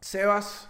[0.00, 0.68] Sebas,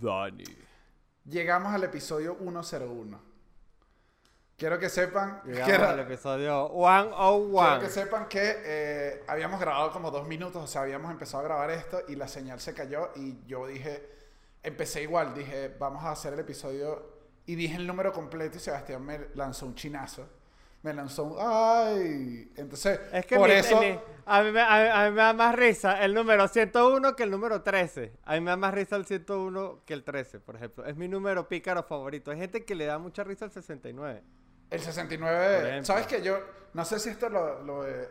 [0.00, 0.44] Dani.
[1.24, 3.20] llegamos al episodio 101.
[4.58, 7.80] Quiero que sepan Llegamos quiero- al episodio quiero 101.
[7.80, 11.70] que sepan que eh, habíamos grabado como dos minutos, o sea, habíamos empezado a grabar
[11.70, 14.08] esto y la señal se cayó y yo dije,
[14.62, 19.02] empecé igual, dije, vamos a hacer el episodio y dije el número completo y Sebastián
[19.04, 20.26] me lanzó un chinazo.
[20.86, 23.80] Me lanzó un, ay, entonces, Es que por mi- eso...
[23.80, 27.16] mi- a, mí, me- a mí- a mí me da más risa el número 101
[27.16, 28.12] que el número 13.
[28.24, 30.84] A mí me da más risa el 101 que el 13, por ejemplo.
[30.84, 32.30] Es mi número pícaro favorito.
[32.30, 34.22] Hay gente que le da mucha risa al 69.
[34.70, 35.84] El Por 69, ejemplo.
[35.84, 36.38] ¿sabes que Yo
[36.74, 38.08] no sé si esto lo, lo, eh,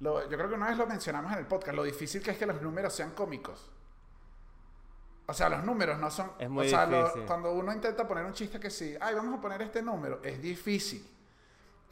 [0.00, 2.38] lo- Yo creo que una vez lo mencionamos en el podcast, lo difícil que es
[2.38, 3.70] que los números sean cómicos.
[5.26, 6.32] O sea, los números no son...
[6.38, 7.24] Es muy o sea, lo- difícil.
[7.26, 10.40] cuando uno intenta poner un chiste que sí, ay, vamos a poner este número, es
[10.40, 11.06] difícil.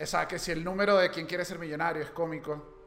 [0.02, 2.79] O sea, que si el número de quien quiere ser millonario es cómico.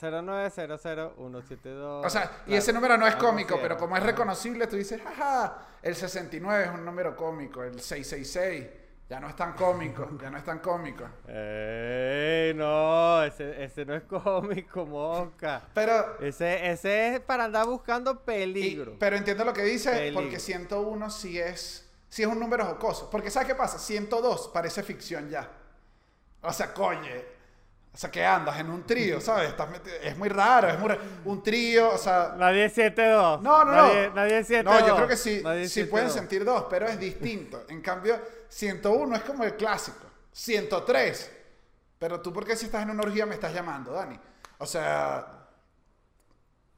[0.00, 2.06] 0900172.
[2.06, 5.58] O sea, y ese número no es cómico, pero como es reconocible, tú dices, jaja,
[5.82, 8.66] el 69 es un número cómico, el 666
[9.10, 11.04] ya no es tan cómico, ya no es tan cómico.
[11.28, 12.54] ¡Ey!
[12.54, 15.62] No, ese, ese no es cómico, moca.
[15.74, 18.94] Pero Ese, ese es para andar buscando Y- peligro.
[18.98, 20.20] pero entiendo lo que dice, Peligro.
[20.22, 23.08] porque 101 sí es, sí es un número jocoso.
[23.08, 23.78] Porque ¿sabes qué pasa?
[23.78, 25.48] 102 parece ficción ya.
[26.42, 27.40] O sea, coñe.
[27.92, 29.54] O sea, que andas en un trío, ¿sabes?
[30.02, 31.00] Es muy raro, es muy raro.
[31.24, 32.34] Un trío, o sea...
[32.36, 33.40] Nadie es 7-2.
[33.40, 34.14] No, no, no.
[34.14, 34.62] Nadie es 7-2.
[34.64, 36.10] No, yo creo que sí, sí pueden 7-2.
[36.10, 37.64] sentir dos, pero es distinto.
[37.68, 40.06] En cambio, 101 es como el clásico.
[40.32, 41.32] 103.
[41.98, 44.18] Pero tú, ¿por qué si estás en una orgía me estás llamando, Dani?
[44.58, 45.39] O sea...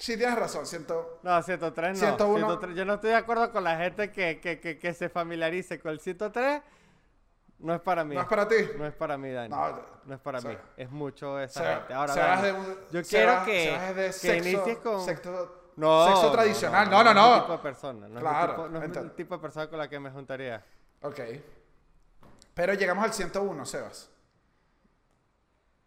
[0.03, 1.21] Sí, tienes razón, siento...
[1.23, 1.97] No, 103 no.
[2.09, 2.37] 101.
[2.49, 2.75] 103.
[2.77, 5.93] Yo no estoy de acuerdo con la gente que, que, que, que se familiarice con
[5.93, 6.61] el 103.
[7.61, 8.17] No es para mí.
[8.17, 8.57] ¿No es para ti?
[8.77, 9.49] No es para mí, Dani.
[9.49, 10.57] No, No, es para sea, mí.
[10.77, 11.95] Es mucho esa Se- gente.
[11.95, 15.05] Ahora, Dani, de un- yo se quiero que, de que sexo, inicies con...
[15.05, 16.91] sexo, no, sexo tradicional.
[16.91, 17.21] No, no, no.
[17.29, 18.09] No, es tipo de persona.
[18.09, 20.65] No, Claro, es, tipo, no es el tipo de persona con la que me juntaría.
[21.03, 21.21] Ok.
[22.55, 24.11] Pero llegamos al 101, Sebas.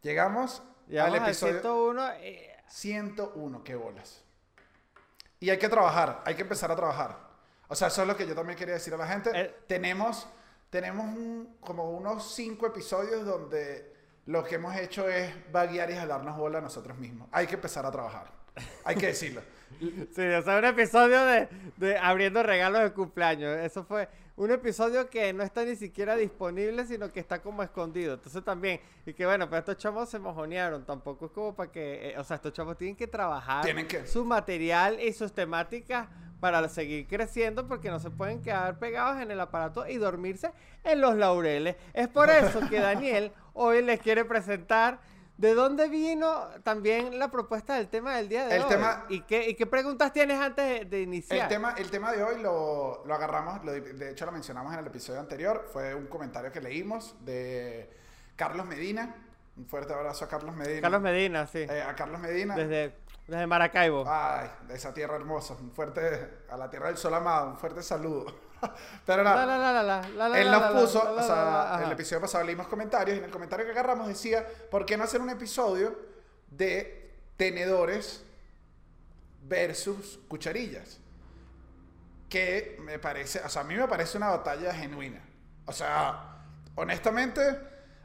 [0.02, 2.09] Llegamos Llegamos al al episodio 101.
[2.22, 4.22] eh, 101, qué bolas.
[5.40, 7.18] Y hay que trabajar, hay que empezar a trabajar.
[7.68, 9.31] O sea, eso es lo que yo también quería decir a la gente.
[9.34, 9.56] Eh.
[9.68, 10.28] tenemos
[10.70, 13.94] tenemos un- como unos cinco episodios donde
[14.26, 17.30] lo que hemos hecho es vaguear y jalarnos bola a nosotros mismos.
[17.31, 18.31] Hay que empezar a trabajar.
[18.84, 19.42] Hay que decirlo.
[19.80, 23.58] Sí, o sea, un episodio de, de abriendo regalos de cumpleaños.
[23.58, 28.16] Eso fue un episodio que no está ni siquiera disponible, sino que está como escondido.
[28.16, 30.85] Entonces también, y que bueno, pero estos chavos se mojonearon.
[30.85, 34.06] Tampoco es como para que, eh, o sea, estos chavos tienen que trabajar Tienen que.
[34.06, 36.07] su material y sus temáticas
[36.40, 40.52] para seguir creciendo porque no se pueden quedar pegados en el aparato y dormirse
[40.84, 41.78] en los laureles.
[41.94, 45.00] Es por eso que Daniel hoy les quiere presentar
[45.38, 48.69] de dónde vino también la propuesta del tema del día de El hoy.
[48.69, 51.40] tema- ¿Y qué, ¿Y qué preguntas tienes antes de, de iniciar?
[51.44, 54.79] El tema, el tema de hoy lo, lo agarramos, lo- de hecho lo mencionamos en
[54.79, 57.90] el episodio anterior, fue un comentario que leímos de
[58.35, 59.16] Carlos Medina.
[59.57, 60.81] Un fuerte abrazo a Carlos Medina.
[60.81, 61.59] Carlos Medina, sí.
[61.59, 62.56] Eh, a Carlos Medina.
[62.56, 62.94] desde,
[63.25, 64.03] desde Maracaibo.
[64.06, 65.53] Ay, de esa tierra hermosa.
[65.53, 68.25] Un fuerte, a la tierra del sol amado, un fuerte saludo.
[69.06, 72.22] Pero nada, la, la, la, la, la, la, él nos puso, o sea, el episodio
[72.22, 75.30] pasado leímos comentarios y en el comentario que agarramos decía, ¿por qué no hacer un
[75.30, 75.98] episodio
[76.50, 78.24] de tenedores
[79.44, 81.00] versus cucharillas?
[82.30, 85.22] Que me parece, o sea, a mí me parece una batalla genuina.
[85.66, 86.42] O sea,
[86.76, 87.42] honestamente,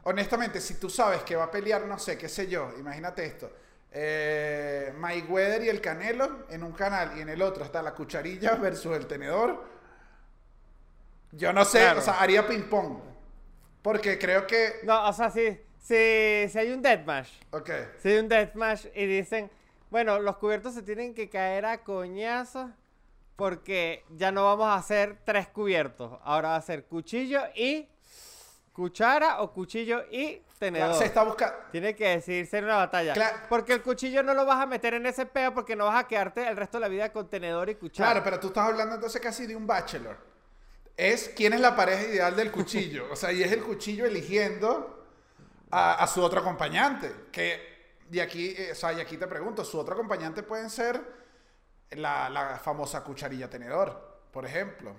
[0.03, 3.51] honestamente, si tú sabes que va a pelear, no sé, qué sé yo, imagínate esto.
[3.93, 8.55] Eh, Mayweather y el Canelo en un canal y en el otro está la cucharilla
[8.55, 9.80] versus el tenedor.
[11.31, 11.99] Yo no sé, Claro.
[11.99, 12.99] o sea, haría ping pong.
[13.81, 14.81] Porque creo que.
[14.83, 15.49] No, o sea, si,
[15.79, 17.69] si, si hay un deathmatch, Ok.
[17.99, 19.49] si hay un deathmatch y dicen,
[19.89, 22.69] bueno, los cubiertos se tienen que caer a coñazos
[23.35, 26.19] porque ya no vamos a hacer tres cubiertos.
[26.23, 27.89] Ahora va a ser cuchillo y
[28.73, 30.93] cuchara o cuchillo y tenedor.
[30.95, 31.55] Se está buscando.
[31.71, 33.13] Tiene que decidirse en una batalla.
[33.13, 33.37] Claro.
[33.49, 36.07] Porque el cuchillo no lo vas a meter en ese peo porque no vas a
[36.07, 38.11] quedarte el resto de la vida con tenedor y cuchara.
[38.11, 40.17] Claro, pero tú estás hablando entonces casi de un bachelor.
[40.97, 43.07] Es quién es la pareja ideal del cuchillo.
[43.11, 45.05] O sea, y es el cuchillo eligiendo
[45.71, 47.11] a, a su otro acompañante.
[47.31, 51.01] Que, y aquí, eh, o sea, y aquí te pregunto, su otro acompañante pueden ser
[51.91, 54.95] la, la famosa cucharilla tenedor, por ejemplo.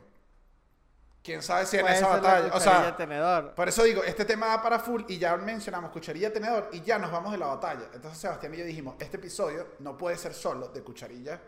[1.22, 2.52] ¿Quién sabe si en esa batalla?
[2.52, 3.54] O sea, tenedor.
[3.54, 6.98] por eso digo, este tema va para full y ya mencionamos cucharilla tenedor y ya
[6.98, 7.90] nos vamos de la batalla.
[7.94, 11.40] Entonces Sebastián y yo dijimos, este episodio no puede ser solo de cucharilla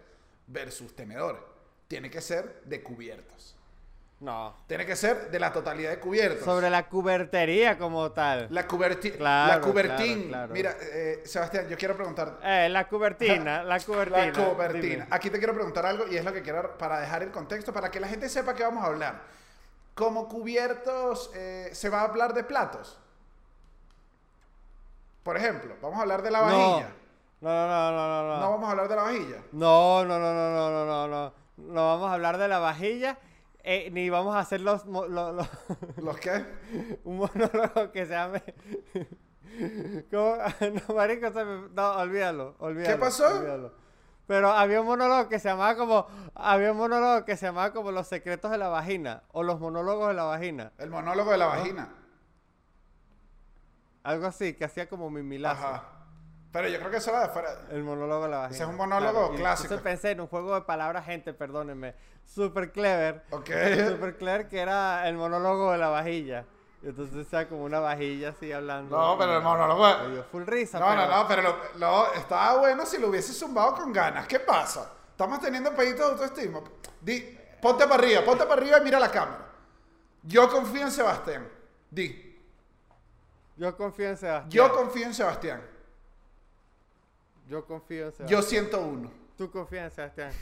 [0.47, 1.55] versus tenedor.
[1.89, 3.57] Tiene que ser de cubiertos.
[4.25, 4.55] No.
[4.67, 6.45] Tiene que ser de la totalidad de cubiertos.
[6.47, 8.47] Sobre la cubertería como tal.
[8.51, 10.29] La, cuberti- Claro, la cubertín.
[10.29, 10.53] claro, claro.
[10.55, 12.39] Mira, eh, Sebastián, yo quiero preguntar.
[12.43, 14.27] Eh, la cubertina, la cubertina.
[14.27, 14.83] La cubertina.
[14.83, 15.07] dime.
[15.11, 17.91] Aquí te quiero preguntar algo y es lo que quiero para dejar el contexto, para
[17.91, 19.21] que la gente sepa que vamos a hablar.
[19.95, 22.99] Como cubiertos, eh, se va a hablar de platos.
[25.23, 26.89] Por ejemplo, vamos a hablar de la vajilla.
[27.43, 28.41] No, no, no, no, no, no.
[28.41, 29.37] No vamos a hablar de la vajilla.
[29.53, 31.33] No, no, no, no, no, no, no.
[31.59, 33.19] No vamos a hablar de la vajilla,
[33.65, 35.49] eh, ni vamos a hacer los, lo- lo-
[35.97, 36.45] ¿Los qué?
[37.05, 38.43] un monólogo que se llame...
[40.11, 40.37] ¿Cómo?
[40.89, 43.01] No, marico, se me- No, olvídalo, olvídalo.
[43.01, 43.27] pasó?
[43.39, 43.73] olvídalo.
[44.27, 46.07] Pero había un monólogo que se llamaba como...
[46.35, 50.09] Había un monólogo que se llamaba como Los secretos de la vagina, o Los monólogos
[50.09, 50.73] de la vagina.
[50.79, 51.89] El monólogo de la vagina.
[54.03, 55.67] Algo así, que hacía como mimilazo.
[55.67, 55.85] Ajá.
[56.55, 57.51] Pero yo creo que eso era de fuera.
[57.71, 58.55] El monólogo de la vagina.
[58.55, 59.75] Ese es un monólogo clásico.
[59.75, 61.95] Entonces pensé en un juego de palabras, gente, perdónenme.
[62.25, 63.25] Super clever.
[63.31, 63.51] Ok.
[63.91, 66.45] Super clever que era el monólogo de la vajilla.
[66.85, 68.97] Entonces sea como una vajilla así hablando.
[68.97, 70.09] No, pero el monólogo.
[70.11, 70.79] Dio full risa.
[70.79, 74.27] No, pero- no, no, pero lo, lo- estaba bueno si lo hubiese zumbado con ganas.
[74.29, 74.93] ¿Qué pasa?
[75.11, 76.61] Estamos teniendo peditos de autoestima.
[77.01, 79.49] Di, ponte para arriba, ponte para arriba y mira la cámara.
[80.23, 81.49] Yo confío en Sebastián.
[81.91, 82.39] Di,
[83.57, 84.51] Yo confío en Sebastián.
[84.51, 85.74] yo confío en Sebastián.
[87.49, 88.29] Yo confío en Sebastián.
[88.29, 89.11] Yo siento uno.
[89.37, 90.33] Tú confías en Sebastián.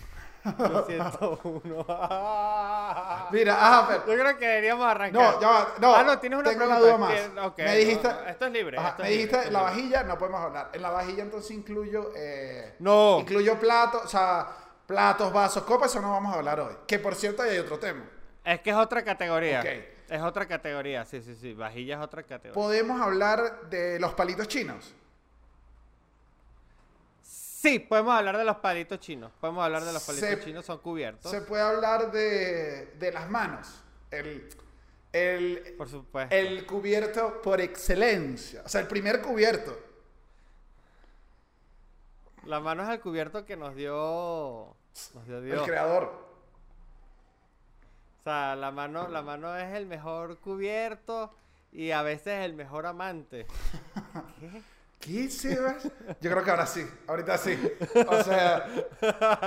[0.59, 1.87] Yo siento uno.
[3.33, 5.35] Mira, ajá, pero- Yo creo que deberíamos arrancar.
[5.35, 5.95] No, ya va, no.
[5.95, 7.15] Ah, no, tienes una tengo una duda más.
[7.57, 8.09] que- me dijiste.
[8.09, 8.79] no, esto es libre.
[8.79, 9.75] Ajá, esto me es libre, dijiste es la libre.
[9.75, 10.71] vajilla, no podemos hablar.
[10.73, 12.13] En la vajilla entonces incluyo.
[12.17, 13.19] eh, No.
[13.21, 14.49] Incluyo platos, o sea,
[14.87, 16.75] platos, vasos, copas, eso no vamos a hablar hoy.
[16.87, 18.05] Que por cierto, hay otro tema.
[18.45, 19.61] Es que es otra categoría.
[19.61, 19.67] Ok.
[20.11, 21.55] Es otra categoría, sí, sí, sí.
[21.55, 22.53] Vajilla es otra categoría.
[22.53, 24.95] Podemos hablar de los palitos chinos.
[27.63, 29.31] Sí, podemos hablar de los palitos chinos.
[29.41, 31.31] Podemos hablar de los palitos Se- chinos, son cubiertos.
[31.31, 33.85] Se puede hablar de, de las manos.
[34.11, 34.49] El,
[35.13, 36.35] el, Por supuesto.
[36.35, 38.63] el cubierto por excelencia.
[38.65, 39.79] O sea, el primer cubierto.
[42.47, 44.75] La mano es el cubierto que nos dio.
[45.15, 45.63] Nos dio El Dios.
[45.65, 46.05] creador.
[48.21, 51.33] O sea, la mano, la mano es el mejor cubierto
[51.71, 53.47] y a veces el mejor amante.
[54.41, 54.63] ¿Qué,
[55.03, 55.83] Sebas?
[56.21, 57.59] Yo creo que ahora sí, ahorita sí.
[58.07, 58.67] O sea,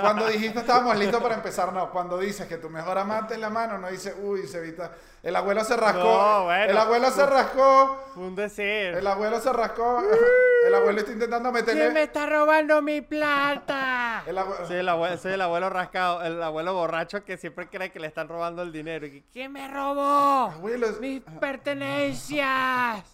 [0.00, 1.90] cuando dijiste estábamos listos para empezar, no.
[1.90, 4.92] Cuando dices que tu mejor amante es la mano, no dices, uy, Sevita,
[5.22, 5.98] el abuelo se rascó.
[5.98, 6.70] No, bueno.
[6.70, 8.12] El abuelo se rascó.
[8.16, 8.66] Un decir.
[8.66, 10.02] El abuelo se rascó.
[10.66, 12.02] El abuelo está intentando ¿Quién me meterle.
[12.02, 14.24] está robando mi plata?
[14.26, 14.66] El abuelo.
[14.66, 18.08] Soy el, abuelo, soy el abuelo rascado, el abuelo borracho que siempre cree que le
[18.08, 19.06] están robando el dinero.
[19.06, 20.50] Y que, ¿Quién me robó?
[20.52, 23.04] Abuelo, Mis pertenencias.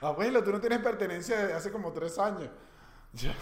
[0.00, 2.50] Abuelo, tú no tienes pertenencia desde hace como tres años.
[3.12, 3.34] Ya.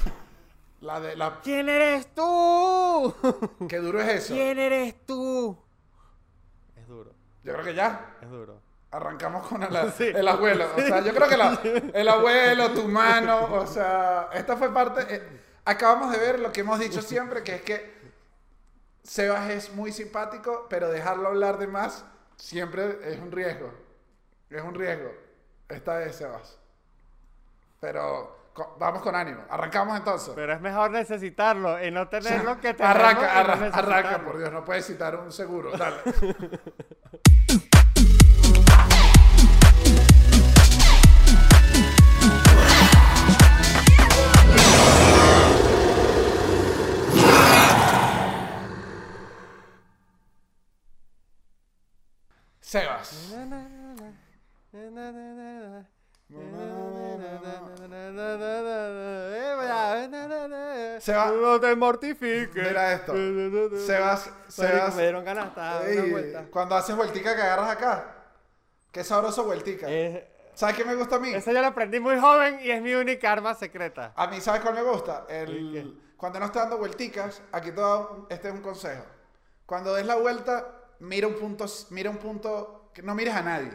[0.80, 1.40] La de la.
[1.40, 3.14] ¿Quién eres tú?
[3.68, 4.34] Qué duro es eso.
[4.34, 5.58] ¿Quién eres tú?
[6.76, 7.12] Es duro,
[7.42, 8.16] Yo creo que ya.
[8.22, 8.60] es duro.
[8.90, 10.04] Arrancamos con el, Sí.
[10.14, 10.66] el abuelo.
[10.76, 11.60] O sea, yo creo que la-
[11.94, 15.04] el abuelo, tu mano, o sea, esta fue parte.
[15.14, 15.22] eh,
[15.64, 17.98] acabamos de ver lo que hemos dicho siempre, que es que
[19.02, 22.04] Sebas es muy simpático, pero dejarlo hablar de más
[22.36, 23.72] siempre es un riesgo.
[24.50, 25.10] Es un riesgo.
[25.68, 26.58] Esta vez, Sebas.
[27.80, 29.42] Pero co- vamos con ánimo.
[29.50, 30.32] Arrancamos entonces.
[30.34, 33.94] Pero es mejor necesitarlo y no tener lo que tenemos arranca, y no arra- necesitarlo.
[33.94, 35.70] arranca, por Dios, no puedes citar un seguro.
[35.76, 35.98] Dale.
[52.60, 53.32] Sebas.
[61.00, 62.54] Seba- no te mortifiques.
[62.54, 63.14] Mira esto.
[63.86, 64.96] Sebas, Marico, Sebas.
[64.96, 65.50] me dieron ganas
[66.50, 68.14] cuando haces vueltica que agarras acá.
[68.92, 69.86] Qué sabroso vueltica.
[69.88, 71.32] Eh, ¿Sabes qué me gusta a mí?
[71.32, 74.12] eso yo lo aprendí muy joven y es mi única arma secreta.
[74.16, 75.24] A mí, ¿sabes cuál me gusta?
[75.28, 79.04] ¿El cuando no estés dando vuelticas, aquí todo, este es un consejo.
[79.64, 80.66] Cuando des la vuelta,
[80.98, 83.70] mira un punto, mira un punto, que no mires a nadie.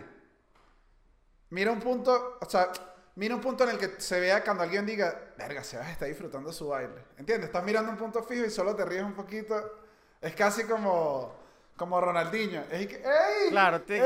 [1.54, 2.72] Mira un punto, o sea,
[3.16, 6.52] mira un punto en el que se vea cuando alguien diga, verga, Sebas está disfrutando
[6.52, 6.96] su baile.
[7.16, 7.46] ¿Entiendes?
[7.50, 9.56] Estás mirando un punto fijo y solo te ríes un poquito.
[10.20, 11.32] Es casi como,
[11.78, 12.64] como Ronaldinho.
[12.72, 13.50] Es que, ¡ey!
[13.52, 14.02] Claro, ¡Ey!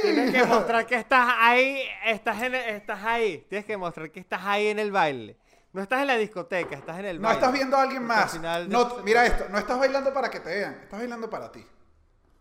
[0.00, 3.44] tienes que mostrar que estás ahí, estás, en estás ahí.
[3.50, 5.36] Tienes que mostrar que estás ahí en el baile.
[5.74, 7.38] No estás en la discoteca, estás en el No baile.
[7.40, 8.32] estás viendo a alguien más.
[8.32, 11.66] final No, mira esto, no estás bailando para que te vean, estás bailando para ti.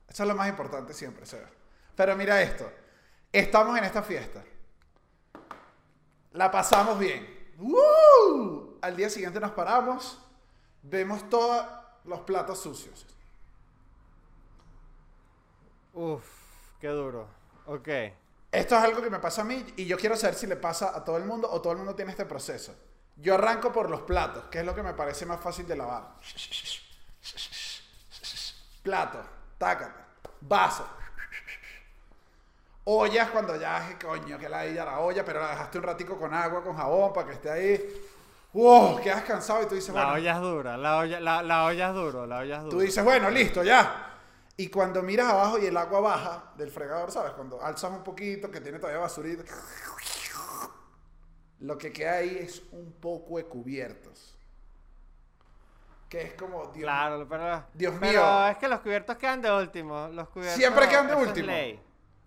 [0.07, 1.49] Eso es lo más importante siempre, Seba.
[1.93, 2.71] Pero mira esto,
[3.39, 4.43] estamos en esta fiesta.
[6.31, 7.53] La pasamos bien.
[8.81, 10.19] Al día siguiente nos paramos,
[10.83, 11.65] vemos todos
[12.03, 13.05] los platos sucios.
[15.93, 16.23] Uf.
[16.79, 17.27] Qué duro.
[17.67, 17.87] Ok.
[18.51, 20.95] Esto es algo que me pasa a mí y yo quiero saber si le pasa
[20.95, 22.75] a todo el mundo o todo el mundo tiene este proceso.
[23.17, 26.15] Yo arranco por los platos, que es lo que me parece más fácil de lavar.
[28.83, 29.19] Plato,
[29.57, 29.99] tácate,
[30.41, 30.87] vaso.
[32.87, 36.33] Ollas cuando ya, coño, que la ya la olla, pero la dejaste un ratico con
[36.33, 38.01] agua, con jabón, para que esté ahí.
[38.53, 39.01] ¡Wow!
[39.01, 41.89] Quedas cansado y tú dices, La bueno, olla es dura, la olla, la, la olla
[41.89, 42.85] es duro, la olla es Tú dura.
[42.85, 44.13] dices, bueno, listo, ya.
[44.55, 47.33] Y cuando miras abajo y el agua baja del fregador, ¿sabes?
[47.33, 49.43] Cuando alzas un poquito, que tiene todavía basurita,
[51.59, 54.37] lo que queda ahí es un poco de cubiertos.
[56.07, 57.63] Que es como, Dios Claro, pero.
[57.73, 58.47] Dios pero mío.
[58.47, 60.07] es que los cubiertos quedan de último.
[60.09, 60.57] Los cubiertos.
[60.57, 61.51] Siempre quedan de último.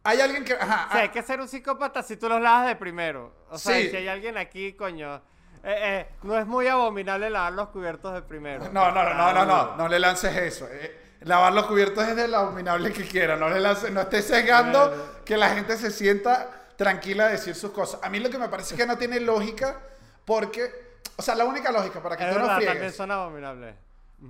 [0.09, 0.55] Hay alguien que.
[0.55, 3.33] Ajá, O sea, ah, hay que ser un psicópata si tú los lavas de primero.
[3.51, 3.91] O sea, Sí.
[3.91, 5.17] si hay alguien aquí, coño.
[5.65, 5.75] eh,
[6.09, 8.65] eh, no es muy abominable lavar los cubiertos de primero.
[8.73, 10.67] No, no, no, no, no, no, no le lances eso.
[10.71, 11.17] eh.
[11.23, 13.37] lavar los cubiertos es de lo abominable que quiera.
[13.37, 17.73] No le lances, no estés sesgando que la gente se sienta tranquila a decir sus
[17.73, 18.01] cosas.
[18.05, 19.81] A mí lo que me parece que no tiene lógica,
[20.25, 23.11] porque, o sea, la única lógica para que Es tú no verdad, también friegues, son
[23.11, 23.75] abominables.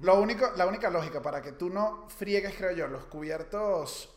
[0.02, 4.08] lo único, la única lógica para que tú no friegues, creo yo, los cubiertos,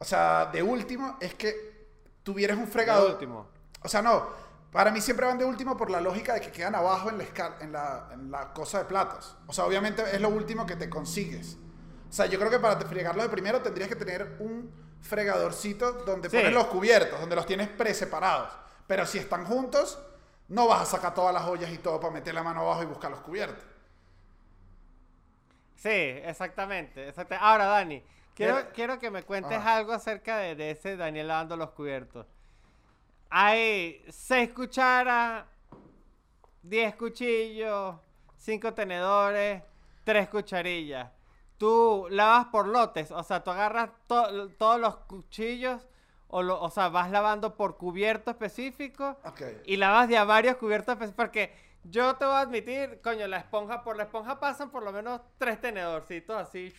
[0.00, 1.86] o sea, de último, es que
[2.22, 3.10] tuvieras un De fregador.
[3.12, 3.48] último.
[3.82, 4.28] O sea, no.
[4.72, 7.24] Para mí siempre van de último por la lógica de que quedan abajo en la,
[7.60, 9.36] en la, en la cosa de platos.
[9.46, 11.56] O sea, obviamente es lo último que te consigues.
[12.08, 16.28] O sea, yo creo que para fregarlo de primero tendrías que tener un fregadorcito donde
[16.30, 16.36] Sí.
[16.36, 18.52] pones los cubiertos, donde los tienes preseparados.
[18.86, 19.98] Pero si están juntos,
[20.48, 22.86] no vas a sacar todas las ollas y todo para meter la mano abajo y
[22.86, 23.64] buscar los cubiertos.
[25.76, 27.08] Sí, exactamente.
[27.08, 28.02] exacta- Ahora, Dani,
[28.34, 28.70] quiero, Mira.
[28.72, 29.76] quiero que me cuentes Ajá.
[29.76, 32.26] algo acerca de, de ese Daniel lavando los cubiertos.
[33.28, 35.44] Hay seis cucharas,
[36.62, 37.96] diez cuchillos,
[38.36, 39.62] cinco tenedores,
[40.04, 41.10] tres cucharillas.
[41.58, 45.86] Tú lavas por lotes, o sea, tú agarras to- todos los cuchillos,
[46.28, 49.42] o, lo- o sea, vas lavando por cubierto específico Ok.
[49.66, 51.52] y lavas de a varios cubiertos espe- porque
[51.84, 55.20] yo te voy a admitir, coño, la esponja, por la esponja pasan por lo menos
[55.38, 56.72] tres tenedorcitos así.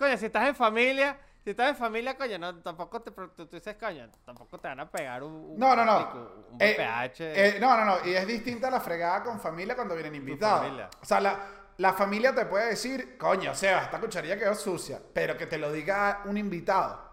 [0.00, 3.56] Coño, si estás en familia, si estás en familia, coño, no, tampoco te, tú, tú
[3.56, 5.98] dices, coño, tampoco te van a pegar un, un No, no, no.
[5.98, 6.76] plástico, un Eh,
[7.18, 8.06] eh, no, no, no.
[8.08, 10.90] Y es distinta la fregada con familia cuando vienen invitados.
[11.02, 11.38] O sea, la,
[11.76, 15.02] la familia te puede decir, coño, Seba, esta cucharilla quedó sucia.
[15.12, 17.10] Pero que te lo diga un invitado.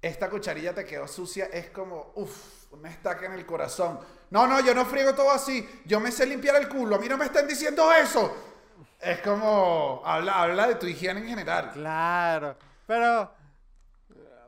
[0.00, 3.98] Esta cucharilla te quedó sucia es como, uff, una estaca en el corazón.
[4.30, 5.68] No, no, yo no friego todo así.
[5.86, 6.94] Yo me sé limpiar el culo.
[6.94, 8.54] A mí no me están diciendo eso.
[9.00, 11.70] Es como, habla, habla de tu higiene en general.
[11.72, 13.30] Claro, pero,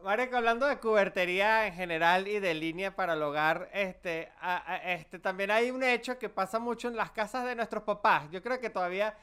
[0.03, 4.93] Marico, hablando de cubertería en general y de línea para el hogar, este, a- a-
[4.95, 8.25] este, también hay un hecho que pasa mucho en las casas de nuestros papás.
[8.31, 9.15] Yo creo que todavía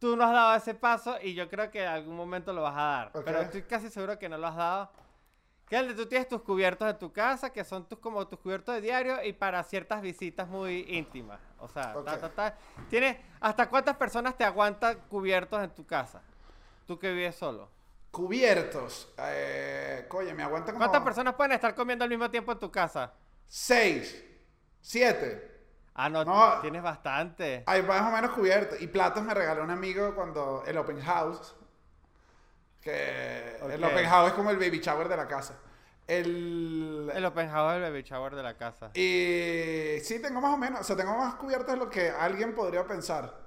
[0.00, 2.74] tú no has dado ese paso y yo creo que en algún momento lo vas
[2.76, 3.12] a dar.
[3.24, 4.90] Pero estoy casi seguro que no lo has dado.
[5.72, 8.82] Que tú tienes tus cubiertos de tu casa, que son tus como tus cubiertos de
[8.82, 11.40] diario y para ciertas visitas muy íntimas.
[11.58, 12.58] O sea, ta, ta, ta.
[12.90, 16.20] Tienes, ¿hasta cuántas personas te aguantan cubiertos en tu casa?
[16.86, 17.70] Tú que vives solo.
[18.10, 19.14] Cubiertos.
[19.16, 20.80] Eh, coño, me aguantan como...
[20.84, 23.10] ¿Cuántas personas pueden estar comiendo al mismo tiempo en tu casa?
[23.46, 24.22] Seis.
[24.82, 25.70] Siete.
[25.94, 26.60] Ah, no, No.
[26.60, 27.62] tienes bastante.
[27.64, 28.78] Hay más o menos cubiertos.
[28.82, 31.54] Y platos me regaló un amigo cuando el open house.
[32.82, 35.54] Que el open house es como el baby shower de la casa.
[36.06, 38.90] El, El open house del baby shower de la casa.
[38.94, 40.80] Y sí, tengo más o menos.
[40.80, 43.40] O sea, tengo más cubiertos de lo que alguien podría pensar.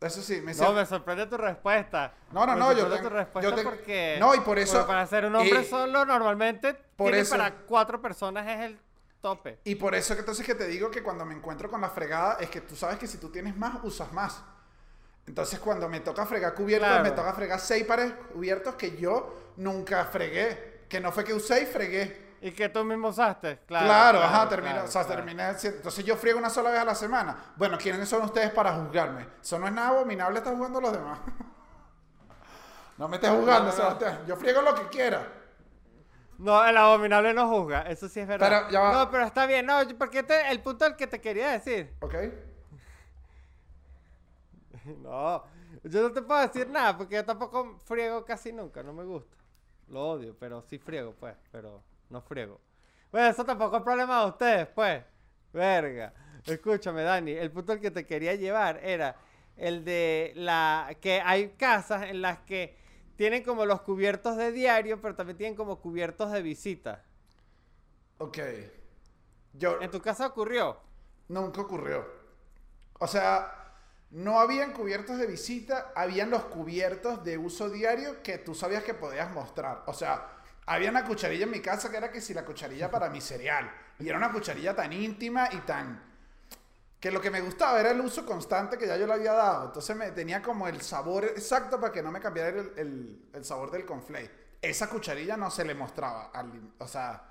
[0.00, 2.14] Eso sí, me No, me sorprende tu respuesta.
[2.32, 4.16] No, no, Me no, yo tengo- tu respuesta yo tengo- porque...
[4.18, 8.00] No, y por eso- para ser un hombre y- solo, normalmente por eso- para cuatro
[8.00, 8.80] personas es el
[9.20, 9.58] tope.
[9.64, 12.38] Y por eso que entonces que te digo que cuando me encuentro con la fregada
[12.40, 14.42] es que tú sabes que si tú tienes más, usas más.
[15.30, 17.04] Entonces cuando me toca fregar cubiertos, Claro.
[17.04, 20.80] me toca fregar seis pares cubiertos que yo nunca fregué.
[20.88, 22.30] Que no fue que usé y fregué.
[22.40, 23.86] Y que tú mismo usaste, claro.
[23.86, 25.22] Claro, ajá, terminé, claro, o sea, claro.
[25.22, 27.36] terminé Entonces yo friego una sola vez a la semana.
[27.54, 29.24] Bueno, ¿quiénes son ustedes para juzgarme?
[29.40, 31.20] Eso no es nada abominable, están jugando los demás.
[32.98, 33.70] no me estés no.
[33.70, 34.22] Sebastián.
[34.26, 35.22] Yo friego lo que quiera.
[36.38, 38.48] No, el abominable no juzga, eso sí es verdad.
[38.62, 38.92] Pero, ya va.
[38.94, 41.94] No, pero está bien, no, porque te- el punto al que te quería decir.
[42.00, 42.14] ¿Ok?
[45.02, 45.44] No,
[45.84, 49.36] yo no te puedo decir nada porque yo tampoco friego casi nunca, no me gusta.
[49.88, 52.60] Lo odio, pero sí friego, pues, pero no friego.
[53.10, 55.02] Bueno, eso tampoco es problema de ustedes, pues.
[55.52, 56.12] Verga.
[56.46, 59.16] Escúchame, Dani, el punto al que te quería llevar era
[59.56, 62.76] el de la que hay casas en las que
[63.16, 67.04] tienen como los cubiertos de diario, pero también tienen como cubiertos de visita.
[68.18, 68.38] Ok.
[69.52, 69.80] Yo...
[69.82, 70.78] ¿En tu casa ocurrió?
[71.28, 72.06] Nunca ocurrió.
[72.98, 73.69] O sea,
[74.10, 78.94] no habían cubiertos de visita, habían los cubiertos de uso diario que tú sabías que
[78.94, 79.84] podías mostrar.
[79.86, 80.26] O sea,
[80.66, 83.70] había una cucharilla en mi casa que era que si la cucharilla para mi cereal.
[83.98, 86.10] Y era una cucharilla tan íntima y tan...
[86.98, 89.66] Que lo que me gustaba era el uso constante que ya yo le había dado.
[89.66, 93.70] Entonces me tenía como el sabor exacto para que no me cambiara el, el, sabor
[93.70, 94.30] del conflay.
[94.60, 96.30] Esa cucharilla no se le mostraba.
[96.34, 97.29] Al, o sea,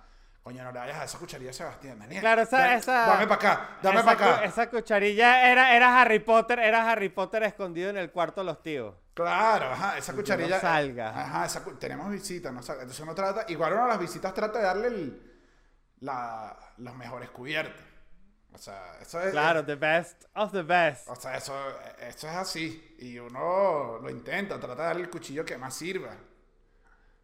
[0.49, 1.99] coño, no le vayas a esa cucharilla Sebastián.
[1.99, 2.21] Daniel.
[2.21, 4.43] Claro, esa- esa- Dame para acá, dame esa, para acá.
[4.45, 8.61] esa cucharilla era, era Harry Potter, era Harry Potter escondido en el cuarto de los
[8.63, 8.95] tíos.
[9.13, 10.59] Claro, ajá, esa Que no cucharilla.
[10.59, 11.09] salga.
[11.09, 12.81] Ajá, esa tenemos visitas, no salga.
[12.83, 15.31] Entonces uno trata, igual uno a las visitas trata de darle el-
[15.99, 17.83] la- los mejores cubiertos.
[18.51, 19.31] O sea, eso es.
[19.31, 21.07] Claro, the best of the best.
[21.09, 21.53] O sea, eso,
[21.99, 22.95] eso es así.
[22.99, 26.09] Y uno lo intenta, trata de darle el cuchillo que más sirva.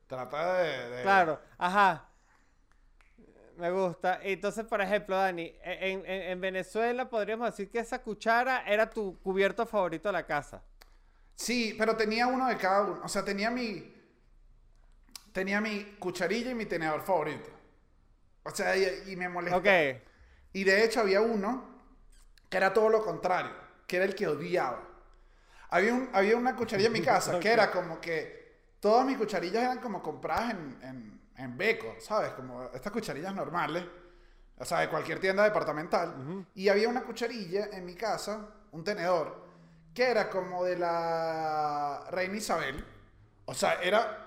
[0.08, 0.90] Trata de.
[0.90, 2.06] de- Claro, ajá.
[3.58, 4.20] Me gusta.
[4.22, 8.90] Entonces, por ejemplo, Dani, e, en, en- en Venezuela podríamos decir que esa cuchara era
[8.90, 10.62] tu cubierto favorito de la casa.
[11.36, 13.02] Sí, pero tenía uno de cada uno.
[13.04, 13.94] O sea, tenía mi.
[15.32, 17.50] Tenía mi cucharilla y mi tenedor favorito.
[18.44, 19.60] O sea, y, y me molestaba.
[19.60, 20.02] Ok.
[20.54, 21.66] Y de hecho había uno
[22.50, 23.52] que era todo lo contrario,
[23.88, 24.82] que era el que odiaba.
[25.70, 28.46] Había, un, había una cucharilla en mi casa que era como que
[28.80, 32.32] todas mis cucharillas eran como compradas en, en, en Beco, ¿sabes?
[32.34, 33.84] Como estas cucharillas normales,
[34.58, 36.46] o sea, de cualquier tienda departamental.
[36.56, 39.44] Y había una cucharilla en mi casa, un tenedor,
[39.94, 42.84] que era como de la reina Isabel.
[43.46, 44.22] O sea, era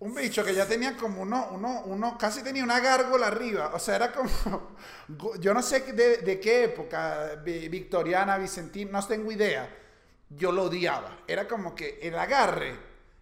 [0.00, 3.70] un bicho que ya tenía como uno, uno, uno, casi tenía una gárgola arriba.
[3.74, 4.30] O sea, era como,
[5.40, 9.68] yo no sé de, de qué época, vi- victoriana, vicentina, no tengo idea.
[10.30, 11.18] Yo lo odiaba.
[11.26, 12.74] Era como que el agarre,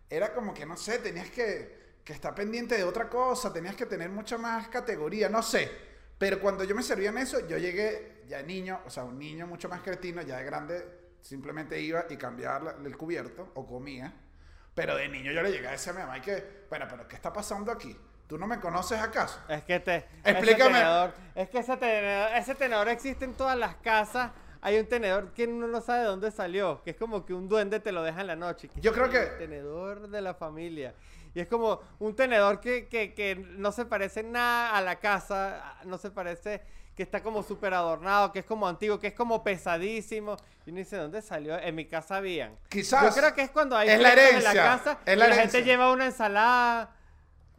[0.08, 3.86] era como que, no sé, tenías que, que estar pendiente de otra cosa, tenías que
[3.86, 5.70] tener mucha más categoría, no sé.
[6.18, 9.46] Pero cuando yo me servía en eso, yo llegué ya niño, o sea, un niño
[9.46, 10.84] mucho más cretino, ya de grande,
[11.20, 14.12] simplemente iba y cambiaba el cubierto o comía.
[14.74, 17.06] Pero de niño yo le llegué a decir a mi mamá y que, bueno, pero
[17.06, 17.96] ¿qué está pasando aquí?
[18.26, 19.38] ¿Tú no me conoces acaso?
[19.48, 20.06] Es que te.
[20.24, 20.78] Explícame.
[20.78, 24.30] tenedor- es que ese tenedor, ese tenedor existe en todas las casas.
[24.62, 27.48] Hay un tenedor que uno no sabe de dónde salió, que es como que un
[27.48, 28.68] duende te lo deja en la noche.
[28.68, 30.94] que Yo creo el que- tenedor de la familia.
[31.34, 35.76] Y es como un tenedor que, que, que no se parece nada a la casa,
[35.84, 36.62] no se parece,
[36.94, 40.36] que está como súper adornado, que es como antiguo, que es como pesadísimo.
[40.66, 41.58] Y uno dice, ¿dónde salió?
[41.58, 42.56] En mi casa habían.
[42.68, 45.14] Quizás Yo creo que es cuando hay es la fiestas en herencia, la casa es
[45.14, 45.42] y la la herencia.
[45.60, 46.96] gente lleva una ensalada.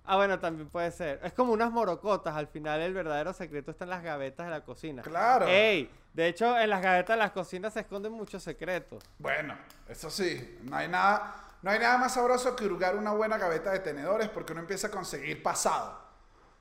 [0.05, 1.19] Ah, bueno, también puede ser.
[1.23, 2.35] Es como unas morocotas.
[2.35, 5.01] Al final, el verdadero secreto está en las gavetas de la cocina.
[5.01, 5.47] Claro.
[5.47, 9.01] Ey, de hecho, en las gavetas de las cocinas se esconden muchos secretos.
[9.17, 9.57] Bueno,
[9.87, 13.71] eso sí, no hay nada, no hay nada más sabroso que hurgar una buena gaveta
[13.71, 15.99] de tenedores porque uno empieza a conseguir pasado.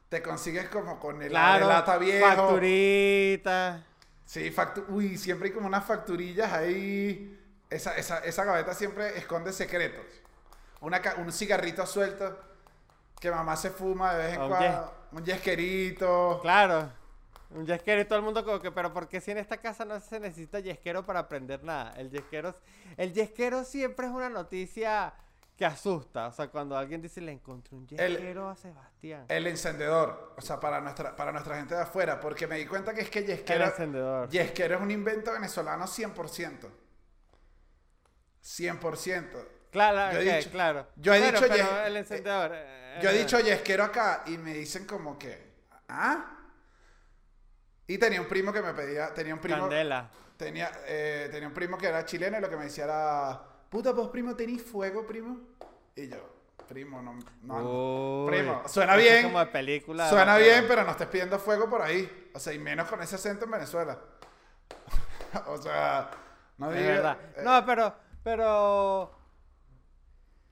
[0.08, 2.26] Te consigues como con el Claro, de lata viejo.
[2.36, 3.84] facturita.
[4.24, 7.38] Sí, factu uy, siempre hay como unas facturillas ahí.
[7.68, 10.04] Esa, esa, esa gaveta siempre esconde secretos.
[10.80, 12.38] Una, un cigarrito suelto
[13.18, 14.94] que mamá se fuma de vez en cuando.
[15.12, 16.38] Un yesquerito.
[16.42, 16.90] Claro.
[17.54, 19.84] Un yesquero y todo el mundo como que, pero ¿por qué si en esta casa
[19.84, 21.92] no se necesita yesquero para aprender nada?
[21.96, 22.54] El yesquero,
[22.96, 25.12] el yesquero siempre es una noticia
[25.56, 26.28] que asusta.
[26.28, 29.26] O sea, cuando alguien dice, le encontré un El- yesquero a Sebastián.
[29.28, 30.34] El encendedor.
[30.38, 32.18] O sea, para nuestra, para nuestra gente de afuera.
[32.18, 34.30] Porque me di cuenta que es que El yesquero, encendedor.
[34.30, 36.68] yesquero es un invento venezolano 100%.
[38.42, 39.48] 100%.
[39.70, 40.86] Claro, Yo he dicho- claro.
[40.96, 42.50] yo he dicho pero yes- el encendedor.
[42.54, 45.52] eh, Yo he eh, dicho yesquero acá y me dicen como que,
[45.88, 46.38] ¿ah?
[47.92, 50.08] Y tenía un primo que me pedía, tenía un primo, Candela.
[50.36, 53.92] tenía, eh, tenía un primo que era chileno y lo que me decía era, puta,
[53.92, 55.38] vos primo, ¿tenís fuego, primo?
[55.94, 56.16] Y yo,
[56.68, 60.08] primo, no, no, Uy, primo, suena es bien, como de película.
[60.08, 63.16] suena bien, pero no estés pidiendo fuego por ahí, o sea, y menos con ese
[63.16, 63.98] acento en Venezuela.
[65.46, 66.10] o sea,
[66.58, 67.18] no digas, verdad.
[67.36, 69.18] eh, No, pero, pero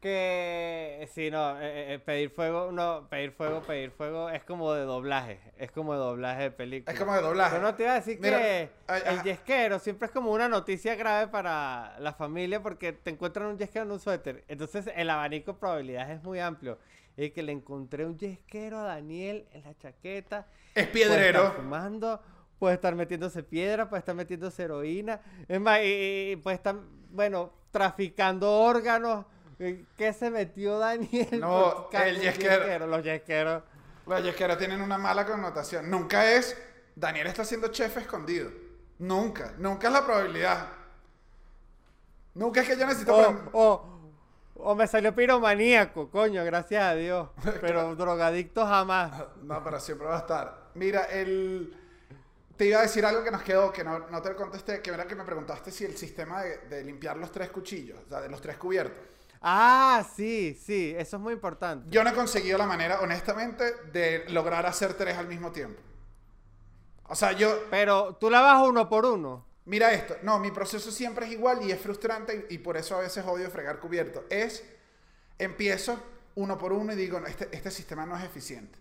[0.00, 4.82] que sí, no, eh, eh, pedir fuego, no, pedir fuego, pedir fuego es como de
[4.84, 6.92] doblaje, es como de doblaje de película.
[6.92, 7.50] es como de doblaje.
[7.56, 9.24] Pero no te iba a decir Mira, que ay, el ajá.
[9.24, 13.84] yesquero siempre es como una noticia grave para la familia porque te encuentran un yesquero
[13.84, 14.44] en un suéter.
[14.48, 16.78] Entonces el abanico de probabilidades es muy amplio.
[17.16, 20.46] Y que le encontré un yesquero a Daniel en la chaqueta.
[20.74, 21.40] es Puede piedrero.
[21.48, 22.22] estar fumando,
[22.58, 25.20] puede estar metiéndose piedra, puede estar metiéndose heroína.
[25.46, 26.76] Es más, y, y puede estar,
[27.10, 29.26] bueno, traficando órganos.
[29.96, 31.38] ¿Qué se metió Daniel?
[31.38, 32.86] No, el yesquero.
[32.86, 33.62] Los yesqueros.
[34.06, 35.90] Los yesqueros tienen una mala connotación.
[35.90, 36.56] Nunca es,
[36.96, 38.50] Daniel está siendo chef escondido.
[38.98, 40.68] Nunca, nunca es la probabilidad.
[42.34, 43.14] Nunca es que yo necesito...
[43.14, 44.00] O, aprender- o,
[44.54, 47.28] o me salió piromaníaco, coño, gracias a Dios.
[47.60, 49.12] Pero drogadicto jamás.
[49.42, 50.70] No, pero siempre va a estar.
[50.74, 51.74] Mira, el...
[52.56, 55.06] te iba a decir algo que nos quedó, que no, no te contesté, que era
[55.06, 58.28] que me preguntaste si el sistema de, de limpiar los tres cuchillos, o sea, de
[58.28, 59.19] los tres cubiertos.
[59.40, 61.88] Ah, sí, sí, eso es muy importante.
[61.90, 65.80] Yo no he conseguido la manera, honestamente, de lograr hacer tres al mismo tiempo.
[67.04, 69.46] O sea, yo, Pero tú la vas uno por uno.
[69.64, 72.96] mira esto, no, mi proceso siempre es igual y es frustrante y, y por eso
[72.96, 74.24] a veces odio fregar cubierto.
[74.30, 74.62] Es,
[75.38, 75.98] empiezo
[76.34, 78.78] uno por uno y digo, no, este, este sistema no es eficiente.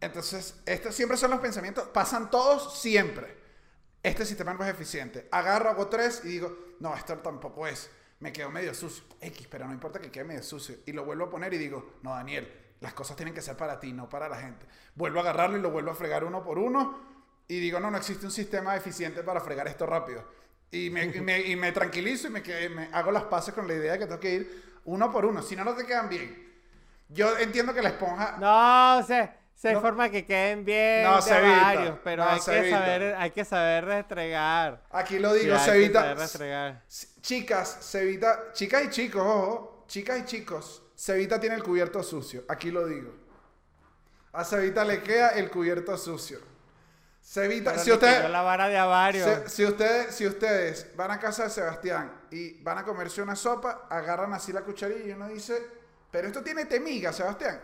[0.00, 3.38] Entonces, estos siempre son los pensamientos, pasan todos siempre.
[4.02, 5.28] Este sistema no es eficiente.
[5.30, 7.90] Agarro, hago tres y digo, no, esto tampoco es.
[8.20, 9.04] Me quedó medio sucio.
[9.20, 10.76] X, pero no importa que quede medio sucio.
[10.86, 13.80] Y lo vuelvo a poner y digo, no, Daniel, las cosas tienen que ser para
[13.80, 14.66] ti, no para la gente.
[14.94, 16.98] Vuelvo a agarrarlo y lo vuelvo a fregar uno por uno.
[17.48, 20.24] Y digo, no, no existe un sistema eficiente para fregar esto rápido.
[20.70, 24.06] Y me, y me, tranquilizo y me, hago las paces con la idea de que
[24.06, 25.42] tengo que ir uno por uno.
[25.42, 26.48] Si no, no te quedan bien.
[27.08, 28.36] Yo entiendo que la esponja...
[28.38, 29.04] No,
[29.60, 29.80] se, se No.
[29.80, 31.62] forma que queden bien No, de se evita.
[31.62, 32.78] varios, pero No, hay, se que evita.
[32.78, 34.82] saber, hay que saber restregar.
[34.90, 36.16] Aquí lo Sí, digo, hay se evita...
[37.20, 42.70] Chicas, Cevita, chicas y chicos, ojo, chicas y chicos, Cevita tiene el cubierto sucio, aquí
[42.70, 43.12] lo digo.
[44.32, 46.38] A Cevita le queda el cubierto sucio.
[47.22, 49.24] Cevita, si la vara de avario.
[49.46, 53.36] si, si ustedes, si ustedes van a casa de Sebastián y van a comerse una
[53.36, 55.62] sopa, agarran así la cucharilla y uno dice,
[56.10, 57.60] pero esto tiene temiga, Sebastián.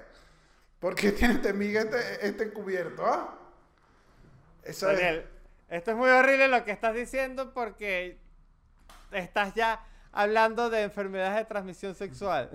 [0.81, 3.05] ¿Por qué tiene temiga este, este cubierto?
[3.05, 3.39] ah?
[4.63, 4.99] Eso es.
[4.99, 5.27] Daniel,
[5.69, 8.19] esto es muy horrible lo que estás diciendo porque
[9.13, 12.51] estás ya hablando de enfermedades de transmisión sexual.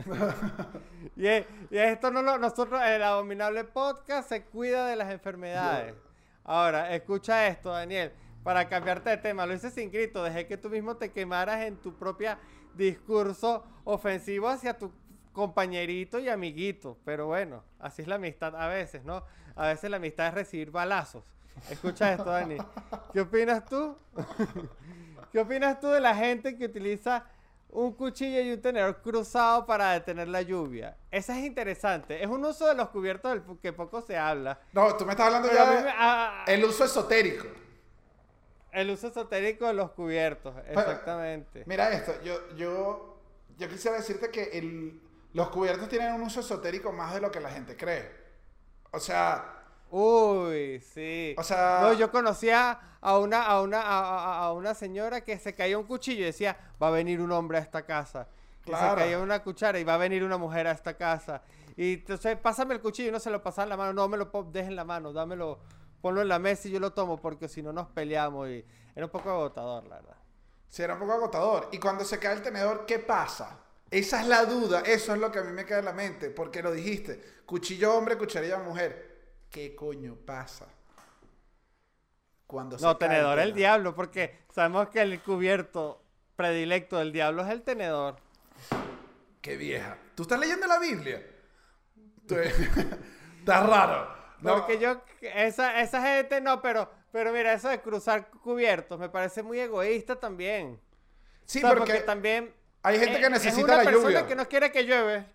[1.15, 5.93] y, y esto no lo, nosotros, el abominable podcast se cuida de las enfermedades.
[6.43, 8.12] Ahora, escucha esto, Daniel,
[8.43, 9.45] para cambiarte de tema.
[9.45, 12.39] Lo hice sin grito, dejé que tú mismo te quemaras en tu propia
[12.73, 14.91] discurso ofensivo hacia tu
[15.34, 16.98] compañerito y amiguito.
[17.06, 19.24] Pero bueno, así es la amistad a veces, ¿no?
[19.56, 21.24] A veces la amistad es recibir balazos.
[21.70, 22.58] Escucha esto, Dani.
[23.13, 23.96] ¿Qué opinas tú?
[25.32, 27.26] ¿Qué opinas tú de la gente que utiliza
[27.70, 30.98] un cuchillo y un tenedor cruzado para detener la lluvia?
[31.10, 32.22] Esa es interesante.
[32.24, 34.60] Es un uso de los cubiertos del que poco se habla.
[34.74, 37.48] No, tú me estás hablando Pero ya de me- ah, el uso esotérico.
[38.72, 41.63] el uso esotérico de los cubiertos, exactamente.
[41.65, 43.17] Mira esto, yo, yo,
[43.58, 45.02] yo quisiera decirte que el-
[45.34, 48.12] los cubiertos tienen un uso esotérico más de lo que la gente cree.
[48.91, 49.58] O sea,
[49.89, 51.36] Uy, sí.
[51.38, 55.78] O sea- No, yo conocía a una, a una, a, una señora que se caía
[55.78, 58.28] un cuchillo y decía, va a venir un hombre a esta casa.
[58.63, 58.91] Claro.
[59.00, 61.41] se caía una cuchara y va a venir una mujer a esta casa.
[61.76, 63.91] Y entonces, pásame el cuchillo y no se lo pasa en la mano.
[63.91, 65.60] No, me lo po- deje en la mano, dámelo,
[66.00, 68.48] ponlo en la mesa y yo lo tomo porque si no nos peleamos.
[68.50, 68.63] Y
[68.96, 70.15] era un poco agotador, la verdad.
[70.70, 71.70] sí era un poco agotador.
[71.72, 73.58] Y cuando se cae el tenedor, ¿qué pasa?
[73.91, 76.30] Esa es la duda, eso es lo que a mí me queda en la mente,
[76.32, 79.12] porque lo dijiste, cuchillo hombre, cucharilla mujer.
[79.49, 80.67] ¿Qué coño pasa?
[82.47, 83.56] Cuando se No, tenedor el tenedor?
[83.58, 86.01] diablo, porque sabemos que el cubierto
[86.36, 88.17] predilecto del diablo es el tenedor.
[89.41, 89.97] Qué vieja.
[90.15, 91.21] ¿Tú estás leyendo la Biblia?
[92.27, 92.36] Tú-
[93.39, 94.08] Está raro.
[94.41, 99.10] No, Porque yo, esa, esa gente no, pero, pero mira, eso de cruzar cubiertos me
[99.10, 100.80] parece muy egoísta también.
[101.45, 104.28] sí, O sea, porque, también hay gente que eh, necesita es una la persona lluvia.
[104.28, 105.26] que no quiere que llueve.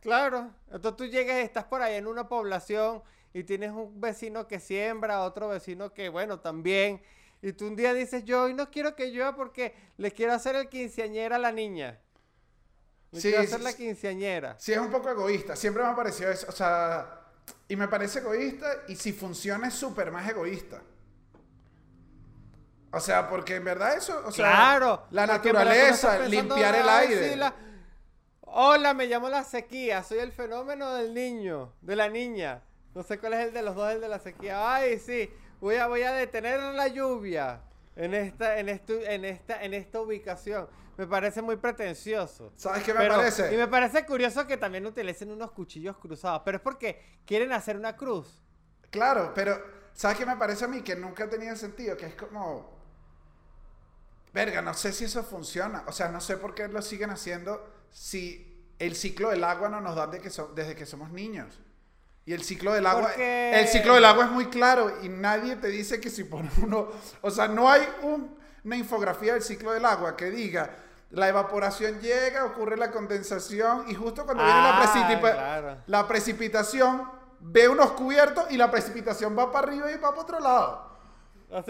[0.00, 0.50] Claro.
[0.70, 4.60] Entonces tú llegas y estás por ahí en una población y tienes un vecino que
[4.60, 7.02] siembra, otro vecino que, bueno, también.
[7.40, 10.54] Y tú un día dices, yo hoy no quiero que llueva porque le quiero hacer
[10.56, 11.98] el quinceañera a la niña.
[13.10, 14.56] Le Sí, quiero hacer la quinceañera.
[14.58, 15.56] Sí, es un poco egoísta.
[15.56, 16.46] Siempre me ha parecido eso.
[16.48, 17.20] O sea,
[17.68, 18.82] y me parece egoísta.
[18.88, 20.82] Y si funciona, es súper más egoísta.
[22.92, 24.22] O sea, porque en verdad eso.
[24.26, 25.06] O sea, claro.
[25.10, 27.30] La naturaleza, limpiar el "Ay, aire.
[27.30, 27.54] sí, la-
[28.42, 30.02] Hola, me llamo la sequía.
[30.02, 32.62] Soy el fenómeno del niño, de la niña.
[32.94, 34.74] No sé cuál es el de los dos, el de la sequía.
[34.74, 35.30] Ay, sí.
[35.60, 37.62] Voy a, voy a detener la lluvia
[37.96, 40.68] en esta, en esto, en esta, en esta ubicación.
[40.98, 42.52] Me parece muy pretencioso.
[42.56, 43.54] ¿Sabes qué me Pero- parece?
[43.54, 46.42] Y me parece curioso que también utilicen unos cuchillos cruzados.
[46.44, 48.42] Pero es porque quieren hacer una cruz.
[48.90, 49.58] Claro, pero
[49.94, 50.82] ¿sabes qué me parece a mí?
[50.82, 52.81] Que nunca ha tenido sentido, que es como...
[54.32, 55.84] Verga, no sé si eso funciona.
[55.86, 59.80] O sea, no sé por qué lo siguen haciendo si el ciclo del agua no
[59.80, 61.60] nos da de que so- desde que somos niños.
[62.24, 63.08] Y el ciclo del agua...
[63.08, 66.50] Porque- El ciclo del agua es muy claro y nadie te dice que si pone
[66.62, 66.88] uno...
[67.20, 70.76] O sea, no hay un- una infografía del ciclo del agua que diga...
[71.10, 75.76] La evaporación llega, ocurre la condensación y justo cuando viene la, Ah, claro.
[75.86, 77.06] la precipitación
[77.40, 80.91] ve unos cubiertos y la precipitación va para arriba y va para otro lado.
[81.52, 81.62] O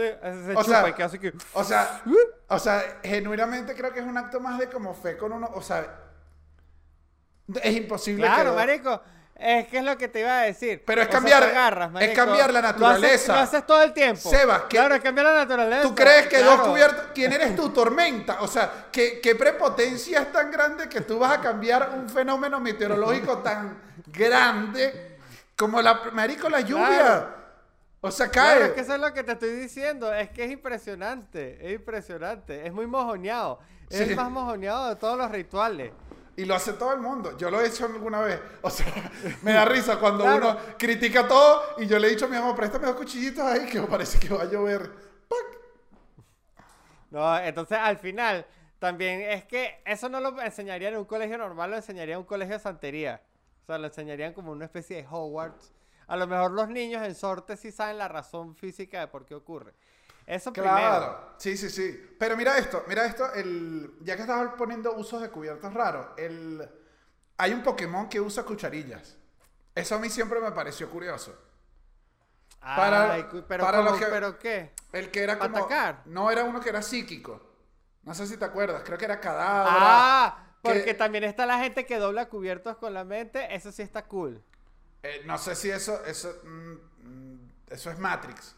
[0.63, 1.33] chupa sea, que que...
[1.55, 2.03] O sea,
[2.49, 5.51] o sea, genuinamente creo que es un acto más de como fe con uno.
[5.55, 5.87] O sea,
[7.63, 8.33] es imposible que.
[8.33, 9.03] Claro, marico.
[9.35, 10.85] Es que es lo que te iba a decir.
[10.87, 13.33] Pero es O sea, cambiar- agarras, es cambiar la Lo haces- naturaleza.
[13.33, 14.31] Lo haces, todo el tiempo.
[14.31, 15.83] Sebas, ¿qué- Claro, es cambiar la naturaleza.
[15.83, 17.07] ¿Tú crees que dos cubiertos...
[17.13, 18.41] ¿Quién eres tú, tormenta?
[18.43, 22.61] O sea, ¿qué, qué prepotencia es tan grande que tú vas a cambiar un fenómeno
[22.61, 25.19] meteorológico tan grande
[25.57, 26.03] como la...
[26.13, 26.87] Marico, la lluvia.
[26.87, 27.42] Claro.
[28.05, 28.57] O sea, cae.
[28.57, 30.13] Claro, es que eso es lo que te estoy diciendo.
[30.13, 31.59] Es que es impresionante.
[31.67, 32.67] Es impresionante.
[32.67, 33.61] Es muy mojoneado.
[33.89, 34.03] Es Sí.
[34.11, 35.93] el más mojoneado de todos los rituales.
[36.37, 37.37] Y lo hace todo el mundo.
[37.39, 38.41] Yo lo he hecho alguna vez.
[38.63, 38.87] O sea,
[39.43, 40.51] me da risa cuando Claro.
[40.51, 43.67] uno critica todo y yo le he dicho a mi mamá, préstame dos cuchillitos ahí
[43.67, 44.91] que me parece que va a llover.
[45.29, 45.61] ¡Pac!
[47.11, 48.47] No, entonces al final
[48.79, 52.27] también es que eso no lo enseñarían en un colegio normal, lo enseñarían en un
[52.27, 53.21] colegio de santería.
[53.63, 55.71] O sea, lo enseñarían como una especie de Hogwarts.
[56.07, 59.35] A lo mejor los niños en sorte sí saben la razón física de por qué
[59.35, 59.75] ocurre.
[60.27, 60.77] Eso Claro.
[60.77, 61.35] primero.
[61.39, 62.15] Sí, sí, sí.
[62.19, 63.33] Pero mira esto, mira esto.
[63.35, 63.95] El...
[64.03, 66.69] Ya que estabas poniendo usos de cubiertos raros, el...
[67.39, 69.17] hay un Pokémon que usa cucharillas.
[69.75, 71.37] Eso a mí siempre me pareció curioso.
[72.61, 74.73] Para- Ay, cu- pero, para que- ¿pero qué?
[74.93, 75.57] El que era como...
[75.59, 76.03] ¿Atacar?
[76.05, 77.41] No, era uno que era psíquico.
[78.05, 78.83] No sé si te acuerdas.
[78.85, 79.73] Creo que era Cadabra.
[79.75, 83.53] Ah, porque que- también está la gente que dobla cubiertos con la mente.
[83.55, 84.41] Eso sí está cool.
[85.03, 86.73] Eh, no sé si eso, eso, mm,
[87.09, 88.55] mm, eso es Matrix.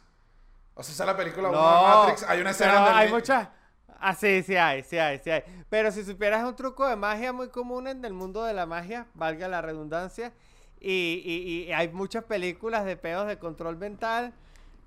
[0.75, 2.23] O sea, esa es la película No, uno de Matrix.
[2.25, 3.49] Hay una escena donde hay muchas.
[4.01, 5.43] Ah, sí, sí hay, sí hay, sí hay.
[5.71, 9.07] Pero si supieras un truco de magia muy común en el mundo de la magia,
[9.15, 10.33] valga la redundancia,
[10.81, 14.35] y, y- y hay muchas películas de peos de control mental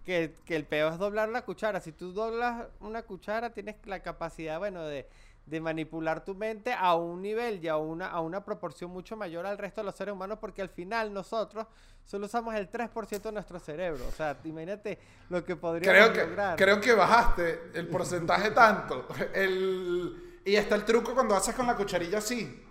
[0.06, 1.82] que, que el peo es doblar la cuchara.
[1.82, 5.08] Si tú doblas una cuchara, tienes la capacidad, bueno, de,
[5.48, 9.46] de manipular tu mente a un nivel y a una, a una proporción mucho mayor
[9.46, 11.66] al resto de los seres humanos, porque al final nosotros
[12.06, 14.06] solo usamos el 3% de nuestro cerebro.
[14.08, 16.58] O sea, imagínate lo que podríamos Creo que, lograr.
[16.58, 19.08] creo que bajaste el porcentaje tanto.
[19.34, 22.64] El, y está el truco cuando haces con la cucharilla así.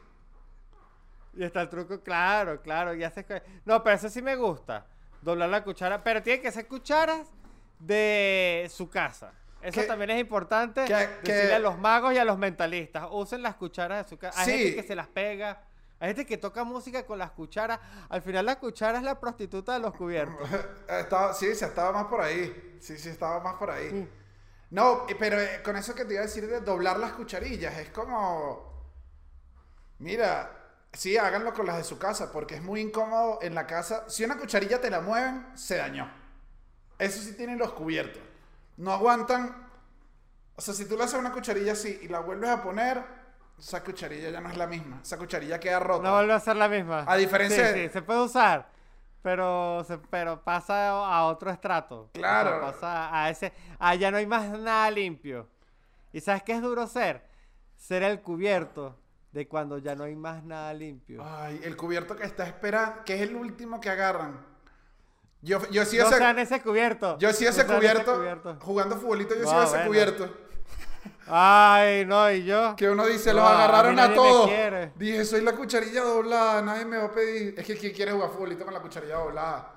[1.34, 2.94] Y está el truco, claro, claro.
[2.94, 3.24] Y haces
[3.64, 4.86] No, pero eso sí me gusta.
[5.22, 6.02] Doblar la cuchara.
[6.02, 7.28] Pero tiene que ser cucharas
[7.78, 9.32] de su casa.
[9.66, 13.06] Eso Que- también es importante que- decirle que- a los magos y a los mentalistas.
[13.10, 14.40] Usen las cucharas de su casa.
[14.40, 14.58] Hay Sí.
[14.58, 15.62] gente que se las pega.
[15.98, 17.80] Hay gente que toca música con las cucharas.
[18.08, 20.36] Al final la cuchara es la prostituta de los cubiertos.
[20.88, 22.76] Estaba, sí, se estaba más por ahí.
[22.80, 24.08] Sí, sí, estaba más por ahí.
[24.70, 27.88] No, pero eh, con eso que te iba a decir de doblar las cucharillas, es
[27.90, 28.74] como.
[29.98, 30.50] Mira,
[30.92, 34.04] sí, háganlo con las de su casa, porque es muy incómodo en la casa.
[34.08, 36.10] Si una cucharilla te la mueven, se dañó.
[36.98, 38.22] Eso sí tienen los cubiertos.
[38.76, 39.66] No aguantan.
[40.56, 43.02] O sea, si tú le haces una cucharilla así y la vuelves a poner,
[43.58, 45.00] esa cucharilla ya no es la misma.
[45.02, 46.02] Esa cucharilla queda rota.
[46.02, 47.04] No vuelve a ser la misma.
[47.06, 48.68] A diferencia Sí, de- sí, se puede usar.
[49.22, 52.10] Pero, se- pero pasa a otro estrato.
[52.12, 52.58] Claro.
[52.58, 53.52] O sea, pasa a ese.
[53.98, 55.48] Ya no hay más nada limpio.
[56.12, 57.26] ¿Y sabes qué es duro ser?
[57.76, 58.96] Ser el cubierto
[59.32, 61.22] de cuando ya no hay más nada limpio.
[61.22, 64.38] Ay, el cubierto que está esperando, que es el último que agarran.
[65.46, 67.16] Yo, yo sí no ese, sean ese cubierto.
[67.18, 69.86] yo sí No ese cubierto, jugando futbolito, yo sí No, ese bueno.
[69.86, 70.30] cubierto.
[71.28, 72.74] Ay, no, y yo.
[72.74, 74.50] Que uno dice, los agarraron a, me todos.
[74.96, 77.54] Dije, soy la cucharilla doblada, nadie me va a pedir.
[77.56, 79.72] Es que ¿quién quiere jugar futbolito con la cucharilla doblada?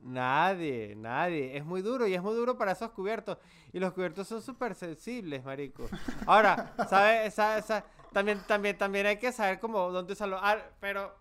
[0.00, 1.56] Nadie, nadie.
[1.56, 3.38] Es muy duro y es muy duro para esos cubiertos.
[3.72, 5.88] Y los cubiertos son súper sensibles, marico.
[6.26, 7.32] Ahora, ¿sabes?
[7.34, 10.38] Sa- sa- también, también, también hay que saber cómo, dónde usarlo.
[10.40, 11.14] Ah, pero,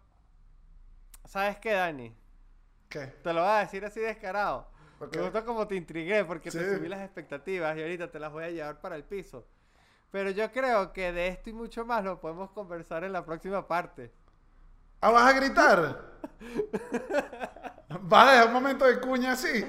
[1.26, 2.14] ¿sabes qué, Dani?
[2.96, 3.08] ¿Qué?
[3.08, 4.68] Te lo voy a decir así descarado.
[5.12, 6.76] Me gusta como te intrigué porque te Sí.
[6.78, 9.46] subí las expectativas y ahorita te las voy a llevar para el piso.
[10.12, 13.68] Pero yo creo que de esto y mucho más lo podemos conversar en la próxima
[13.68, 14.14] parte.
[15.02, 16.02] ¿Ah, vas a gritar?
[18.00, 19.66] ¿Vas a dejar un momento de cuña así?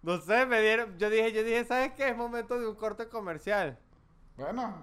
[0.00, 2.08] No sé, me dieron, yo dije, yo dije, ¿sabes qué?
[2.08, 3.78] Es momento de un corte comercial.
[4.36, 4.74] Bueno,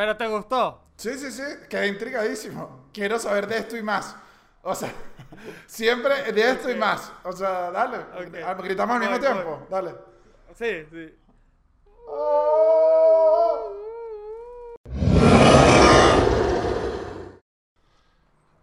[0.00, 0.82] Pero te gustó.
[0.96, 2.86] Sí, sí, sí, quedé intrigadísimo.
[2.90, 4.16] Quiero saber de esto y más.
[4.62, 4.90] O sea,
[5.66, 7.12] siempre de esto y más.
[7.22, 7.98] O sea, dale.
[7.98, 8.34] Ok.
[8.42, 9.56] Ah, Gritamos al mismo Voy, tiempo.
[9.58, 9.66] voy.
[9.68, 9.94] Dale.
[10.54, 11.18] Sí, sí.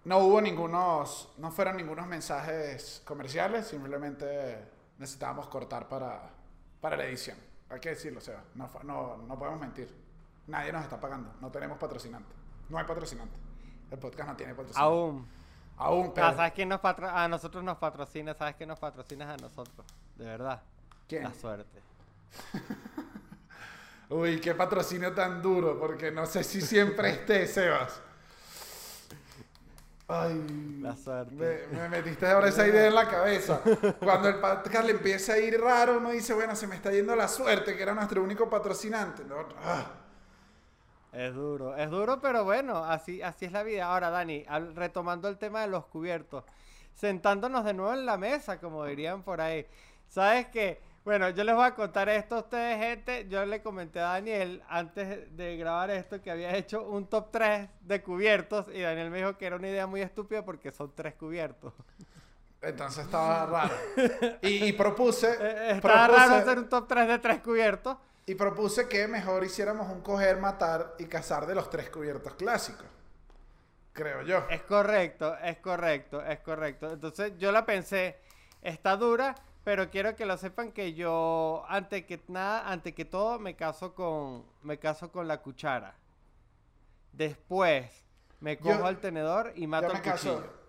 [0.06, 4.58] No hubo ningunos, no fueron ningunos mensajes comerciales, simplemente
[4.98, 6.32] necesitábamos cortar para,
[6.82, 7.38] para la edición.
[7.70, 8.42] Hay que decirlo, Seba.
[8.56, 10.07] No, no, no podemos mentir.
[10.48, 11.34] Nadie nos está pagando.
[11.42, 12.34] No tenemos patrocinante.
[12.70, 13.38] No hay patrocinante.
[13.92, 14.82] El podcast no tiene patrocinante.
[14.82, 15.28] Aún.
[15.78, 16.28] Aún, pero.
[16.28, 18.34] Ah, ¿Sabes quién nos patro a nosotros nos patrocina?
[18.34, 19.86] ¿Sabes quién nos patrocina a nosotros?
[20.16, 20.62] De verdad.
[21.08, 21.24] ¿Quién?
[21.24, 21.82] La suerte.
[24.10, 28.02] Uy, qué patrocinio tan duro, porque no sé si siempre esté, Sebas.
[30.10, 31.68] Ay, La suerte.
[31.70, 33.60] Me, me metiste ahora esa idea en la cabeza.
[34.00, 37.14] Cuando el podcast le empieza a ir raro, uno dice, bueno, se me está yendo
[37.14, 39.26] la suerte, que era nuestro único patrocinante.
[39.26, 39.86] No, ah.
[41.14, 43.86] Es duro, es duro, pero bueno, así, así es la vida.
[43.86, 46.44] Ahora, Dani, al- retomando el tema de los cubiertos,
[46.94, 49.66] sentándonos de nuevo en la mesa, como dirían por ahí.
[50.08, 50.80] ¿Sabes qué?
[51.06, 53.28] Bueno, yo les voy a contar esto a ustedes, gente.
[53.30, 57.70] Yo le comenté a Daniel antes de grabar esto que había hecho un top 3
[57.82, 61.16] de cubiertos y Daniel me dijo que era una idea muy estúpida porque son tres
[61.16, 61.74] cubiertos.
[62.62, 63.74] Entonces estaba raro.
[64.42, 67.98] Y, y propuse, Eh, Estaba propuse- raro hacer un top 3 de tres cubiertos.
[68.28, 72.86] Y propuse que mejor hiciéramos un coger, matar y cazar de los tres cubiertos clásicos.
[73.94, 74.46] Creo yo.
[74.50, 76.92] Es correcto, es correcto, es correcto.
[76.92, 78.18] Entonces yo la pensé,
[78.62, 83.40] está dura, pero quiero que lo sepan que yo, ante que nada, ante que todo,
[83.40, 85.96] me caso con, me caso con la cuchara.
[87.14, 88.04] Después
[88.42, 90.36] me cojo Yo- al tenedor y mato Yo me al caso.
[90.36, 90.67] cuchillo.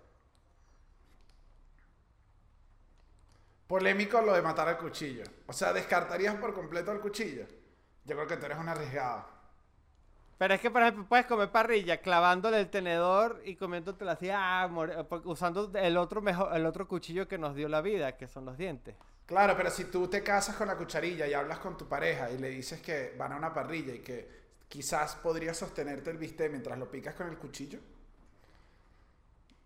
[3.69, 5.25] Polémico lo de matar al cuchillo.
[5.47, 7.45] O sea, ¿descartarías por completo el cuchillo?
[8.07, 9.27] Yo creo que tú eres un arriesgado.
[10.39, 14.71] Pero es que, por ejemplo, puedes comer parrilla clavándole el tenedor y comiéndotela así, ah,
[15.07, 18.47] porque usando el otro, mejor, el otro cuchillo que nos dio la vida, que son
[18.47, 18.95] los dientes.
[19.27, 22.39] Claro, pero si tú te casas con la cucharilla y hablas con tu pareja y
[22.39, 24.27] le dices que van a una parrilla y que
[24.67, 27.81] quizás podrías sostenerte el bistec mientras lo picas con el cuchillo,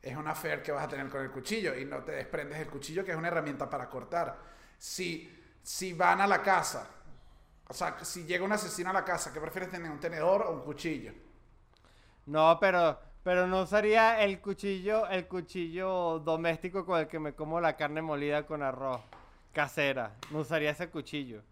[0.03, 2.69] es una affair que vas a tener con el cuchillo y no te desprendes del
[2.69, 4.37] cuchillo, que es una herramienta para cortar.
[4.77, 6.89] Si, si van a la casa,
[7.69, 10.53] o sea, si llega un asesino a la casa, ¿qué prefieres tener, un tenedor o
[10.53, 11.13] un cuchillo?
[12.27, 17.61] No, pero, pero no usaría el cuchillo, el cuchillo doméstico con el que me como
[17.61, 19.01] la carne molida con arroz.
[19.53, 20.17] Casera.
[20.31, 21.43] No usaría ese cuchillo.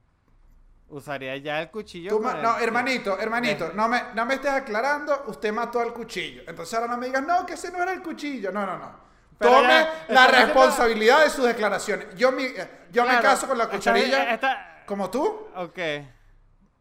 [0.90, 2.11] Usaría ya el cuchillo.
[2.11, 6.42] Tú el- no, hermanito, hermanito, no me, no me estés aclarando, usted mató al cuchillo.
[6.46, 8.50] Entonces ahora no me digas, no, que ese no era el cuchillo.
[8.50, 9.00] No, no, no.
[9.38, 12.14] Pero Tome ya, la haciendo- responsabilidad de sus declaraciones.
[12.16, 12.48] Yo, mi-
[12.90, 14.38] yo me caso con la cucharilla,
[14.85, 15.79] como tú, Ok.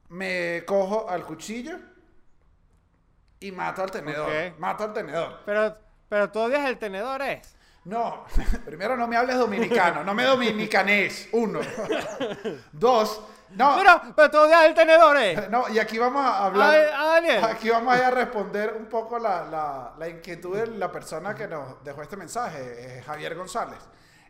[0.09, 1.77] me cojo al cuchillo
[3.39, 4.31] y mato al tenedor.
[4.57, 5.39] Mato al tenedor.
[5.45, 5.77] Pero,
[6.09, 7.55] pero tú odias el tenedor, ¿es?
[7.85, 8.25] No,
[8.65, 11.29] primero no me hables dominicano, no me dominicanés.
[11.31, 11.59] Uno.
[12.71, 13.75] Dos, no.
[13.77, 15.49] Pero, pero tú odias el tenedor, ¿es?
[15.49, 16.75] No, y aquí vamos a hablar.
[16.95, 17.43] Ah, Daniel.
[17.43, 21.33] Aquí vamos a ir a responder un poco la, la- la inquietud de la persona
[21.35, 23.79] que nos dejó este mensaje, eh, Javier González,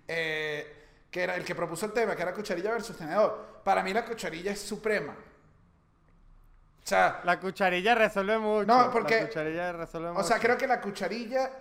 [0.08, 0.76] eh,
[1.12, 3.62] que era el que propuso el tema, que era cucharilla versus tenedor.
[3.64, 5.14] Para mí la cucharilla es suprema.
[6.82, 8.66] O sea, La cucharilla resuelve mucho.
[8.66, 10.22] No, porque- La cucharilla resuelve mucho.
[10.22, 11.52] o sea, creo que la cucharilla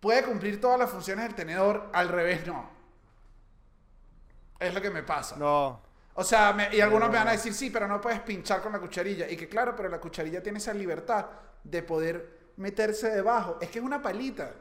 [0.00, 2.68] puede cumplir todas las funciones del tenedor, al revés no.
[4.58, 5.36] Es lo que me pasa.
[5.36, 5.80] No.
[6.14, 8.72] O sea, me- y algunos me van a decir, sí, pero no puedes pinchar con
[8.72, 9.28] la cucharilla.
[9.28, 11.26] Y que claro, pero la cucharilla tiene esa libertad
[11.64, 13.58] de poder meterse debajo.
[13.60, 14.52] Es que es una palita.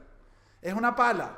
[0.61, 1.37] Es una pala.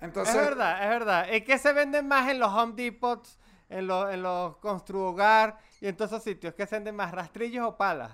[0.00, 1.26] Entonces, es verdad, es verdad.
[1.30, 5.88] Es que se venden más en los Home Depots, en los, en los Construhogar y
[5.88, 8.12] en todos esos sitios que se venden más rastrillos o palas.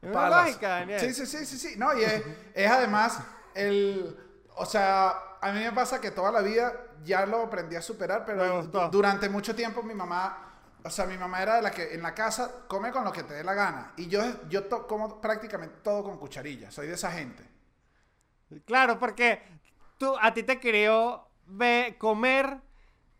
[0.00, 0.46] Es una palas.
[0.46, 1.00] lógica, Daniel.
[1.00, 1.74] Sí, sí, sí, sí, sí.
[1.76, 2.22] No, y es,
[2.54, 3.20] es además
[3.54, 4.16] el...
[4.56, 5.10] O sea,
[5.40, 6.72] a mí me pasa que toda la vida
[7.04, 10.46] ya lo aprendí a superar, pero durante mucho tiempo mi mamá...
[10.82, 13.22] O sea, mi mamá era de la que en la casa come con lo que
[13.22, 13.92] te dé la gana.
[13.98, 16.70] Y yo, yo to- como prácticamente todo con cucharilla.
[16.70, 17.46] Soy de esa gente.
[18.64, 19.42] Claro, porque
[19.98, 21.26] tú, a ti te crió
[21.98, 22.58] comer,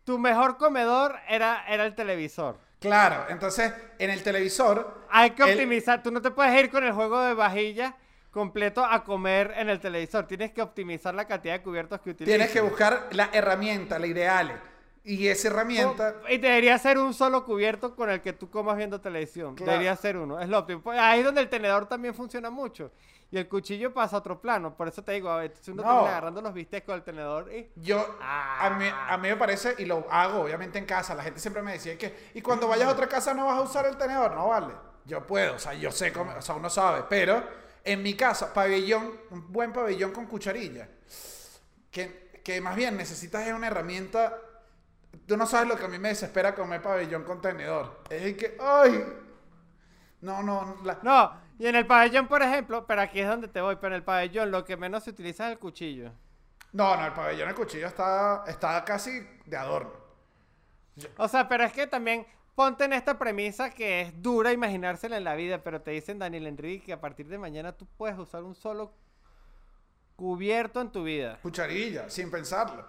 [0.03, 2.57] tu mejor comedor era, era el televisor.
[2.79, 6.83] Claro, entonces en el televisor Hay que El- optimizar, tú no te puedes ir con
[6.83, 7.95] el juego de vajilla
[8.31, 10.25] completo a comer en el televisor.
[10.25, 12.37] Tienes que optimizar la cantidad de cubiertos que utilizas.
[12.37, 14.61] tienes que buscar la herramienta, la ideal.
[15.03, 19.01] Y esa herramienta, Y debería ser un solo cubierto con el que tú comas viendo
[19.01, 19.55] televisión.
[19.55, 19.71] Claro.
[19.71, 20.39] Debería ser uno.
[20.39, 20.81] Es lo óptimo.
[20.81, 22.91] Pues ahí es donde el tenedor también funciona mucho.
[23.31, 24.75] Y el cuchillo pasa a otro plano.
[24.77, 25.89] Por eso te digo, a ver, si uno No.
[25.89, 27.71] termina agarrando los bistecs con el tenedor y...
[27.77, 31.39] yo, a, mí, a mí me parece, y lo hago obviamente en casa, la gente
[31.39, 33.95] siempre me decía que, y cuando vayas a otra casa no vas a usar el
[33.97, 34.73] tenedor, no vale.
[35.05, 37.41] Yo puedo, o sea, yo sé cómo, o sea, uno sabe, pero
[37.83, 40.87] en mi casa, pabellón, un buen pabellón con cucharilla,
[41.89, 44.37] que, que más bien necesitas es una herramienta,
[45.25, 48.03] tú no sabes lo que a mí me desespera comer pabellón con tenedor.
[48.09, 49.03] Es el que, ay,
[50.21, 53.61] no, no, la- No, y en el pabellón, por ejemplo, pero aquí es donde te
[53.61, 56.11] voy, pero en el pabellón lo que menos se utiliza es el cuchillo.
[56.73, 59.91] no, no, el pabellón, el cuchillo está, está casi de adorno.
[61.17, 62.25] O sea, pero es que también
[62.61, 66.45] ponte en esta premisa que es dura imaginársela en la vida, pero te dicen Daniel
[66.45, 68.93] Enrique que a partir de mañana tú puedes usar un solo
[70.15, 71.39] cubierto en tu vida.
[71.41, 72.85] Cucharilla, sin pensarlo.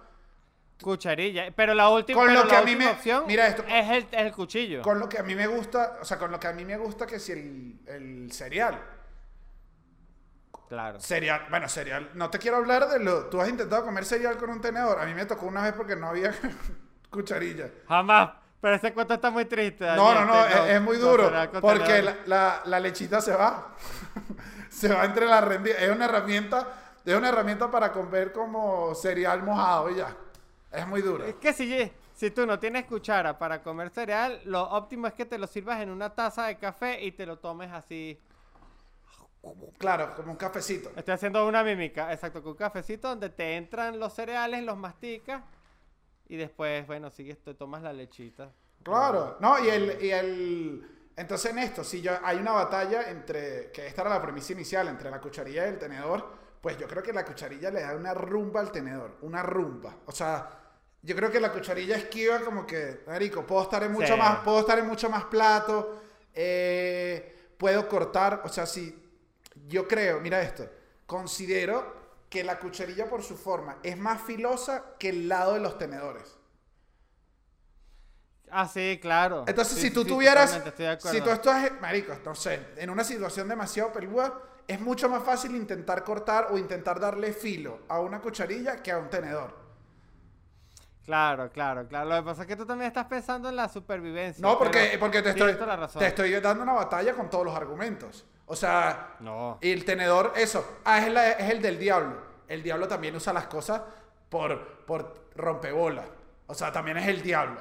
[0.83, 1.51] Cucharilla.
[1.57, 3.62] Pero la última, Con lo que a mí me- opción mira esto.
[3.66, 4.83] es el, es el cuchillo.
[4.83, 6.77] Con lo que a mí me gusta, o sea, con lo que a mí me
[6.77, 8.79] gusta que si el, el cereal.
[10.68, 11.01] Claro.
[11.01, 12.11] Cereal, bueno, cereal.
[12.14, 13.27] No te quiero hablar de lo.
[13.31, 14.99] Tú has intentado comer cereal con un tenedor.
[15.01, 16.35] A mí me tocó una vez porque no había
[17.11, 17.70] cucharilla.
[17.89, 18.41] Jamás.
[18.63, 19.85] Pero ese cuento está muy triste.
[19.97, 21.31] No, no, no, es, es muy no, duro.
[21.51, 23.75] con Porque la, la- la lechita se va.
[24.71, 25.83] se va entre las rendijas.
[25.83, 26.69] Es una herramienta,
[27.05, 30.17] es una herramienta para comer como cereal mojado y ya.
[30.71, 31.25] Es muy duro.
[31.25, 35.27] Es que si, si tú no tienes cuchara para comer cereal, lo óptimo es que
[35.27, 38.17] te lo sirvas en una taza de café y te lo tomes así.
[39.77, 40.93] Claro, como un cafecito.
[40.95, 45.43] Estoy haciendo una mímica, exacto, con un cafecito donde te entran los cereales, los masticas
[46.33, 48.51] y después, bueno, sigues, te tomas la lechita.
[48.83, 53.70] Claro, no, y el, y el, entonces en esto, si yo, hay una batalla entre,
[53.70, 56.26] que esta era la premisa inicial, entre la cucharilla y el tenedor,
[56.62, 59.95] pues yo creo que la cucharilla le da una rumba al tenedor, una rumba.
[60.07, 60.59] O sea,
[61.03, 64.18] yo creo que la cucharilla esquiva como que, marico, puedo estar en mucho Sí.
[64.18, 66.01] más, puedo estar en mucho más plato,
[66.33, 68.99] eh, puedo cortar, o sea, si,
[69.68, 70.66] yo creo, mira esto,
[71.05, 72.01] considero
[72.33, 76.39] que la cucharilla por su forma es más filosa que el lado de los tenedores.
[78.51, 79.45] Ah, sí, claro.
[79.47, 82.68] Entonces, Sí, si tú sí, tuvieras, totalmente, estoy de si tú estás, marico, no sé,
[82.76, 84.33] en una situación demasiado peluda,
[84.66, 88.97] es mucho más fácil intentar cortar o intentar darle filo a una cucharilla que a
[88.97, 89.55] un tenedor.
[91.05, 92.09] Claro, claro, claro.
[92.09, 94.41] Lo que pasa es que tú también estás pensando en la supervivencia.
[94.41, 96.01] No, porque, porque te, estoy, la razón.
[96.01, 98.24] te estoy dando una batalla con todos los argumentos.
[98.53, 99.57] O sea, No.
[99.62, 102.20] y el tenedor, eso, ah, es, la- es el del diablo.
[102.46, 103.80] El diablo también usa las cosas
[104.28, 106.05] por, por rompebolas.
[106.48, 107.59] O sea, también es el diablo.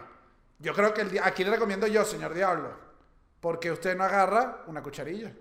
[0.60, 2.72] Yo creo que el, aquí le recomiendo yo, señor diablo,
[3.40, 5.32] porque usted no agarra una cucharilla.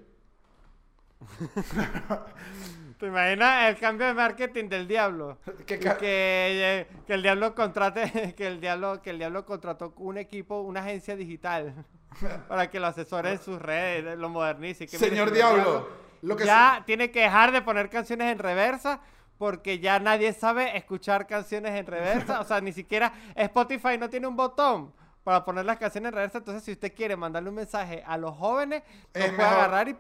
[2.98, 5.38] ¿Te imaginas el cambio de marketing del diablo?
[5.66, 10.61] Que, eh, que el diablo contrate, que el diablo, que el diablo contrató un equipo,
[10.61, 11.74] una agencia digital
[12.49, 14.87] para que lo asesore en sus redes, lo modernice.
[14.87, 15.89] mire, Señor Diablo,
[16.23, 19.01] lo que ya tiene que dejar de poner canciones en reversa
[19.39, 22.41] porque ya nadie sabe escuchar canciones en reversa.
[22.41, 24.93] O sea, ni siquiera Spotify no tiene un botón
[25.25, 26.39] para poner las canciones en reversa.
[26.39, 29.45] Entonces, si usted quiere mandarle un mensaje a los jóvenes, no puede mejor.
[29.55, 29.97] agarrar y,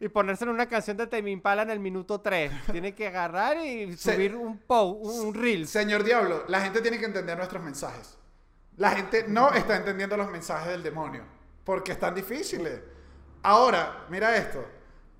[0.00, 2.52] y, una canción de Tame Impala en el minuto 3.
[2.70, 5.66] tiene que agarrar y Se- subir un post, un, un reel.
[5.66, 8.19] Señor Diablo, la gente tiene que entender nuestros mensajes.
[8.80, 11.22] La gente no está entendiendo los mensajes del demonio
[11.64, 12.80] porque están difíciles.
[13.42, 14.64] Ahora, mira esto.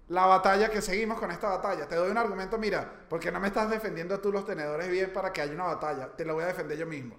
[0.09, 1.87] La batalla que seguimos con esta batalla.
[1.87, 5.31] Te doy un argumento, mira, porque no me estás defendiendo tú los tenedores bien para
[5.31, 6.09] que haya una batalla.
[6.17, 7.17] Te lo voy a defender yo mismo.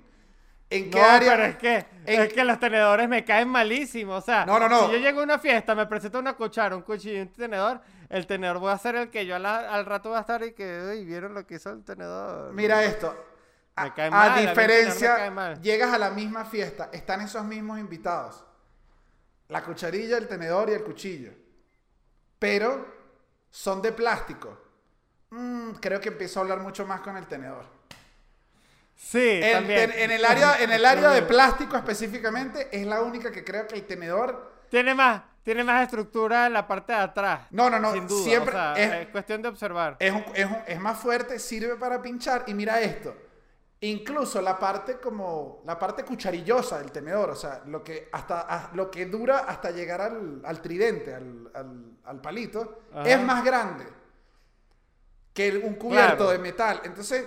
[0.68, 1.32] ¿En qué No, área?
[1.32, 1.76] pero es que,
[2.06, 4.16] en- es que los tenedores me caen malísimo.
[4.16, 4.88] O sea, No, no, no.
[4.88, 7.82] si yo llego a una fiesta, me presento una cuchara, un cuchillo y un tenedor,
[8.10, 10.42] el tenedor voy a ser el que yo a la- al rato voy a estar
[10.44, 12.52] y que, uy, ¿vieron lo que hizo el tenedor?
[12.54, 13.16] Mira esto.
[13.76, 15.62] A, Me cae a mal, a el tenedor me diferencia, cae mal.
[15.62, 18.44] llegas a la misma fiesta, están esos mismos invitados.
[19.48, 21.32] La cucharilla, el tenedor y el cuchillo.
[22.40, 22.86] Pero
[23.50, 24.58] son de plástico.
[25.30, 27.66] Mm, creo que empiezo a hablar mucho más con el tenedor.
[28.96, 29.90] Sí, El también.
[29.92, 33.68] ten- en, el área, en el área de plástico específicamente es la única que creo
[33.68, 34.52] que el tenedor...
[34.70, 37.42] Tiene más, tiene más estructura en la parte de atrás.
[37.52, 38.24] No, no, no, Sin duda.
[38.24, 39.96] siempre o sea, es- es cuestión de observar.
[40.00, 42.44] Es, un- es un- es más fuerte, sirve para pinchar.
[42.48, 43.16] Y mira esto.
[43.84, 48.72] Incluso la parte como la parte cucharillosa del tenedor, o sea, lo que hasta a-
[48.76, 53.10] lo que dura hasta llegar al, al tridente, al, al- al palito, Ajá.
[53.10, 53.86] es más grande
[55.34, 56.30] que un cubierto Claro.
[56.32, 56.82] de metal.
[56.84, 57.26] Entonces,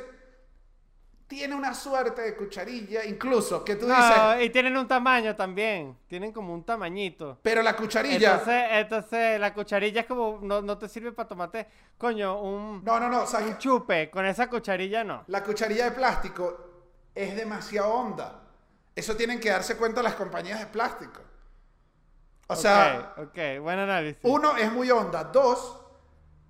[1.27, 5.97] tiene una suerte de cucharilla, incluso que tú No, dices, y tienen un tamaño también.
[6.07, 7.39] Tienen como un tamañito.
[7.43, 8.33] pero la cucharilla.
[8.33, 11.67] Entonces, entonces la cucharilla es como, no, no te sirve para tomarte,
[11.99, 14.11] coño, un, no, no, no, o sea, un chupe.
[14.11, 15.25] Con esa cucharilla no.
[15.29, 16.59] La cucharilla de plástico
[17.15, 18.43] es demasiado honda.
[18.95, 21.21] Eso tienen que darse cuenta las compañías de plástico.
[22.47, 24.21] O sea, Ok, ok, buen análisis.
[24.23, 25.81] uno es muy honda, dos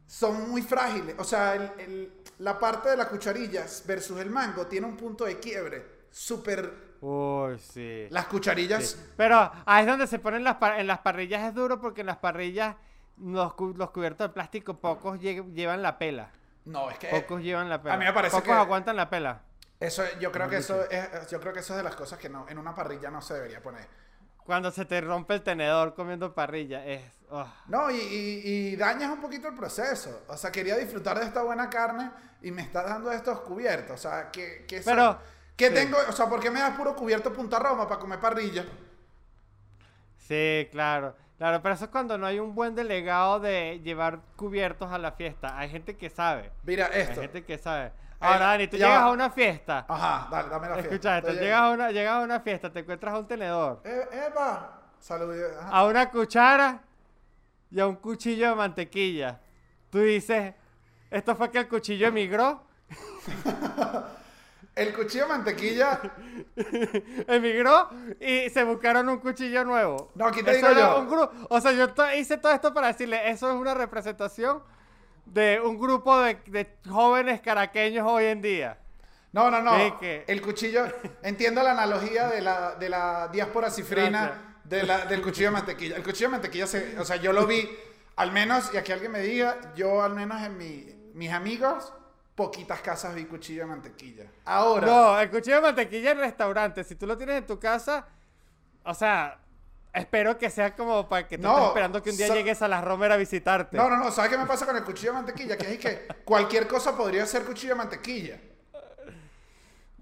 [0.07, 1.15] son muy frágiles.
[1.19, 5.25] O sea, el- el- la parte de la cucharilla versus el mango tiene un punto
[5.25, 6.95] de quiebre súper...
[7.01, 8.07] Uy, sí.
[8.11, 8.85] Las cucharillas...
[8.91, 8.97] Sí.
[9.17, 12.17] Pero ahí es donde se ponen las en las parrillas es duro porque en las
[12.19, 12.77] parrillas
[13.19, 16.31] los, cu- los cubiertos de plástico pocos lle- llevan la pela.
[16.65, 17.09] No, es que...
[17.09, 17.95] Pocos llevan la pela.
[17.95, 19.43] a mí me parece pocos que- aguantan la pela.
[19.81, 22.29] Eso, yo creo que eso es, yo creo que eso es de las cosas que
[22.31, 23.87] no, en una parrilla no se debería poner.
[24.45, 27.03] Cuando se te rompe el tenedor comiendo parrilla es...
[27.31, 27.47] oh.
[27.69, 28.43] No, y, y-
[28.73, 30.23] y dañas un poquito el proceso.
[30.29, 32.11] O sea, quería disfrutar de esta buena carne
[32.43, 33.93] y me estás dando estos cubiertos.
[34.05, 35.19] O sea, que, que Pero,
[35.57, 35.75] ¿qué sí.
[35.75, 35.97] tengo?
[36.09, 38.65] O sea, ¿por qué me das puro cubierto punta Roma para comer parrilla?
[40.17, 41.15] Sí, claro.
[41.39, 45.13] Claro, pero eso es cuando no hay un buen delegado de llevar cubiertos a la
[45.13, 45.59] fiesta.
[45.59, 46.53] Hay gente que sabe.
[46.63, 47.21] Mira Hay esto.
[47.21, 47.93] gente que sabe.
[48.27, 49.07] Ahora, Dani, tú ya llegas va.
[49.07, 49.85] a una fiesta.
[49.89, 50.95] Ajá, dale, dame la fiesta.
[50.95, 54.09] Escucha esto, llegas a, una, llegas a una fiesta, te encuentras a un tenedor, Eh,
[54.29, 54.81] ¡Epa!
[55.01, 55.35] Salud.
[55.61, 55.69] ajá.
[55.69, 56.81] a una cuchara
[57.71, 59.39] y a un cuchillo de mantequilla.
[59.91, 60.55] Tú dices,
[61.11, 62.63] ¿esto fue que el cuchillo emigró?
[64.75, 66.01] El cuchillo de mantequilla.
[67.29, 70.11] emigró y se buscaron un cuchillo nuevo.
[70.17, 70.99] No, aquí te Eso digo yo.
[71.01, 74.63] un o sea, yo hice todo esto para decirle, eso es una representación
[75.27, 78.79] de un grupo de, de jóvenes caraqueños hoy en día.
[79.33, 79.99] No, no, no.
[79.99, 80.87] Que- El cuchillo.
[81.23, 85.97] Entiendo la analogía de la, de la diáspora cifrina de la, del cuchillo de mantequilla.
[85.97, 87.69] El cuchillo de mantequilla, se, o sea, yo lo vi,
[88.17, 91.93] al menos, y aquí alguien me diga, yo al menos en mi, mis amigos,
[92.37, 94.25] poquitas casas vi cuchillo de mantequilla.
[94.45, 94.87] Ahora.
[94.87, 98.07] No, el cuchillo de mantequilla en restaurante, si tú lo tienes en tu casa,
[98.85, 99.39] o sea,
[99.95, 102.61] espero que sea como para que tú No, estés esperando que un día so- llegues
[102.63, 103.77] a las Romer a visitarte.
[103.77, 104.11] No, no, no.
[104.11, 105.57] ¿Sabes qué me pasa con el cuchillo de mantequilla?
[105.57, 108.39] Que es que cualquier cosa podría ser cuchillo de mantequilla.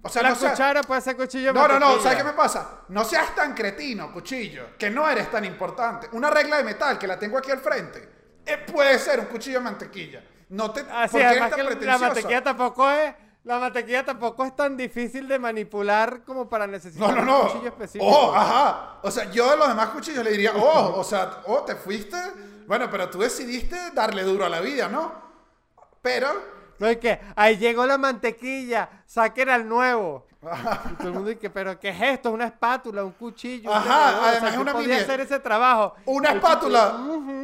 [0.05, 1.79] O sea, la no cuchara puede ser cuchillo de No, no, no.
[1.79, 2.03] mantequilla.
[2.03, 2.81] ¿Sabes qué me pasa?
[2.89, 6.09] No seas tan cretino, cuchillo, que no eres tan importante.
[6.11, 8.09] Una regla de metal que la tengo aquí al frente
[8.45, 10.21] eh, puede ser un cuchillo de mantequilla.
[10.49, 10.81] No te.
[10.91, 13.13] Así, ¿por qué tan que la mantequilla tampoco es...
[13.43, 17.61] La mantequilla tampoco es tan difícil de manipular como para necesitar No, no, un cuchillo
[17.63, 17.67] no.
[17.67, 18.05] específico.
[18.05, 18.99] Oh, ajá.
[19.01, 22.17] O sea, yo de los demás cuchillos le diría, oh, o sea, oh, te fuiste.
[22.67, 25.11] Bueno, pero tú decidiste darle duro a la vida, ¿no?
[26.01, 26.29] Pero.
[26.79, 30.25] No, y que ahí llegó la mantequilla, saquen al nuevo.
[30.91, 32.31] Y todo el mundo dice, pero ¿qué es esto?
[32.31, 33.03] ¿Una espátula?
[33.03, 33.69] ¿Un cuchillo?
[33.71, 34.13] un Ajá, tenedor?
[34.13, 35.95] O sea, además es una podía hacer ese trabajo.
[36.05, 36.97] Una El espátula.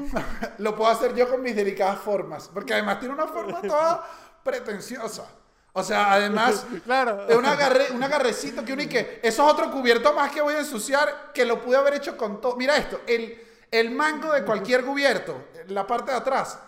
[0.60, 2.50] Lo puedo hacer yo con mis delicadas formas.
[2.54, 4.04] Porque además tiene una forma toda
[4.43, 5.26] pretenciosa.
[5.74, 6.65] O sea, además.
[6.86, 7.26] Claro.
[7.28, 9.20] De un, agarre, un agarrecito que uno y que.
[9.24, 11.32] Eso es otro cubierto más que voy a ensuciar.
[11.34, 12.55] Que lo pude haber hecho con todo.
[12.55, 13.01] Mira esto.
[13.07, 13.39] El,
[13.72, 15.45] el mango de cualquier cubierto.
[15.67, 16.59] La parte de atrás.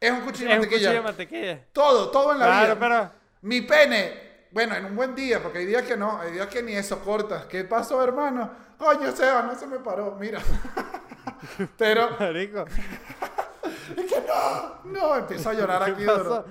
[0.00, 0.88] Es un cuchillo de Es un mantequilla.
[0.88, 1.64] cuchillo de mantequilla.
[1.72, 2.78] Todo, todo en la Claro, vida.
[2.80, 3.10] pero-
[3.42, 4.28] Mi pene.
[4.50, 7.00] Bueno, en un buen día, porque hay días que no, hay días que ni eso
[7.00, 7.44] cortas.
[7.46, 8.50] ¿Qué pasó, hermano?
[8.78, 10.40] Coño, Seba, no se me paró, mira.
[11.76, 12.64] Pero, Marico.
[13.96, 16.44] es que no, no, empiezo a llorar aquí duro.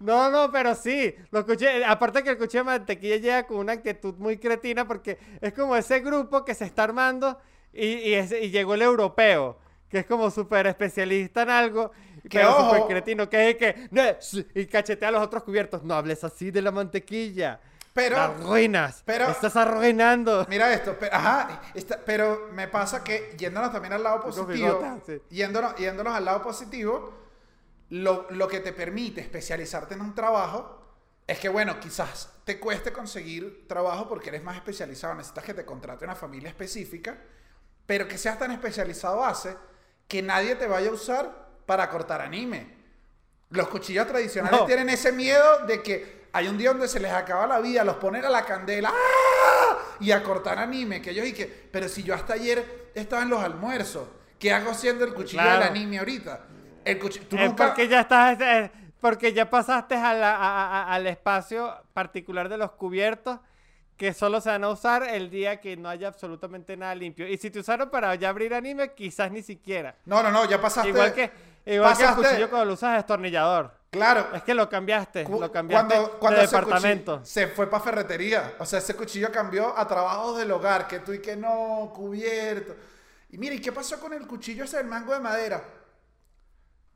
[0.00, 1.14] No, no, pero sí.
[1.30, 5.74] Los cuchillos, aparte que de mantequilla llega con una actitud muy cretina porque es como
[5.76, 7.38] ese grupo que se está armando
[7.72, 11.90] y, y, ese- y llegó el europeo, que es como súper especialista en algo,
[12.22, 13.88] Que pero súper cretino, que es que...
[14.54, 15.82] Y cachetea a los otros cubiertos.
[15.82, 17.60] No hables así de la mantequilla.
[17.94, 19.02] Pero- La arruinas.
[19.04, 20.46] pero- Estás arruinando.
[20.48, 25.00] Mira esto, pe- ajá, esta- pero me pasa que yéndonos también al lado positivo, bigotas,
[25.06, 25.20] sí.
[25.30, 27.12] yéndonos, yéndonos al lado positivo,
[27.90, 30.76] lo, lo que te permite especializarte en un trabajo
[31.26, 35.64] es que, bueno, quizás te cueste conseguir trabajo porque eres más especializado, necesitas que te
[35.64, 37.18] contrate una familia específica,
[37.86, 39.56] pero que seas tan especializado hace
[40.06, 42.76] que nadie te vaya a usar para cortar anime.
[43.50, 44.66] Los cuchillos tradicionales No.
[44.66, 47.96] tienen ese miedo de que hay un día donde se les acaba la vida, los
[47.96, 49.78] ponen a la candela ¡ah!
[50.00, 51.00] y a cortar anime.
[51.02, 54.08] Que ellos y que, pero si yo hasta ayer estaba en los almuerzos,
[54.38, 55.60] ¿qué hago siendo el cuchillo Claro.
[55.60, 56.44] del anime ahorita?
[56.90, 57.66] El cuchillo, tú nunca...
[57.66, 58.70] porque ya estás, eh,
[59.00, 63.38] porque ya pasaste a la- a- a- al espacio particular de los cubiertos
[63.96, 67.26] que solo se van a usar el día que no haya absolutamente nada limpio.
[67.26, 69.96] Y si te usaron para ya abrir anime, quizás ni siquiera.
[70.04, 70.88] No, no, no, ya pasaste.
[70.90, 71.30] Igual que,
[71.66, 73.76] igual que el pasaste- cuchillo cuando lo usas destornillador.
[73.90, 74.28] Claro.
[74.34, 77.20] Es que lo cambiaste, lo cambiaste cuando, cuando de ese departamento.
[77.24, 78.54] se fue para ferretería.
[78.58, 82.76] O sea, ese cuchillo cambió a trabajos del hogar, que tú y que no, cubierto.
[83.30, 85.62] Y mira, ¿y qué pasó con el cuchillo ese del mango de madera?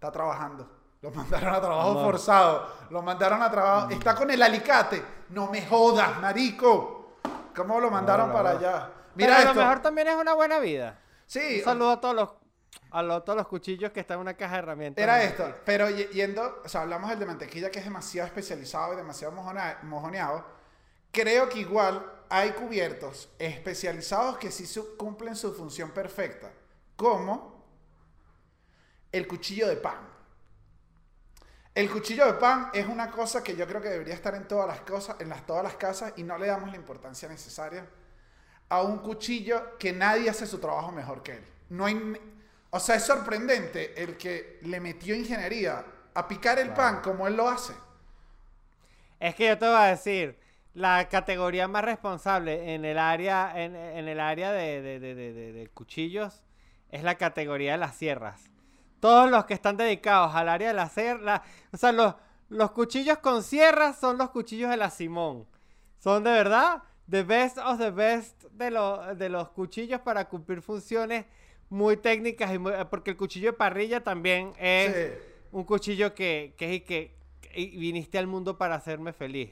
[0.02, 0.68] Está trabajando.
[1.00, 2.04] Lo mandaron a trabajo No.
[2.04, 2.68] forzado.
[2.90, 3.90] Lo mandaron a trabajo.
[3.90, 5.00] Está con el alicate.
[5.28, 7.18] No me jodas, marico.
[7.54, 8.90] ¿Cómo lo mandaron no, para allá?
[8.90, 9.54] Pero Mira a esto.
[9.54, 10.98] lo mejor también es una buena vida.
[11.26, 12.28] Sí, Un saludo a todos los
[12.90, 15.02] a lo- todos los cuchillos que están en una caja de herramientas.
[15.02, 18.96] Era esto, pero yendo, o sea, hablamos del de mantequilla que es demasiado especializado y
[18.96, 19.32] demasiado
[19.84, 20.44] mojoneado.
[21.12, 26.50] Creo que igual hay cubiertos especializados que sí su- cumplen su función perfecta,
[26.96, 27.51] como
[29.12, 29.98] el cuchillo de pan.
[31.74, 34.66] El cuchillo de pan es una cosa que yo creo que debería estar en todas
[34.66, 37.86] las cosas, en las, todas las casas y no le damos la importancia necesaria
[38.68, 41.44] a un cuchillo que nadie hace su trabajo mejor que él.
[41.70, 42.18] No hay,
[42.70, 45.84] o sea, es sorprendente el que le metió ingeniería
[46.14, 47.74] a picar el pan como él lo hace.
[49.20, 50.38] Es que yo te voy a decir,
[50.74, 55.32] la categoría más responsable en el área, en, en el área de, de- de- de-
[55.32, 56.42] de- de cuchillos
[56.90, 58.51] es la categoría de las sierras.
[59.02, 61.42] Todos los que están dedicados al área de la sierra,
[61.72, 62.14] o sea, los,
[62.50, 65.44] los cuchillos con sierras son los cuchillos de la Simón.
[65.98, 70.62] Son de verdad the best of the best de, lo- de los cuchillos para cumplir
[70.62, 71.26] funciones
[71.68, 75.18] muy técnicas y muy- porque el cuchillo de parrilla también es Sí.
[75.50, 79.50] un cuchillo que, que, que, que viniste al mundo para hacerme feliz.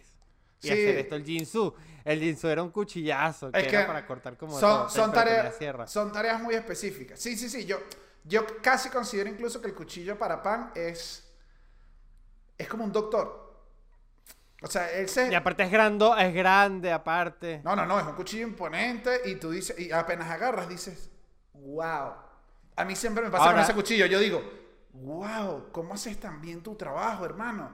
[0.62, 0.72] Y Sí.
[0.74, 1.74] hacer esto, el Jinsu.
[2.04, 5.10] El Jinsu era un cuchillazo, que, Es era que para cortar como son, todo, son,
[5.12, 5.88] tareas, sierra.
[5.88, 7.18] son tareas muy específicas.
[7.18, 7.64] Sí, sí, sí.
[7.66, 7.78] Yo,
[8.24, 11.32] yo casi considero incluso que el cuchillo para pan es,
[12.58, 13.50] es como un doctor.
[14.62, 15.30] O sea, él se...
[15.30, 17.62] Y aparte es grande, es grande, aparte.
[17.64, 21.10] No, no, no, es un cuchillo imponente y tú dices, y apenas agarras dices,
[21.54, 22.12] wow.
[22.76, 24.42] A mí siempre me pasa con ese cuchillo, yo digo,
[24.92, 27.70] wow, ¿cómo haces tan bien tu trabajo, hermano?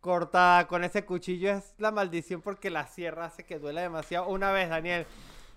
[0.00, 4.28] Cortada con ese cuchillo es la maldición porque la sierra hace que duela demasiado.
[4.28, 5.06] Una vez, Daniel,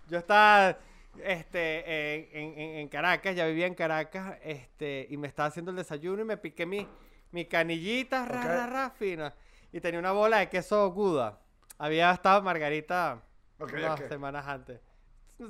[0.07, 0.77] yo estaba
[1.23, 5.71] este, en, en- en- en Caracas, ya vivía en Caracas, este, y me estaba haciendo
[5.71, 6.87] el desayuno y me piqué mi,
[7.31, 8.45] mi canillita, ra, Ok.
[8.45, 9.33] ra, ra, fina.
[9.71, 11.39] Y tenía una bola de queso Guda.
[11.77, 13.21] Había estado Margarita
[13.59, 14.07] Ok, unas ok.
[14.07, 14.79] semanas antes.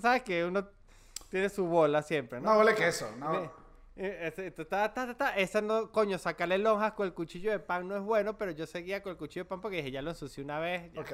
[0.02, 0.68] ¿Sabes que Uno
[1.30, 2.52] tiene su bola siempre, ¿no?
[2.52, 3.34] No vale queso, no.
[4.02, 7.88] Eh, eh, ta, ta, ta, Esa no, coño, sacarle lonjas con el cuchillo de pan
[7.88, 10.12] no es bueno, pero yo seguía con el cuchillo de pan porque dije, ya lo
[10.12, 10.92] ensucié una vez.
[10.94, 11.12] ya, Ok.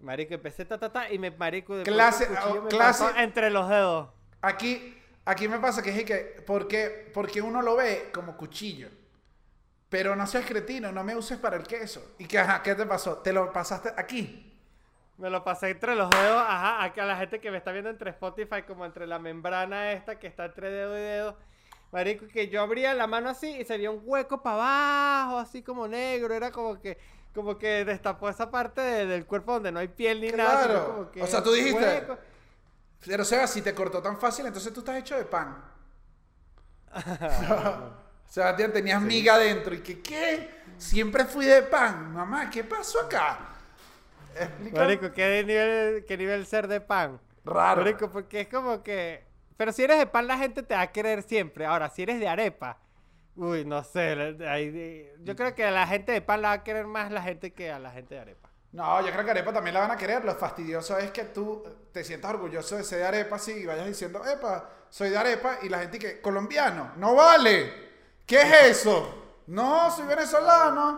[0.00, 4.08] Marico, empecé ta, ta, ta, y me marico de Clase- oh, clase- entre los dedos.
[4.42, 8.88] Aquí, aquí me pasa que es que, porque, porque uno lo ve como cuchillo.
[9.88, 12.14] Pero no seas cretino, no me uses para el queso.
[12.18, 13.18] ¿Y que, ajá, qué te pasó?
[13.18, 14.42] Te lo pasaste aquí.
[15.16, 18.10] Me lo pasé entre los dedos, ajá, a la gente que me está viendo entre
[18.10, 21.38] Spotify, como entre la membrana esta que está entre dedo y dedo.
[21.92, 24.56] Marico, que yo abría la mano así y se veía un hueco para
[25.24, 26.34] abajo, así como negro.
[26.34, 26.98] Era como que,
[27.36, 30.64] como que destapó esa parte de- del cuerpo donde no hay piel ni nada.
[30.64, 30.86] Claro.
[30.86, 32.18] como que O sea, tú dijiste- hueco.
[33.06, 35.62] Pero Seba, si te cortó tan fácil, entonces tú estás hecho de pan.
[38.28, 39.74] Sebastián, tenías miga dentro.
[39.74, 40.50] ¿Y que qué?
[40.78, 42.12] Siempre fui de pan.
[42.12, 43.38] Mamá, ¿qué pasó acá?
[44.34, 44.80] Explica.
[44.80, 47.20] Marico, ¿qué nivel, qué nivel ser de pan?
[47.44, 47.82] Raro.
[47.82, 49.24] Marico, porque es como que...
[49.56, 51.64] Pero si eres de pan, la gente te va a querer siempre.
[51.64, 52.78] Ahora, si eres de arepa...
[53.36, 54.36] Uy, no sé.
[54.48, 57.22] ahí- yo creo que a la gente de pan la va a querer más la
[57.22, 58.50] gente que a la gente de arepa.
[58.72, 60.24] No, yo creo que arepa también la van a querer.
[60.24, 63.86] Lo fastidioso es que tú te sientas orgulloso de ser de arepa, sí, y vayas
[63.86, 67.72] diciendo, epa, soy de arepa, y la gente que, colombiano, no vale.
[68.26, 69.42] ¿Qué es eso?
[69.46, 70.96] No, soy venezolano.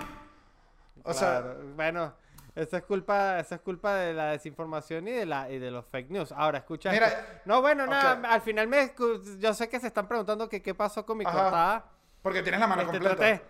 [1.05, 2.15] O sea, bueno,
[2.55, 5.87] eso es culpa, eso es culpa de la desinformación y de la y de los
[5.87, 6.33] fake news.
[6.33, 6.91] Ahora, escucha.
[6.91, 8.93] Mira, no, bueno, nada, al final me
[9.39, 11.43] yo sé que se están preguntando que qué pasó con mi Ajá.
[11.43, 11.85] cortada.
[12.23, 13.17] Porque tienes la mano Este, completa.
[13.17, 13.43] traté-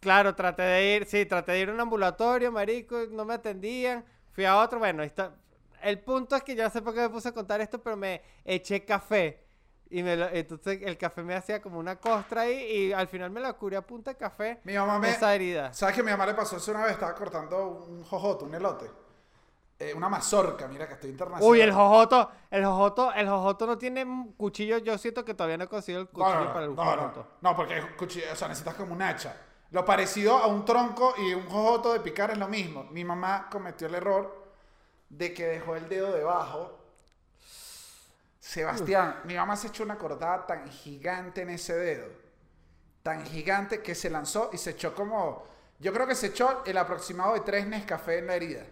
[0.00, 4.04] claro, traté de ir, sí, traté de ir a un ambulatorio, marico, no me atendían.
[4.32, 5.34] Fui a otro, bueno, está.
[5.82, 8.22] El punto es que ya sé por qué me puse a contar esto, pero me
[8.44, 9.40] eché café.
[9.90, 12.54] Y me lo- entonces el café me hacía como una costra ahí
[12.88, 14.60] y al final me la curé a punta de café.
[14.64, 15.10] Mi mamá me...
[15.10, 15.72] Esa herida.
[15.74, 16.92] ¿Sabes que mi mamá le pasó eso una vez?
[16.92, 18.90] Estaba cortando un jojoto, un elote.
[19.78, 21.50] Eh, una mazorca, mira que estoy internacional.
[21.50, 24.78] Uy, el jojoto, el jojoto, el jojoto no tiene cuchillo.
[24.78, 27.26] Yo siento que todavía no he conseguido el cuchillo no, no, para el no, jojoto.
[27.40, 29.36] no, no, porque cuchillo, o sea, necesitas como un hacha.
[29.70, 32.84] Lo parecido a un tronco y un jojoto de picar es lo mismo.
[32.90, 34.44] Mi mamá cometió el error
[35.08, 36.78] de que dejó el dedo debajo.
[38.38, 42.06] Sebastián, mi mamá se echó una cortada tan gigante en ese dedo,
[43.02, 45.46] tan gigante que se lanzó y se echó como,
[45.78, 48.64] yo creo que se echó el aproximado de tres Nescafé en la herida.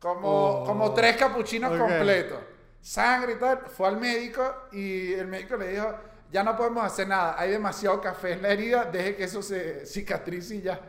[0.00, 0.28] Como,
[0.62, 2.38] Oh, como tres capuchinos completos.
[2.80, 3.58] Sangre y tal.
[3.68, 5.94] Fue al médico y el médico le dijo,
[6.32, 9.84] ya no podemos hacer nada, hay demasiado café en la herida, deje que eso se
[9.86, 10.80] cicatrice y ya.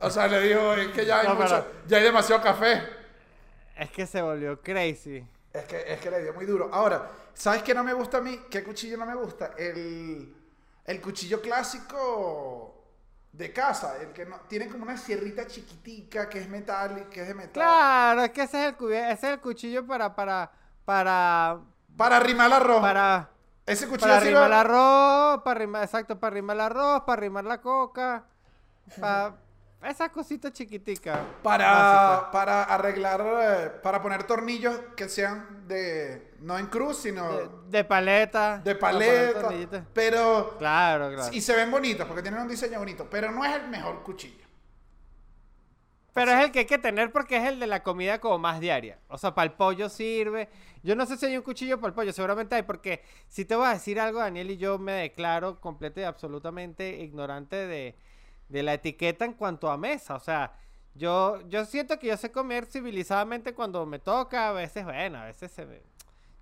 [0.00, 2.82] O sea, le dijo, es que ya hay, No, mucho- ya hay demasiado café.
[3.76, 5.24] Es que se volvió crazy.
[5.52, 6.68] Es que, es que le dio muy duro.
[6.72, 8.40] Ahora, ¿sabes qué no me gusta a mí?
[8.50, 9.52] ¿Qué cuchillo no me gusta?
[9.56, 10.34] El,
[10.86, 12.81] el cuchillo clásico
[13.32, 17.28] de casa, el que no, tiene como una sierrita chiquitica que es metal, que es
[17.28, 17.52] de metal.
[17.54, 20.52] Claro, es que ese es el, ese es el cuchillo para, para,
[20.84, 21.58] para,
[21.96, 22.80] Para arrimar el arroz.
[22.82, 23.30] para,
[23.64, 27.44] Ese cuchillo para arrimar el arroz, para arrimar, exacto, para arrimar el arroz, para arrimar
[27.44, 28.24] la coca,
[29.00, 29.34] para
[29.84, 31.18] esas cositas chiquiticas.
[31.42, 32.30] para, básicas.
[32.32, 37.70] para arreglar, eh, para poner tornillos que sean de, no en cruz, sino De, de,
[37.70, 38.62] de paleta.
[38.78, 39.86] paleta.
[39.94, 41.32] Pero, Claro, claro.
[41.32, 44.42] y se ven bonitos porque tienen un diseño bonito, pero no es el mejor cuchillo.
[46.12, 48.60] Pero es el que hay que tener porque es el de la comida como más
[48.60, 48.98] diaria.
[49.08, 50.48] O sea, para el pollo sirve.
[50.82, 53.54] Yo no sé si hay un cuchillo para el pollo, seguramente hay, porque si te
[53.56, 57.96] voy a decir algo, Daniel, y yo me declaro completo y absolutamente ignorante de,
[58.48, 60.14] de la etiqueta en cuanto a mesa.
[60.16, 60.52] O sea,
[60.94, 65.24] yo, yo siento que yo sé comer civilizadamente cuando me toca, a veces, bueno, a
[65.26, 65.82] veces se me...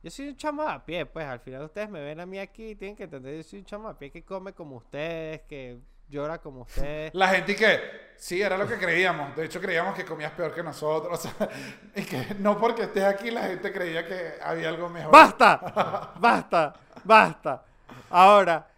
[0.03, 2.70] Yo soy un chamo a pie, pues al final ustedes me ven a mí aquí
[2.70, 5.78] y tienen que entender, yo soy un chamo a pie que come como ustedes, que
[6.09, 7.14] llora como ustedes.
[7.14, 7.80] La gente que,
[8.16, 9.36] sí, era lo que creíamos.
[9.36, 11.12] De hecho, creíamos que comías peor que nosotros.
[11.12, 11.48] O sea,
[11.94, 15.12] y que no porque estés aquí la gente creía que había algo mejor.
[15.12, 16.14] ¡Basta!
[16.18, 16.74] ¡Basta!
[17.05, 17.64] ¡Basta!
[18.09, 18.68] Ahora,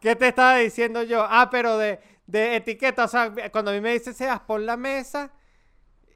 [0.00, 1.22] ¿qué te estaba diciendo yo?
[1.28, 4.78] Ah, pero de, de etiqueta, o sea, cuando a mí me dicen, Sebas, pon la
[4.78, 5.30] mesa,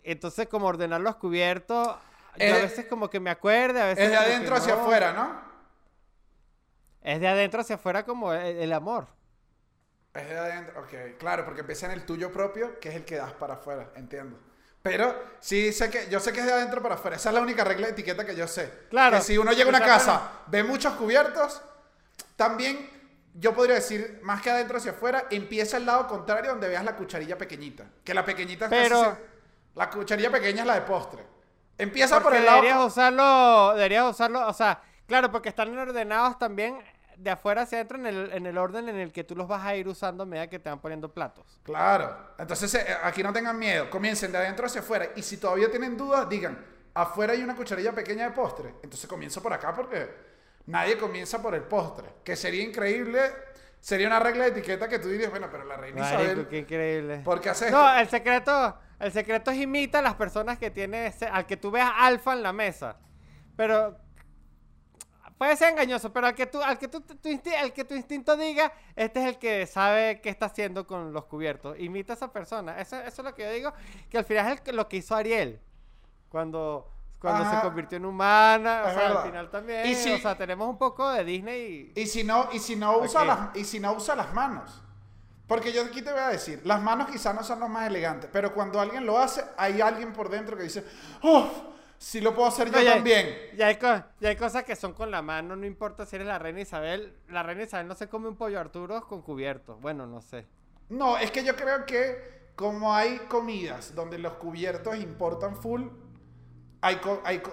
[0.03, 1.95] entonces como ordenar los cubiertos,
[2.39, 4.83] yo a Es- veces como que me acuerde, a veces Es de adentro hacia no.
[4.83, 5.41] afuera, ¿no?
[7.03, 9.07] Es de adentro hacia afuera como el, el amor.
[10.15, 11.19] Es de adentro, ok.
[11.19, 14.39] Claro, porque empieza en el tuyo propio, que es el que das para afuera, entiendo.
[14.83, 17.17] Pero sí sé que, yo sé que es de adentro para afuera.
[17.17, 18.73] Esa es la única regla de etiqueta que yo sé.
[18.89, 19.17] Claro.
[19.19, 21.61] Que si uno llega a una casa, ve muchos cubiertos,
[22.37, 22.89] también
[23.35, 26.97] yo podría decir, más que adentro hacia afuera, empieza el lado contrario donde veas la
[26.97, 27.85] cucharilla pequeñita.
[28.05, 29.19] Que la pequeñita casi Pero-
[29.75, 31.23] La cucharilla pequeña es la de postre.
[31.79, 32.57] Empieza por el lado...
[32.63, 36.79] deberías usarlo, deberías usarlo, o sea, claro, porque están ordenados también
[37.17, 39.65] de afuera hacia adentro en el, en el orden en el que tú los vas
[39.65, 41.61] a ir usando a medida que te van poniendo platos.
[41.63, 42.15] Claro.
[42.39, 43.89] Entonces, eh, aquí no tengan miedo.
[43.89, 45.09] Comiencen de adentro hacia afuera.
[45.17, 46.63] Y si todavía tienen dudas, digan,
[46.95, 48.75] afuera hay una cucharilla pequeña de postre.
[48.83, 50.11] Entonces comienzo por acá porque
[50.67, 52.07] nadie comienza por el postre.
[52.23, 53.21] Que sería increíble.
[53.81, 56.59] Sería una regla de etiqueta que tú dirías, bueno, pero la reina Marico, Isabel, qué
[56.59, 57.19] increíble.
[57.25, 58.01] ¿por qué hace No, esto?
[58.01, 61.71] el secreto, el secreto es imita a las personas que tiene ese- al que tú
[61.71, 62.97] veas alfa en la mesa.
[63.57, 63.99] Pero
[65.39, 67.17] puede ser engañoso, pero al que tú, al que tú, tu
[67.61, 71.25] al que tu instinto diga, este es el que sabe qué está haciendo con los
[71.27, 71.79] cubiertos.
[71.79, 72.81] Imita a esa persona.
[72.81, 73.73] Eso, eso es lo que yo digo,
[74.09, 75.61] que al final es el lo que hizo Ariel.
[76.29, 76.91] Cuando,
[77.21, 77.61] cuando Ajá.
[77.61, 79.23] se convirtió en humana, o Es sea, verdad.
[79.23, 79.95] al final también.
[79.95, 82.01] Si- O sea, tenemos un poco de Disney y...
[82.01, 83.27] Y si no, y si no usa Ok.
[83.27, 84.83] las, y si no usa las manos.
[85.47, 88.29] Porque yo aquí te voy a decir, las manos quizás no son los más elegantes,
[88.33, 90.85] pero cuando alguien lo hace, hay alguien por dentro que dice,
[91.23, 91.49] ¡Oh!
[91.99, 93.35] Si lo puedo hacer yo ya- también.
[93.57, 96.29] Ya hay, co- ya hay cosas que son con la mano, no importa si eres
[96.29, 97.17] la reina Isabel.
[97.29, 99.77] La reina Isabel no se come un pollo Arturo con cubierto.
[99.77, 100.47] Bueno, no sé.
[100.91, 105.85] No, es que yo creo que como hay comidas donde los cubiertos importan full,
[106.83, 107.01] hay,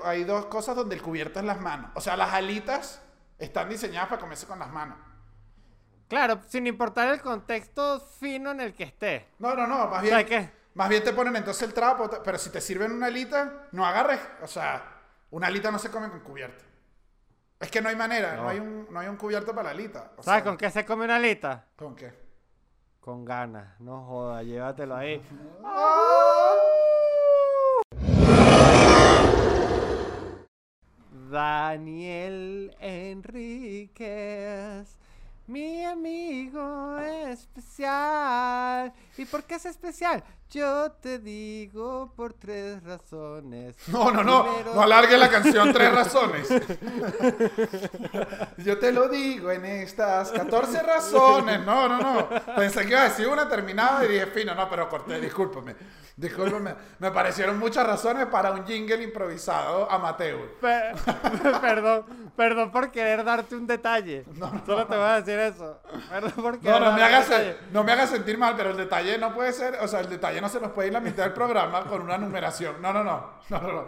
[0.04, 1.92] hay dos cosas donde el cubierto es las manos.
[1.96, 3.02] O sea, las alitas
[3.40, 4.98] están diseñadas para comerse con las manos.
[6.14, 9.30] Claro, sin importar el contexto fino en el que esté.
[9.40, 10.48] No, no, no, más O bien, sea, que...
[10.76, 14.20] más bien te ponen entonces el trapo, pero si te sirven una alita, no agarres.
[14.44, 14.84] O sea,
[15.32, 16.64] una alita no se come con cubierto.
[17.60, 18.50] Es que no hay manera, no, No.
[18.50, 20.12] hay, un, no hay un cubierto para la alita.
[20.18, 21.66] O ¿Sabes sea, con qué se come una alita?
[21.76, 22.14] ¿Con qué?
[23.00, 23.80] Con ganas.
[23.80, 25.20] No joda, llévatelo ahí.
[31.44, 34.08] Daniel Enríquez,
[35.48, 38.94] mi amigo especial.
[39.18, 40.24] ¿Y por qué es especial?
[40.54, 43.76] Yo te digo por tres razones.
[43.88, 46.48] No, no, no, Primero- no alargue la canción tres razones.
[48.58, 51.60] Yo te lo digo en estas 14 razones.
[51.66, 52.30] No, no, no.
[52.56, 55.76] Pensé que iba a decir una terminada y dije, fino, no, pero corté, discúlpame.
[56.16, 56.76] Discúlpame.
[57.00, 60.58] Me parecieron muchas razones para un jingle improvisado amateur.
[60.62, 60.94] Pe-
[61.62, 64.24] perdón, perdón por querer darte un detalle.
[64.66, 65.80] Solo te voy a decir eso.
[66.10, 67.28] Perdón por No, querer no me, hagas,
[67.72, 70.40] no me hagas sentir mal, pero el detalle no puede ser, o sea, el detalle
[70.44, 72.82] no se nos puede ir la mitad del programa con una numeración.
[72.82, 73.34] No, no, no.
[73.50, 73.88] No, no, no.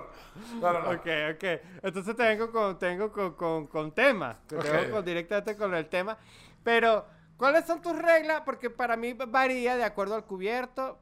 [0.61, 0.89] No, no, no.
[0.91, 1.43] Ok, ok.
[1.83, 4.39] Entonces te vengo con, te vengo con, con, con tema.
[4.47, 4.63] Te Ok.
[4.63, 6.17] vengo con- directamente con el tema.
[6.63, 7.05] Pero,
[7.37, 8.41] ¿cuáles son tus reglas?
[8.45, 10.97] Porque para mí varía de acuerdo al cubierto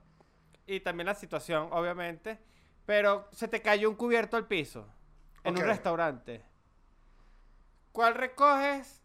[0.66, 2.40] y también la situación, obviamente.
[2.86, 4.88] Pero se te cayó un cubierto al piso
[5.44, 6.44] en un restaurante.
[7.92, 9.02] ¿Cuál recoges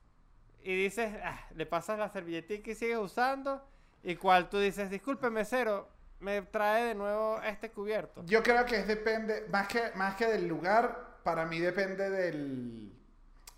[0.62, 3.62] y dices, "Ah", le pasas la servilletica y sigues usando?
[4.02, 5.88] ¿Y cuál tú dices, disculpe, mesero,
[6.20, 8.22] me trae de nuevo este cubierto?
[8.24, 12.92] Yo creo que es depende, más que, más que del lugar, para mí depende del,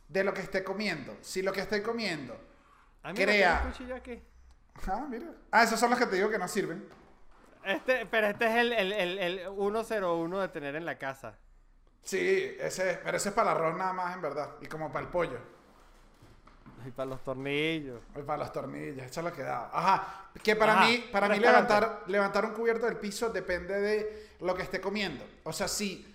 [0.08, 1.16] de lo que esté comiendo.
[1.22, 2.38] Si lo que estoy comiendo,
[3.02, 3.62] Ah, mira, Crea.
[3.64, 4.22] un cuchillo aquí.
[4.86, 5.26] ah, mira.
[5.50, 6.86] Ah, esos son los que te digo que no sirven.
[7.64, 11.38] Este, pero este es el, el, el, el 101 de tener en la casa.
[12.02, 14.50] Sí, ese, pero ese es para el arroz nada más, en verdad.
[14.60, 15.38] Y como para el pollo.
[16.86, 18.00] Y para los tornillos.
[18.16, 19.70] Y para las tornillas, eso es lo que da.
[19.72, 24.30] Ajá, que para Ajá, mí, para mí levantar, levantar un cubierto del piso depende de
[24.40, 25.24] lo que esté comiendo.
[25.44, 26.06] O sea, si,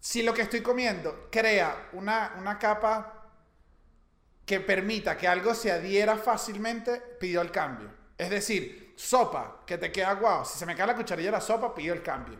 [0.00, 3.30] si lo que estoy comiendo crea una, una capa
[4.44, 7.90] que permita que algo se adhiera fácilmente, pido el cambio.
[8.16, 10.44] Es decir, sopa, que te queda guau.
[10.44, 12.38] Si se me cae la cucharilla de la sopa, pido el cambio.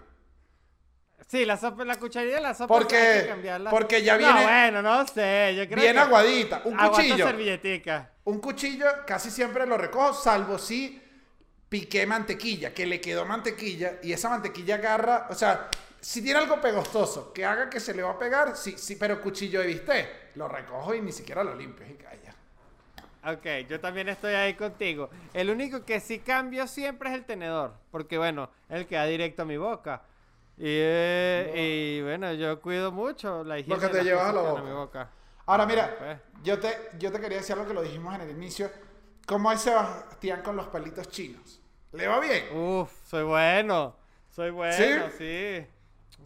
[1.26, 3.70] Sí, la sopa, la cucharilla de la sopa Porque- hay que cambiarla.
[3.70, 5.98] porque ya No, viene- bueno, no sé, yo creo Bien que...
[6.00, 6.62] aguadita.
[6.64, 7.26] Un cuchillo.
[7.26, 8.10] servilletica.
[8.24, 11.00] Un cuchillo casi siempre lo recojo, salvo si
[11.68, 15.68] piqué mantequilla, que le quedó mantequilla y esa mantequilla agarra, o sea,
[16.00, 19.20] si tiene algo pegostoso que haga que se le va a pegar, sí, sí, pero
[19.20, 22.34] cuchillo de bistec, lo recojo y ni siquiera lo limpio y calla.
[23.26, 25.08] Ok, yo también estoy ahí contigo.
[25.32, 27.72] El único que sí cambio siempre es el tenedor.
[27.90, 30.02] Porque bueno, él queda directo a mi boca.
[30.56, 31.52] Y, eh,
[31.98, 33.80] y, bueno, yo cuido mucho la higiene.
[33.80, 35.10] que de te llevas a la que boca.
[35.46, 36.18] Ahora mira, pues.
[36.42, 38.70] yo te, yo te quería decir algo que lo dijimos en el inicio,
[39.26, 41.60] ¿cómo es Sebastián con los palitos chinos?
[41.92, 42.56] ¿Le va bien?
[42.56, 43.96] Uf, soy bueno.
[44.30, 45.18] Soy bueno, ¿Sí?
[45.18, 45.66] sí.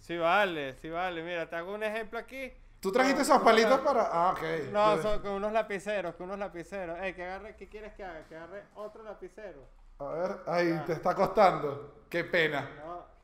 [0.01, 1.23] Sí, vale, sí vale.
[1.23, 2.53] Mira, te hago un ejemplo aquí.
[2.81, 4.09] ¿Tú trajiste esos palitos para...?
[4.13, 4.71] Ah, ok.
[4.73, 6.99] No, son con unos lapiceros, con unos lapiceros.
[7.01, 8.25] Ey, que agarre, ¿qué quieres que haga?
[8.29, 9.67] Que agarre otro lapicero.
[9.99, 10.85] A ver, ay, Ah.
[10.87, 12.05] te está costando.
[12.09, 12.69] Qué pena.
[12.85, 13.18] No.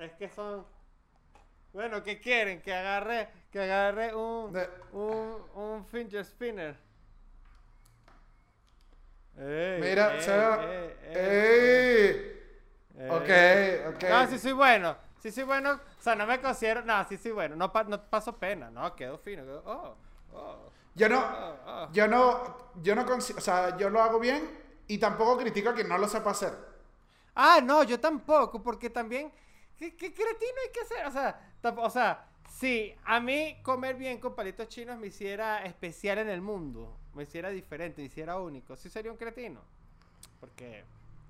[0.00, 0.64] Es que son.
[1.72, 2.60] Bueno, ¿qué quieren?
[2.62, 6.76] Que agarre, que agarre un, De- un, un finger spinner.
[9.38, 10.96] Ey, Mira, ey, se ve...
[12.96, 13.08] ey.
[13.08, 14.04] Ok, ok.
[14.10, 14.96] No, sí soy bueno.
[15.22, 15.72] Sí soy bueno.
[15.72, 16.82] O sea, no me considero.
[16.82, 17.56] No, sí soy bueno.
[17.56, 18.70] No, pa- no paso pena.
[18.70, 19.44] No, quedo fino.
[19.44, 19.96] quedo- oh,
[20.34, 21.20] oh, Yo no...
[21.20, 21.88] oh, oh.
[21.92, 22.56] Yo no...
[22.82, 23.06] Yo no...
[23.06, 26.30] consi- O sea, yo lo hago bien y tampoco critico a quien no lo sepa
[26.32, 26.52] hacer.
[27.34, 29.32] Ah, no, yo tampoco, porque también,
[29.80, 31.06] ¿qué, qué cretino hay que hacer?
[31.06, 31.40] O sea,
[31.76, 36.42] o sea, si a mí comer bien con palitos chinos me hiciera especial en el
[36.42, 39.60] mundo, me hiciera diferente, me hiciera único, sí sería un cretino.
[40.38, 40.84] Porque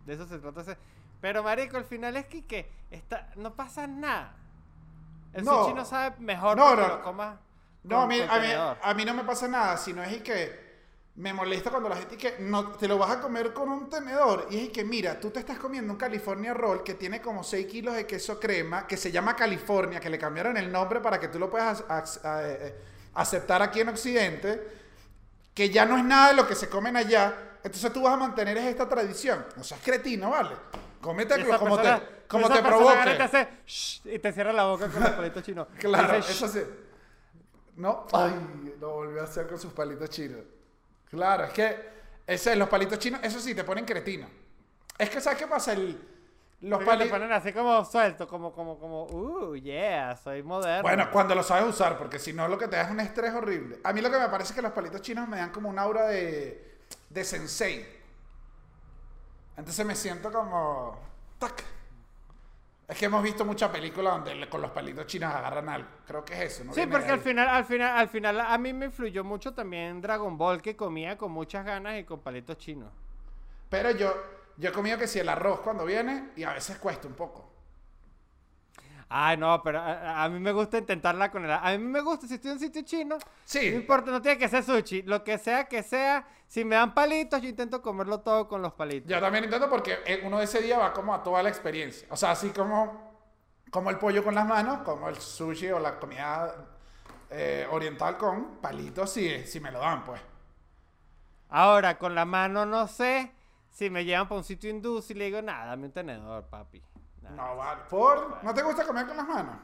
[0.04, 0.62] de eso se trata.
[0.62, 0.76] ese-
[1.20, 4.34] Pero, marico, al final es que, que está, no pasa nada.
[5.32, 5.62] El No.
[5.62, 6.88] sushi no sabe mejor No, no.
[6.88, 7.38] lo comas
[7.84, 8.48] No, a mí, a, mí,
[8.82, 10.69] a mí no me pasa nada, sino es que
[11.16, 14.46] me molesta cuando la gente que no te lo vas a comer con un tenedor
[14.50, 17.66] y es que mira, tú te estás comiendo un California Roll que tiene como 6
[17.66, 21.28] kilos de queso crema que se llama California, que le cambiaron el nombre para que
[21.28, 22.04] tú lo puedas a-
[22.46, 22.74] eh,
[23.14, 24.62] aceptar aquí en Occidente,
[25.52, 28.16] que ya no es nada de lo que se comen allá, entonces tú vas a
[28.16, 29.44] mantener esta tradición.
[29.56, 30.50] No seas cretino, ¿vale?
[31.50, 33.22] Esa como persona- te, como te y te provoque.
[33.22, 35.66] hace shh, y te cierra la boca con los palitos chinos.
[35.78, 36.60] Claro, Dice, eso sí.
[37.76, 40.40] No, ay, lo volvió a hacer con sus palitos chinos.
[41.10, 41.90] Claro, es que
[42.26, 44.28] ese, los palitos chinos, eso sí, te ponen cretino.
[44.96, 45.72] Es que, ¿sabes qué pasa?
[45.72, 46.00] El,
[46.60, 47.10] los palitos...
[47.10, 50.82] ponen así como suelto, como, como, como, uh, yeah, soy moderno.
[50.82, 53.34] Bueno, cuando lo sabes usar, porque si no, lo que te da es un estrés
[53.34, 53.80] horrible.
[53.82, 55.78] A mí lo que me parece es que los palitos chinos me dan como un
[55.78, 58.00] aura de, de sensei.
[59.56, 60.98] Entonces me siento como...
[61.38, 61.64] ¡Tac!
[62.90, 65.88] Es que hemos visto muchas películas donde con los palitos chinos agarran algo.
[66.04, 66.74] Creo que es eso, ¿no?
[66.74, 70.36] Sí, porque al final, al final, al final, a mí me influyó mucho también Dragon
[70.36, 72.90] Ball, que comía con muchas ganas y con palitos chinos.
[73.68, 74.12] Pero yo,
[74.56, 77.48] yo he comido que si el arroz cuando viene y a veces cuesta un poco.
[79.12, 81.50] Ay, no, pero a, a mí me gusta intentarla con el...
[81.50, 83.68] A mí me gusta, si estoy en un sitio chino, Sí.
[83.72, 86.94] no importa, no tiene que ser sushi, lo que sea que sea, si me dan
[86.94, 89.10] palitos, yo intento comerlo todo con los palitos.
[89.10, 92.06] Yo también intento porque eh, uno de ese día va como a toda la experiencia.
[92.12, 93.12] O sea, así como,
[93.72, 96.54] como el pollo con las manos, como el sushi o la comida
[97.30, 100.20] eh, oriental con palitos, si, si me lo dan, pues.
[101.48, 103.32] Ahora, con la mano no sé
[103.70, 106.80] si me llevan para un sitio hindú, si le digo, nada, dame un tenedor, papi.
[107.36, 107.82] No, vale.
[107.88, 108.42] ¿Por?
[108.44, 109.56] ¿No te gusta comer con las manos?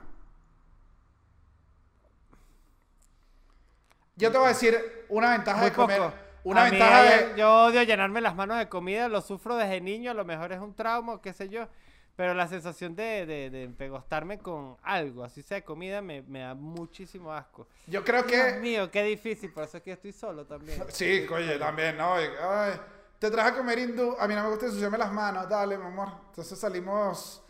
[4.16, 5.98] Yo te voy a decir una ventaja Muy de comer.
[6.00, 6.14] poco.
[6.44, 7.34] Una A ventaja de.
[7.36, 10.60] Yo odio llenarme las manos de comida, lo sufro desde niño, a lo mejor es
[10.60, 11.68] un trauma, qué sé yo.
[12.14, 16.54] Pero la sensación de, de, de empegostarme con algo, así sea comida, me, me da
[16.54, 17.68] muchísimo asco.
[17.88, 18.58] Yo creo Dios que.
[18.58, 20.82] mío, qué difícil, por eso es que estoy solo también.
[20.88, 22.14] Sí, oye, también, ¿no?
[22.14, 22.80] Ay,
[23.18, 24.16] te traje a comer hindú.
[24.18, 25.46] A mí no me gusta ensuciarme las manos.
[25.46, 26.08] Dale, mi amor.
[26.30, 27.42] Entonces salimos.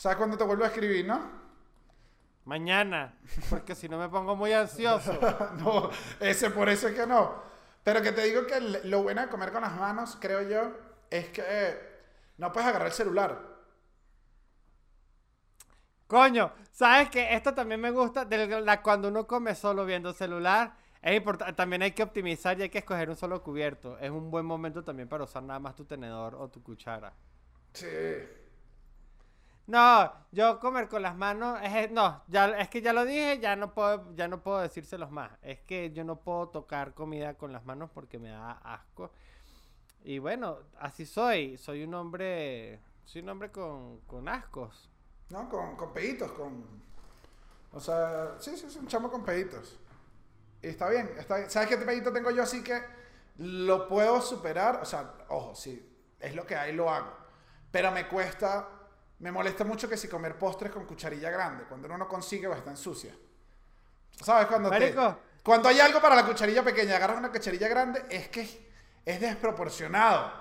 [0.00, 1.20] ¿Sabes cuándo te vuelvo a escribir, no?
[2.46, 3.18] Mañana,
[3.50, 5.12] porque si no me pongo muy ansioso.
[5.58, 7.34] no, ese por eso es que no.
[7.84, 10.72] Pero que te digo que lo bueno de comer con las manos, creo yo,
[11.10, 11.78] es que
[12.38, 13.42] no puedes agarrar el celular.
[16.06, 17.34] Coño, ¿sabes qué?
[17.34, 20.78] Esto también me gusta de la, cuando uno come solo viendo celular.
[21.02, 23.98] Es importante, también hay que optimizar y hay que escoger un solo cubierto.
[23.98, 27.12] Es un buen momento también para usar nada más tu tenedor o tu cuchara.
[27.74, 27.86] Sí.
[29.70, 33.54] No, yo comer con las manos es no, ya es que ya lo dije, ya
[33.54, 35.30] no puedo ya no puedo decírselos más.
[35.42, 39.12] Es que yo no puedo tocar comida con las manos porque me da asco.
[40.02, 44.90] Y bueno, así soy, soy un hombre soy un hombre con, con ascos.
[45.28, 45.48] ¿No?
[45.48, 46.64] Con, con peditos, con...
[47.70, 49.78] O sea, sí, sí, sí, un chamo con peditos.
[50.62, 51.48] Y está bien, está bien.
[51.48, 52.82] ¿Sabes qué pedito tengo yo así que
[53.36, 54.80] lo puedo superar?
[54.82, 57.12] O sea, ojo, sí, es lo que hay, lo hago.
[57.70, 58.79] Pero me cuesta,
[59.20, 62.56] me molesta mucho que si comer postres con cucharilla grande, cuando uno no consigue va
[62.56, 63.14] a estar sucia.
[64.20, 64.46] ¿Sabes?
[64.46, 64.94] Cuando, te-
[65.42, 68.70] cuando hay algo para la cucharilla pequeña, agarras una cucharilla grande, es que
[69.04, 70.32] es desproporcionado.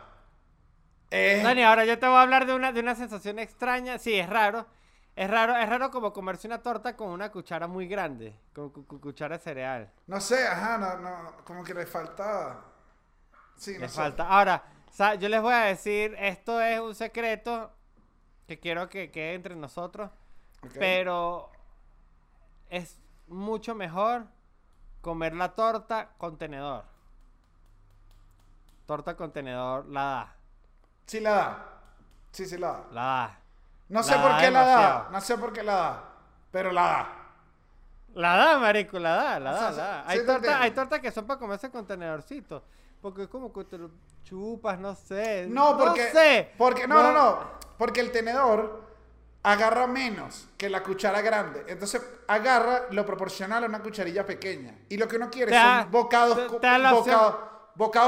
[1.09, 3.97] Es- Dani, ahora yo te voy a hablar de una, de una sensación extraña.
[3.99, 4.67] Sí, es raro.
[5.15, 8.85] Es raro, es raro como comerse una torta con una cuchara muy grande, con cu-
[8.87, 9.91] cu- cuchara de cereal.
[10.07, 12.65] No sé, ajá, no, no, como que le falta.
[13.55, 13.95] Sí, no Le sé.
[13.95, 14.27] falta.
[14.27, 14.63] Ahora,
[15.19, 17.71] yo les voy a decir, esto es un secreto
[18.49, 20.09] que quiero que quede entre nosotros,
[20.73, 21.51] pero
[22.67, 22.97] es
[23.27, 24.25] mucho mejor
[25.01, 26.83] comer la torta con tenedor.
[28.87, 30.35] Torta con tenedor la da,
[31.05, 31.65] Sí la da.
[32.31, 32.83] Sí, sí la da.
[32.91, 33.39] la da.
[33.89, 35.09] No La sé por qué la da.
[35.11, 36.03] No sé por qué la da.
[36.51, 37.15] Pero la da.
[38.15, 40.01] La da, marico, la da, la O da, sea, la da.
[40.01, 40.63] sí Hay te tortas, entiendo.
[40.63, 42.63] hay tortas que son para comerse con tenedorcito.
[42.99, 43.91] Porque es como que te lo
[44.23, 45.45] chupas, no sé.
[45.47, 46.05] No, porque.
[46.05, 46.51] No sé.
[46.57, 47.59] Porque, no, no, no.
[47.79, 48.83] Porque el tenedor
[49.41, 51.63] agarra menos que la cuchara grande.
[51.69, 54.75] Entonces agarra lo proporcional a una cucharilla pequeña.
[54.89, 56.37] Y lo que uno quiere da- son bocados,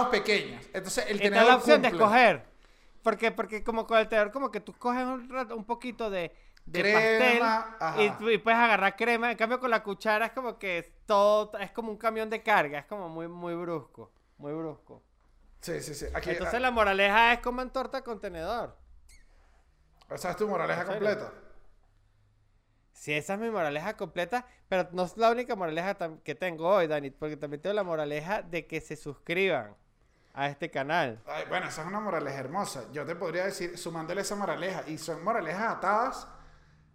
[0.09, 0.61] pequeños.
[0.73, 2.43] Entonces el tenedor da la opción de escoger.
[3.01, 7.77] Porque, porque como con el tenedor, como que tú coges un, poquito de, de Crema,
[7.79, 9.31] pastel y, puedes agarrar crema.
[9.31, 12.43] En cambio, con la cuchara es como que es todo, es como un camión de
[12.43, 12.79] carga.
[12.79, 14.11] Es como muy, muy brusco.
[14.37, 15.01] Muy brusco.
[15.61, 16.07] Sí, sí, sí.
[16.13, 18.80] Aquí, Entonces la moraleja es coman torta con tenedor.
[20.15, 21.31] Esa es tu moraleja completa.
[22.93, 26.87] Sí, esa es mi moraleja completa, pero no es la única moraleja que tengo hoy,
[26.87, 29.75] Dani, porque también tengo la moraleja de que se suscriban
[30.33, 31.19] a este canal.
[31.25, 32.83] Ay, bueno, esa es una moraleja hermosa.
[32.91, 34.83] Yo te podría decir, sumándole esa moraleja.
[34.87, 36.27] Y son moralejas atadas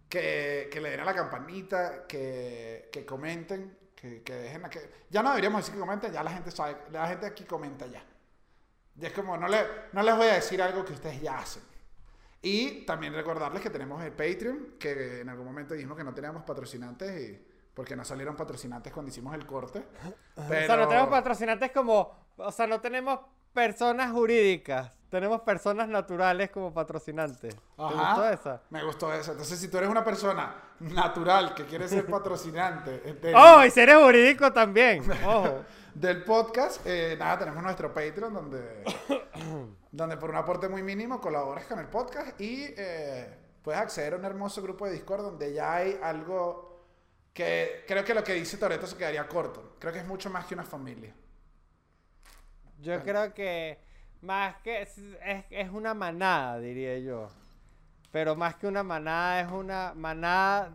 [0.07, 4.89] que, que le den a la campanita, que, que comenten, que, que dejen a que...
[5.09, 8.03] Ya no deberíamos decir que comenten, ya la gente sabe, la gente aquí comenta ya.
[8.99, 9.59] Y es como, no, le,
[9.91, 11.61] no les voy a decir algo que ustedes ya hacen.
[12.47, 16.43] Y también recordarles que tenemos el Patreon, que en algún momento dijimos que no teníamos
[16.43, 19.83] patrocinantes y porque no salieron patrocinantes cuando hicimos el corte.
[20.35, 20.63] Pero...
[20.63, 23.19] O sea, no tenemos patrocinantes como, o sea, no tenemos
[23.57, 27.55] personas jurídicas, tenemos personas naturales como patrocinantes.
[27.55, 28.13] ¿Te Ajá.
[28.13, 28.61] gustó esa?
[28.69, 29.31] Me gustó eso.
[29.31, 33.79] Entonces, si tú eres una persona natural que quiere ser patrocinante del, Oh, y si
[33.79, 35.03] eres jurídico también.
[35.25, 35.63] Ojo.
[35.95, 38.83] del podcast, eh, nada, tenemos nuestro Patreon donde,
[39.91, 43.27] donde por un aporte muy mínimo colaboras con el podcast y eh,
[43.63, 46.83] puedes acceder a un hermoso grupo de Discord donde ya hay algo
[47.33, 49.77] que creo que lo que dice Toreto se quedaría corto.
[49.79, 51.15] Creo que es mucho más que una familia.
[52.77, 53.79] Yo creo que
[54.21, 57.29] más que es, es- es una manada, diría yo.
[58.11, 60.73] Pero más que una manada, es una manada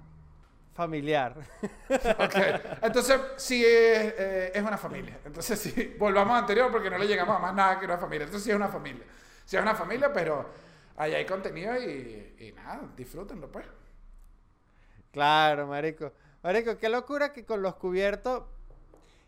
[0.75, 1.37] familiar.
[2.19, 2.37] Ok,
[2.83, 5.19] entonces sí es, eh, es una familia.
[5.25, 8.25] Entonces sí, volvamos a anterior porque no le llegamos a más nada que una familia.
[8.25, 9.05] Entonces sí es una familia.
[9.45, 10.49] Sí es una familia, pero
[10.97, 13.67] ahí hay contenido y, y nada, disfrútenlo pues.
[15.11, 16.13] Claro, marico.
[16.43, 18.45] Marico, qué locura que con los cubiertos.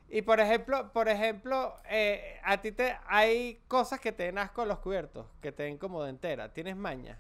[0.09, 4.62] Y por ejemplo, por ejemplo, eh, a ti te hay cosas que te den asco
[4.62, 6.52] a los cubiertos, que te den como de entera.
[6.52, 7.18] ¿Tienes maña?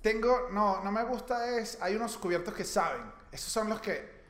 [0.00, 3.02] Tengo, no, no me gusta es, hay unos cubiertos que saben.
[3.32, 4.23] Esos son los que,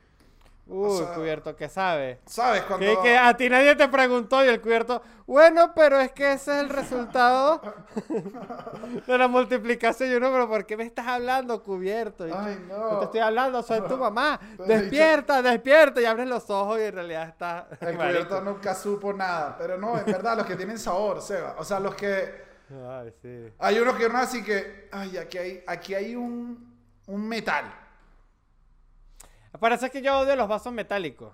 [0.66, 2.20] Uy, sea, cubierto que sabe.
[2.26, 2.62] ¿sabes?
[2.62, 2.86] Cuando...
[2.86, 6.52] Que, que a ti nadie te preguntó y el cubierto, bueno, pero es que ese
[6.56, 7.60] es el resultado
[9.06, 10.10] de la multiplicación.
[10.10, 12.26] Y uno, pero ¿por qué me estás hablando, cubierto?
[12.26, 12.92] Y Ay, no.
[12.92, 14.40] "No te estoy hablando, soy tu mamá.
[14.66, 16.00] Despierta, despierta.
[16.00, 17.68] Y abres los ojos y en realidad está...
[17.80, 19.56] El cubierto nunca supo nada.
[19.58, 21.56] Pero no, en verdad, los que tienen sabor, Seba.
[21.58, 22.42] O sea, los que...
[22.88, 23.52] Ay, sí.
[23.58, 26.74] Hay unos que uno así que, ay, aquí hay, aquí hay un,
[27.06, 27.64] un metal.
[29.60, 31.32] Parece que yo odio los vasos metálicos.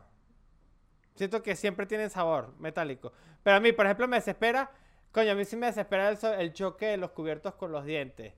[1.14, 3.12] Siento que siempre tienen sabor metálico.
[3.42, 4.70] Pero a mí, por ejemplo, me desespera.
[5.12, 7.84] Coño, a mí sí me desespera el, so- el choque de los cubiertos con los
[7.84, 8.32] dientes.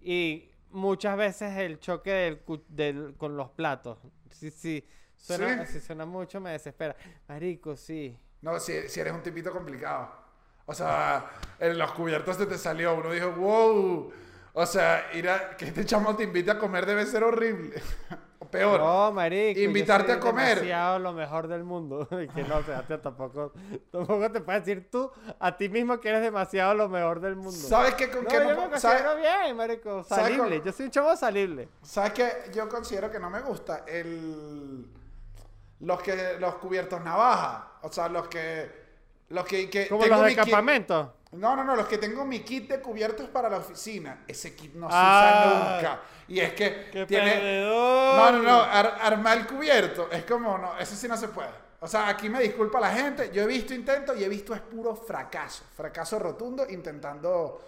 [0.00, 3.98] Y muchas veces el choque del, del- con los platos.
[4.30, 4.86] Sí, sí.
[5.16, 5.72] Suena, ¿Sí?
[5.74, 6.94] si suena mucho, me desespera.
[7.26, 8.16] Marico, sí.
[8.42, 10.12] No, si, si eres un tipito complicado.
[10.66, 12.94] O sea, en los cubiertos se te salió.
[12.94, 14.12] Uno dijo, wow.
[14.52, 17.80] O sea, ir a, que este chamo te invite a comer debe ser horrible.
[18.50, 18.80] peor.
[18.80, 19.60] No, marico.
[19.60, 20.56] invitarte a comer.
[20.60, 22.08] demasiado lo mejor del mundo.
[22.22, 23.52] Y que no, o sea, tampoco,
[23.90, 27.52] tampoco te puedes decir tú a ti mismo que eres demasiado lo mejor del mundo.
[27.52, 28.10] ¿Sabes qué?
[28.10, 30.02] Con No, qué yo no me considero ¿sabes, bien, marico.
[30.04, 30.56] ¿sabes Salible.
[30.58, 31.68] con- Yo soy un chavo salible.
[31.82, 32.32] ¿Sabes qué?
[32.54, 34.86] Yo considero que no me gusta el...
[35.80, 37.72] Los, que, los cubiertos navaja.
[37.82, 38.70] O sea, los que...
[39.28, 39.68] Los que...
[39.70, 41.14] que Como tengo los de mi campamento.
[41.32, 44.24] No, no, no, los que tengo mi kit de cubiertos para la oficina.
[44.26, 45.42] Ese kit no se Ah.
[45.52, 46.00] usa nunca.
[46.28, 47.32] Y es que ¡Qué tiene...
[47.32, 48.16] perdedor!
[48.16, 51.50] No, no, no, ar- armar el cubierto es como, no, eso sí no se puede.
[51.80, 54.60] O sea, aquí me disculpa la gente, yo he visto intentos y he visto es
[54.60, 57.62] puro fracaso, fracaso rotundo intentando,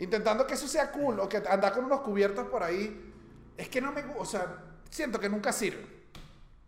[0.00, 3.14] intentando que eso sea cool o que andar con unos cubiertos por ahí.
[3.56, 4.56] Es que no me gusta, o sea,
[4.90, 5.86] siento que nunca sirve.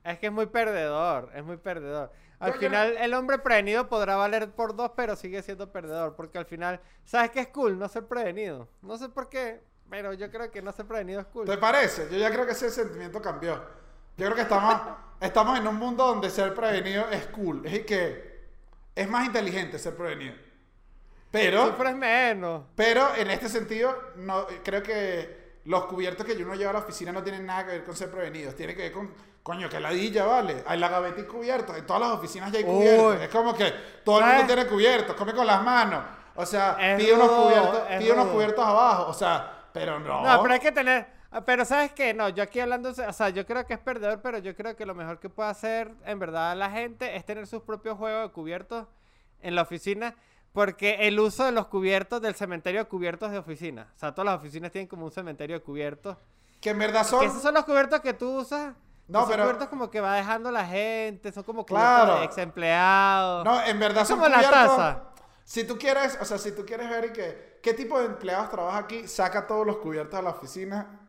[0.03, 1.31] Es que es muy perdedor.
[1.35, 2.11] Es muy perdedor.
[2.41, 6.17] Al final, el hombre prevenido podrá valer por dos, pero sigue siendo perdedor.
[6.17, 7.79] Porque al final, ¿sabes qué es cool?
[7.79, 8.67] No ser prevenido.
[8.81, 9.61] No sé por qué,
[9.91, 11.47] pero yo creo que no ser prevenido es cool.
[11.47, 12.09] ¿Te parece?
[12.11, 13.57] Yo ya creo que ese sentimiento cambió.
[14.17, 14.75] Yo creo que estamos,
[15.21, 17.67] estamos en un mundo donde ser prevenido es cool.
[17.67, 18.49] Es que
[18.95, 20.35] es más inteligente ser prevenido.
[21.31, 21.67] Pero...
[21.67, 22.65] Sufres menos.
[22.75, 27.13] Pero en este sentido, no, creo que los cubiertos que uno lleva a la oficina
[27.13, 28.55] no tienen nada que ver con ser prevenidos.
[28.55, 29.13] Tiene que ver con,
[29.43, 30.63] coño, que ladilla, ¿vale?
[30.67, 31.77] Hay la gaveta y cubiertos.
[31.77, 32.71] En todas las oficinas ya hay Uy.
[32.77, 33.21] cubiertos.
[33.21, 33.71] Es como que
[34.05, 35.17] todo el mundo tiene cubiertos.
[35.17, 36.05] Come con las manos.
[36.37, 39.07] O sea, Es pide, unos cubiertos, pide unos cubiertos abajo.
[39.11, 40.23] O sea, pero no.
[40.23, 41.07] No, pero hay que tener,
[41.45, 42.13] Pero ¿sabes qué?
[42.15, 44.85] No, yo aquí hablando, o sea, yo creo que es perdedor, pero yo creo que
[44.87, 48.33] lo mejor que puede hacer en verdad la gente es tener sus propios juegos de
[48.33, 48.87] cubiertos
[49.43, 50.15] en la oficina,
[50.53, 54.27] porque el uso de los cubiertos del cementerio de cubiertos de oficina, o sea, todas
[54.27, 56.17] las oficinas tienen como un cementerio de cubiertos,
[56.61, 57.25] Que en verdad que son.
[57.25, 58.75] esos son los cubiertos que tú usas.
[59.11, 62.19] No, son pero- cubiertos como que va dejando la gente, son como Claro.
[62.21, 63.45] de ex empleados.
[63.45, 64.77] No, en verdad Es son como la cubiertos.
[64.77, 65.03] taza.
[65.45, 68.51] Si tú quieres, o sea, si tú quieres ver y que, qué tipo de empleados
[68.51, 71.01] trabaja aquí, saca todos los cubiertos a la oficina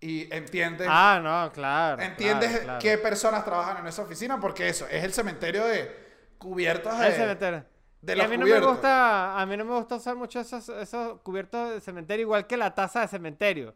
[0.00, 2.00] y entiendes, Ah, no, claro.
[2.02, 2.78] entiendes claro, claro.
[2.80, 5.94] qué personas trabajan en esa oficina, porque eso, es el cementerio de
[6.38, 7.06] cubiertos de...
[7.06, 7.64] El cementerio.
[8.00, 8.66] de Y los a mí no cubiertos.
[8.68, 12.46] me gusta, a mí no me gusta usar mucho esos, esos cubiertos de cementerio, igual
[12.46, 13.74] que la taza de cementerio.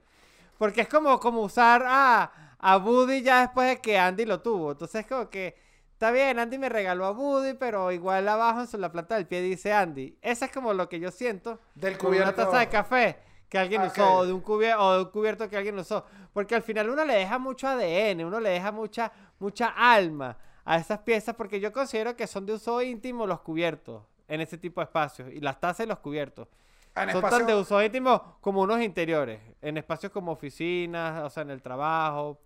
[0.58, 2.32] Porque es como, como usar a,
[2.68, 4.72] a Woody ya después de que Andy lo tuvo.
[4.72, 5.56] Entonces es como que,
[5.92, 9.40] está bien, Andy me regaló a Woody, pero igual abajo en la planta del pie
[9.40, 10.18] dice Andy.
[10.20, 12.44] Eso es como lo que yo siento Del con una cubierto.
[12.44, 13.92] taza de café que alguien Ok.
[13.92, 16.04] usó, o de, un cubierto, o de un cubierto que alguien usó.
[16.32, 20.76] Porque al final uno le deja mucho ADN, uno le deja mucha, mucha alma a
[20.78, 24.80] esas piezas, porque yo considero que son de uso íntimo los cubiertos en ese tipo
[24.80, 26.48] de espacios, y las tazas y los cubiertos.
[26.96, 31.22] Ah, en son espacio- tan de uso íntimo como unos interiores, en espacios como oficinas,
[31.22, 32.40] o sea, en el trabajo,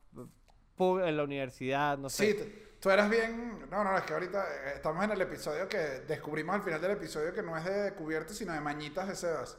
[1.07, 2.27] en la universidad, no sé.
[2.33, 2.35] Sí,
[2.81, 3.67] tú- eras bien...
[3.71, 5.79] No, no, es que ahorita eh, estamos en el episodio que
[6.09, 9.59] descubrimos al final del episodio que no es de cubiertos, sino de mañitas de Sebas.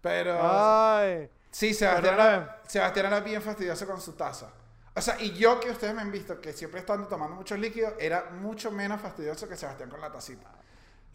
[0.00, 0.38] Pero...
[0.40, 4.50] Ay, Sí, Sebastián era, Sebastián era bien fastidioso con su taza.
[4.94, 7.92] O sea, y yo que ustedes me han visto que siempre estando tomando muchos líquidos,
[7.98, 10.50] era mucho menos fastidioso que Sebastián con la tacita.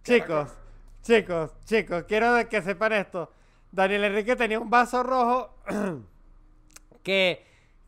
[0.03, 0.49] Chicos,
[1.01, 3.31] chicos, chicos, quiero que sepan esto.
[3.71, 5.55] Daniel Enrique tenía un vaso rojo
[7.03, 7.46] que,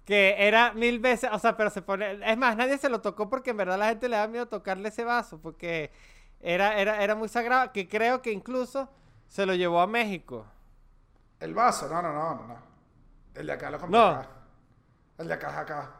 [0.09, 3.29] que era mil veces, o sea, pero se pone, es más, nadie se lo tocó
[3.29, 5.91] porque en verdad la gente le da miedo tocarle ese vaso porque
[6.41, 8.89] era, era, era muy sagrado, que creo que incluso
[9.27, 10.47] se lo llevó a México.
[11.39, 12.47] El vaso, no, no, no, no.
[12.47, 12.57] no.
[13.35, 14.05] El de acá lo compré No.
[14.07, 14.29] acá.
[15.19, 15.91] El de acá es acá.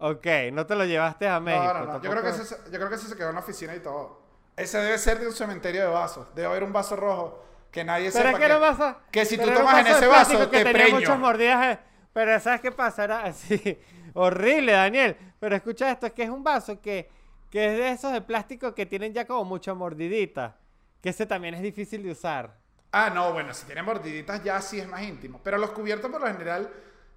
[0.00, 1.64] Ok, no te lo llevaste a México.
[1.64, 2.02] no, no, no.
[2.02, 3.80] Yo creo, que ese, se- yo creo que ese se quedó en la oficina y
[3.80, 4.20] todo.
[4.54, 6.26] Ese debe ser de un cementerio de vasos.
[6.34, 8.98] Debe haber un vaso rojo que nadie Pero es sepa que, no pasa.
[9.10, 10.96] que si tú tomas en ese vaso, que te preño.
[10.96, 11.78] muchas mordidas.
[12.12, 13.04] Pero ¿sabes qué pasa?
[13.04, 13.78] Era así.
[14.14, 15.16] Horrible, Daniel.
[15.38, 17.10] Pero escucha esto, es que es un vaso que,
[17.50, 20.56] que es de esos de plástico que tienen ya como mucha mordidita.
[21.00, 22.56] Que ese también es difícil de usar.
[22.90, 25.40] Ah, no, bueno, si tiene mordiditas ya sí es más íntimo.
[25.44, 26.70] Pero los cubiertos por lo general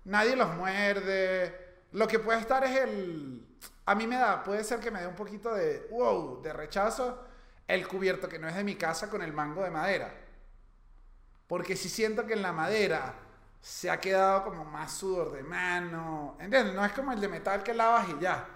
[0.06, 1.56] nadie los muerde.
[1.92, 3.46] Lo que puede estar es el...
[3.86, 7.26] A mí me da, puede ser que me dé un poquito de, wow, de rechazo
[7.68, 10.14] el cubierto que no es de mi casa con el mango de madera.
[11.48, 13.16] Porque si siento que en la madera
[13.62, 16.38] se ha quedado como más sudor de mano.
[16.40, 16.74] ¿Entiendes?
[16.74, 18.48] No es como el de metal que lavas y ya.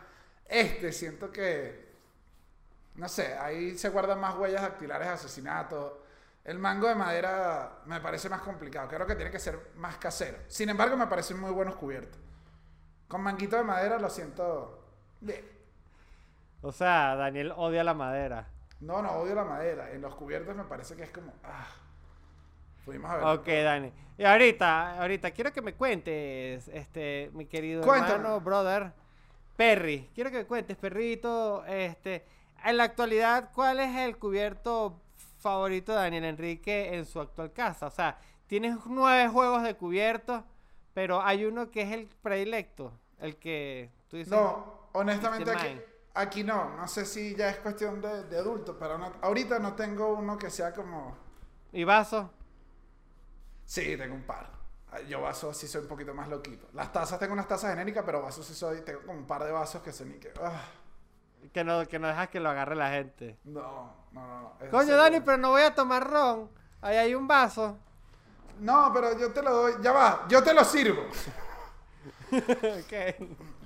[0.47, 1.85] Este siento que
[2.95, 6.03] no sé, ahí se guardan más huellas dactilares de asesinato.
[6.43, 8.87] El mango de madera me parece más complicado.
[8.87, 10.37] Creo que tiene que ser más casero.
[10.47, 12.19] Sin embargo, me parecen muy buenos cubiertos.
[13.07, 14.83] Con manguito de madera lo siento
[15.19, 15.43] bien.
[16.61, 18.47] O sea, Daniel odia la madera.
[18.79, 19.91] No, no, odio la madera.
[19.91, 21.33] En los cubiertos me parece que es como...
[21.43, 21.67] Ah,
[22.85, 23.25] fuimos a ver.
[23.39, 23.91] Ok, Dani.
[24.17, 28.13] Y ahorita, ahorita quiero que me cuentes, este, mi querido Cuéntame.
[28.15, 28.93] hermano, brother,
[29.57, 30.09] Perry.
[30.13, 32.25] Quiero que me cuentes, perrito, este,
[32.63, 35.01] en la actualidad, ¿cuál es el cubierto
[35.39, 37.87] favorito de Daniel Enrique en su actual casa?
[37.87, 38.17] O sea,
[38.47, 40.43] tienes nueve juegos de cubiertos,
[40.93, 44.31] pero hay uno que es el predilecto, el que tú dices.
[44.31, 45.81] No, honestamente Este aquí,
[46.13, 46.75] aquí no.
[46.77, 50.37] No sé si ya es cuestión de, de adulto, pero no- ahorita no tengo uno
[50.37, 51.17] que sea como...
[51.73, 52.31] ¿Y vaso?
[53.65, 54.49] Sí, tengo un par.
[54.91, 56.67] Ah, Yo vasos sí soy un poquito más loquito.
[56.73, 58.81] Las tazas tengo unas tazas genéricas, pero vasos sí soy...
[58.81, 60.31] Tengo como un par de vasos que son y que...
[60.41, 60.61] ah,
[61.51, 63.37] Que no, que no dejas que lo agarre la gente.
[63.43, 64.41] no, no, no.
[64.59, 64.95] no, Coño.
[64.95, 66.49] Dani, pero no voy a tomar ron.
[66.81, 67.77] Ahí hay un vaso.
[68.59, 69.73] No, pero yo te lo doy...
[69.81, 71.01] Ya va, yo te lo sirvo.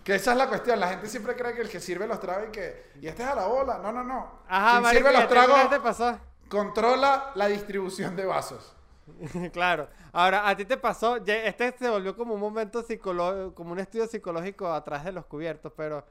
[0.03, 0.79] Que esa es la cuestión.
[0.79, 2.91] La gente siempre cree que el que sirve los tragos y que...
[3.01, 3.77] Y este es a la bola.
[3.77, 4.39] No, no, no.
[4.47, 6.19] Ajá, Quien marico, sirve los ¿y a ti alguna vez tragos te pasó?
[6.47, 8.75] controla la distribución de vasos.
[9.53, 9.87] claro.
[10.11, 14.07] Ahora, a ti te pasó, este se volvió como un momento psicológico, como un estudio
[14.07, 16.05] psicológico atrás de los cubiertos, pero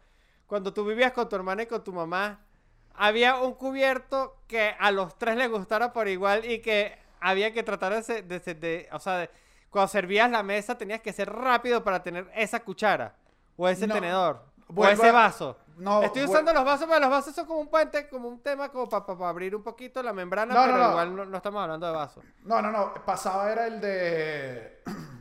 [0.47, 2.41] cuando tú vivías con tu hermana y con tu mamá,
[2.95, 7.62] había un cubierto que a los tres les gustara por igual y que había que
[7.62, 9.29] tratar de, de o sea,
[9.70, 13.15] cuando servías la mesa tenías que ser rápido para tener esa cuchara
[13.57, 13.95] o ese No.
[13.95, 14.43] tenedor
[14.75, 15.57] o ese a- vaso.
[15.79, 18.69] No, Estoy usando los vasos, pero los vasos son como un puente, como un tema,
[18.71, 20.91] como para abrir un poquito la membrana, No, pero no.
[20.91, 22.25] igual no, no estamos hablando de vasos.
[22.45, 22.95] No, no, no.
[23.05, 24.83] Pasaba era el de...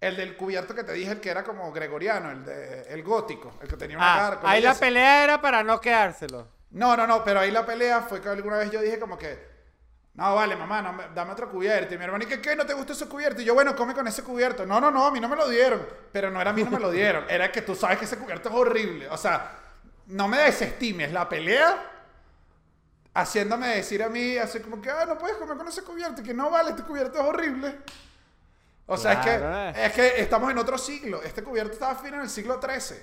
[0.00, 3.54] El del cubierto que te dije, el que era como gregoriano, el de el gótico,
[3.62, 6.46] el que tenía una Ah, ahí la pelea era para no quedárselo.
[6.72, 9.48] No, no, no, pero ahí la pelea fue que alguna vez yo dije como que
[10.12, 11.94] No, vale, mamá, no me- dame otro cubierto.
[11.94, 12.54] Y mi hermano, ¿y qué, qué?
[12.54, 13.40] ¿No te gusta ese cubierto?
[13.40, 14.66] Y yo, bueno, come con ese cubierto.
[14.66, 15.80] No, no, no, a mí no me lo dieron.
[16.12, 17.24] Pero no era a mí, no me lo dieron.
[17.30, 19.08] Era que tú sabes que ese cubierto es horrible.
[19.08, 19.58] O sea,
[20.06, 21.90] no me desestimes la pelea
[23.14, 26.22] haciéndome decir a mí, así como que, ah, no puedes comer con ese cubierto.
[26.22, 27.78] Que no, vale, este cubierto es horrible.
[28.86, 31.22] O sea, Claro, es, que, es que estamos en otro siglo.
[31.22, 32.98] Este cubierto estaba fino en el siglo XIII.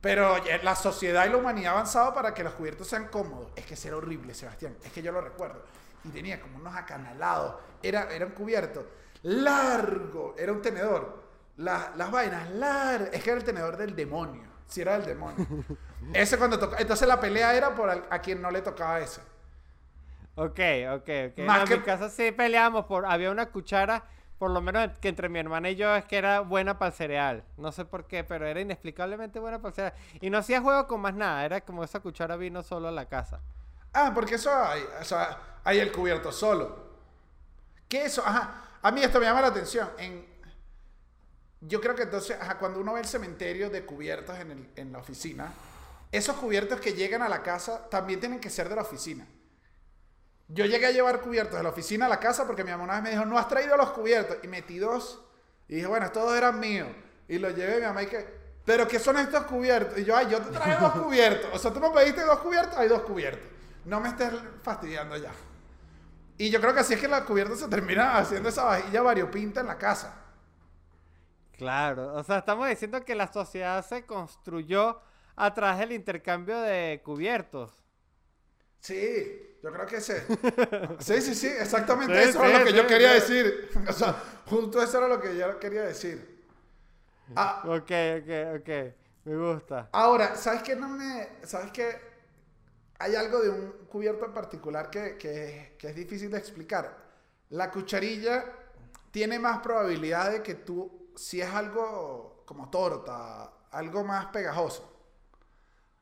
[0.00, 3.50] Pero la sociedad y la humanidad ha avanzado para que los cubiertos sean cómodos.
[3.56, 4.76] Es que era horrible, Sebastián.
[4.84, 5.64] Es que yo lo recuerdo.
[6.04, 7.56] Y tenía como unos acanalados.
[7.82, 8.86] Era, era un cubierto
[9.22, 10.34] largo.
[10.38, 11.24] Era un tenedor.
[11.56, 13.08] La- las vainas largas.
[13.14, 14.42] Es que era el tenedor del demonio.
[14.66, 15.46] Si era del demonio.
[16.12, 16.76] Ese cuando toca.
[16.78, 19.20] Entonces la pelea era por al- a quien no le tocaba ese.
[20.36, 20.58] Ok,
[20.96, 21.38] ok, ok.
[21.46, 23.06] Más No, en que- mi casa sí peleábamos por...
[23.06, 24.04] Había una cuchara,
[24.38, 26.94] por lo menos que entre mi hermana y yo, es que era buena para el
[26.94, 27.44] cereal.
[27.56, 29.94] No sé por qué, pero era inexplicablemente buena para el cereal.
[30.20, 31.44] Y no hacía juego con más nada.
[31.44, 33.40] Era como esa cuchara vino solo a la casa.
[33.92, 34.82] Ah, porque eso hay.
[35.00, 36.84] O sea, hay el cubierto solo.
[37.88, 38.22] ¿Qué eso?
[38.26, 38.62] Ajá.
[38.82, 39.88] A mí esto me llama la atención.
[39.98, 40.26] En,
[41.66, 45.52] yo creo que entonces, cuando uno ve el cementerio de cubiertos en, la oficina,
[46.12, 49.26] esos cubiertos que llegan a la casa también tienen que ser de la oficina.
[50.48, 52.94] Yo llegué a llevar cubiertos de la oficina a la casa porque mi mamá una
[52.94, 54.36] vez me dijo, no has traído los cubiertos.
[54.42, 55.22] Y metí dos.
[55.68, 56.88] Y dije, bueno, estos dos eran míos.
[57.28, 58.26] Y los llevé a mi mamá y que,
[58.66, 59.98] ¿pero qué son estos cubiertos?
[59.98, 61.50] Y yo, ay, yo te traje dos cubiertos.
[61.54, 63.48] O sea, tú me pediste dos cubiertos, hay dos cubiertos.
[63.86, 64.32] No me estés
[64.62, 65.32] fastidiando ya.
[66.36, 69.60] Y yo creo que así es que la cubierta se termina haciendo esa vajilla variopinta
[69.60, 70.23] en la casa.
[71.56, 75.00] Claro, o sea, estamos diciendo que la sociedad se construyó
[75.36, 77.72] a través del intercambio de cubiertos.
[78.80, 80.12] Sí, yo creo que sí.
[80.98, 83.70] Sí, sí, sí, exactamente Sí, eso sí, es lo que yo quería decir.
[83.88, 84.14] O sea,
[84.46, 86.44] justo eso era lo que yo quería decir.
[87.36, 88.68] Ah, Ok, ok, ok.
[89.24, 89.90] Me gusta.
[89.92, 91.28] ahora, ¿sabes qué no me.
[91.44, 91.96] ¿Sabes qué?
[92.98, 96.96] Hay algo de un cubierto en particular que, que- que es difícil de explicar.
[97.50, 98.44] La cucharilla
[99.10, 104.90] tiene más probabilidad de que tú, si es algo como torta, algo más pegajoso,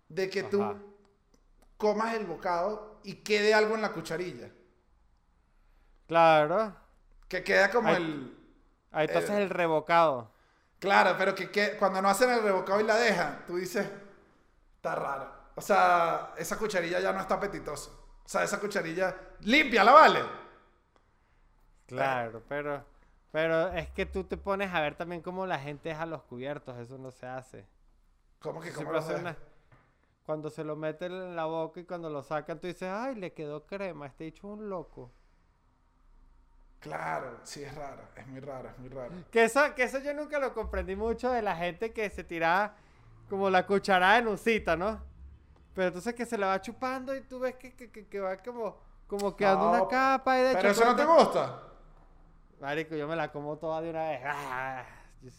[0.09, 0.63] de que tú
[1.77, 4.51] comas el bocado y quede algo en la cucharilla.
[6.07, 6.77] Claro.
[7.29, 8.37] Que queda como el...
[8.93, 9.43] Ah, entonces Eh.
[9.43, 10.31] el revocado.
[10.79, 13.89] Claro, pero que, que cuando no hacen el revocado y la dejan, tú dices,
[14.77, 15.33] está raro.
[15.55, 17.91] O sea, esa cucharilla ya no está apetitosa.
[18.25, 20.21] O sea, esa cucharilla, límpiala, ¿vale?
[21.87, 22.85] Claro, pero
[23.33, 26.79] pero es que tú te pones a ver también cómo la gente deja los cubiertos,
[26.79, 27.67] eso no se hace.
[28.41, 29.37] ¿Cómo que cómo lo una-
[30.27, 33.33] Cuando se lo meten en la boca y cuando lo sacan, tú dices, ay, le
[33.33, 35.11] quedó crema, este hecho un loco.
[36.81, 39.13] Claro, sí, es raro, es muy raro, es muy raro.
[39.31, 42.75] Que eso, que eso yo nunca lo comprendí mucho de la gente que se tiraba
[43.31, 45.01] como la cucharada en usita, ¿no?
[45.75, 48.77] Pero entonces que se la va chupando y tú ves que, que, que- va como,
[49.07, 51.63] como quedando No, una capa y de Pero eso no te gusta.
[52.63, 54.21] Marico, yo me la como toda de una vez.
[54.25, 54.85] Ah,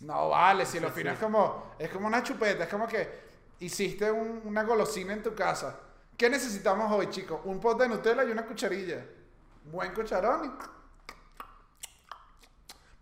[0.02, 3.24] No vale, si lo fino es como, es como una chupeta, es como que
[3.60, 5.80] hiciste un- una golosina en tu casa.
[6.18, 7.40] ¿Qué necesitamos hoy, chicos?
[7.46, 9.06] Un pote de Nutella y una cucharilla.
[9.72, 10.83] Buen cucharón y...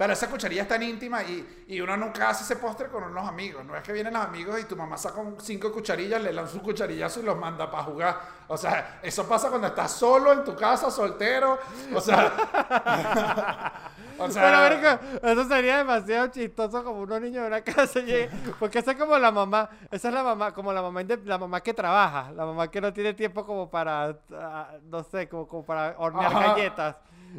[0.02, 3.30] Pero esa cucharilla es tan íntima y, y uno nunca hace ese postre con unos
[3.30, 3.64] amigos.
[3.64, 6.62] No es que vienen los amigos y tu mamá saca cinco cucharillas, le lanza un
[6.62, 8.20] cucharillazo y los manda para jugar.
[8.48, 11.60] O sea, eso pasa cuando estás solo en tu casa, soltero.
[11.94, 12.34] O sea...
[14.18, 18.80] o sea, Pero, eso sería demasiado chistoso como unos niños de una casa lleguen- Porque
[18.80, 21.76] esa es como la mamá, esa es la mamá, como la mamá, la mamá que
[21.76, 25.94] trabaja, la mamá que no tiene tiempo como para, ah, no sé, como, como para
[26.00, 26.48] hornear Ajá.
[26.56, 26.96] galletas.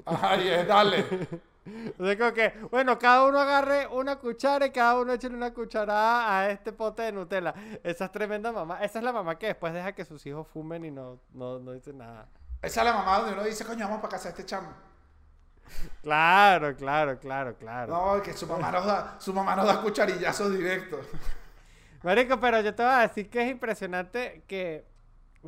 [0.07, 1.05] Ay, es, dale.
[1.99, 5.55] O sea, como que, bueno, cada uno agarre una cuchara y cada uno eche una
[5.55, 7.55] cucharada a este pote de Nutella.
[7.85, 8.83] Esa es tremenda mamá.
[8.83, 11.73] Esa es la mamá que después deja que sus hijos fumen y no, no, no
[11.73, 12.29] dice nada.
[12.61, 14.69] Esa es la mamá donde uno dice, coño, vamos para casa de este chamo.
[16.03, 17.93] Claro, claro, claro, claro.
[17.93, 21.07] No, que su mamá nos da, su mamá nos da cucharillazos directos.
[22.03, 24.85] Marico, pero yo te voy a decir que es impresionante que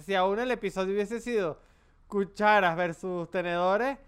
[0.00, 1.60] si aún el episodio hubiese sido
[2.06, 3.98] cucharas versus tenedores,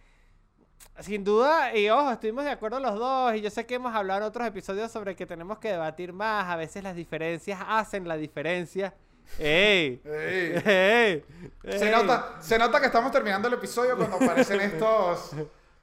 [1.00, 4.20] sin duda, y ojo, estuvimos de acuerdo los dos, y yo sé que hemos hablado
[4.20, 8.16] en otros episodios sobre que tenemos que debatir más, a veces las diferencias hacen la
[8.16, 8.94] diferencia.
[9.38, 10.00] ¡Ey!
[10.04, 10.62] Ey.
[10.64, 11.24] ¡Ey!
[11.68, 15.32] Se nota, se nota que estamos terminando el episodio cuando aparecen estos,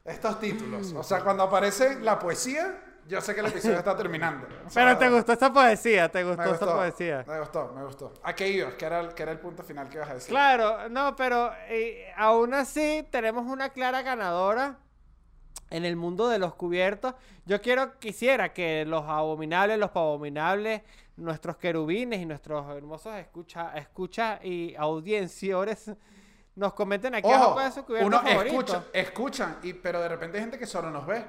[0.04, 0.94] estos títulos.
[0.94, 4.48] O sea, cuando aparece la poesía, yo sé que el episodio está terminando.
[4.66, 7.26] O sea, Pero te gustó esta poesía, te me gustó esta gustó, poesía.
[7.28, 8.14] Me gustó, me gustó.
[8.24, 8.74] ¿A qué ibas?
[8.76, 10.30] ¿Qué era, el- qué era el punto final que ibas a decir?
[10.30, 14.78] Claro, no, pero eh, aún así tenemos una clara ganadora
[15.74, 17.16] en el mundo de los cubiertos.
[17.46, 20.84] Yo quiero, quisiera que los abominables, los abominables,
[21.18, 25.92] nuestros querubines y nuestros hermosos escucha, escucha y audienciores
[26.56, 28.56] nos comenten aquí Ojo, su cubierto uno favorito.
[28.56, 31.26] escucha, escuchan, y, pero de repente hay gente que solo nos ve.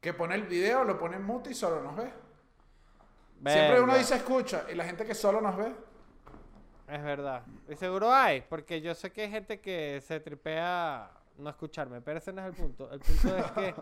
[0.00, 2.10] Que pone el video, lo pone en mute y solo nos ve.
[3.44, 5.74] Siempre uno dice escucha, y la gente que solo nos ve.
[6.88, 7.42] Es verdad.
[7.68, 12.18] Y seguro hay, porque yo sé que hay gente que se tripea no escucharme, pero
[12.18, 12.90] ese no es el punto.
[12.90, 13.74] El punto es que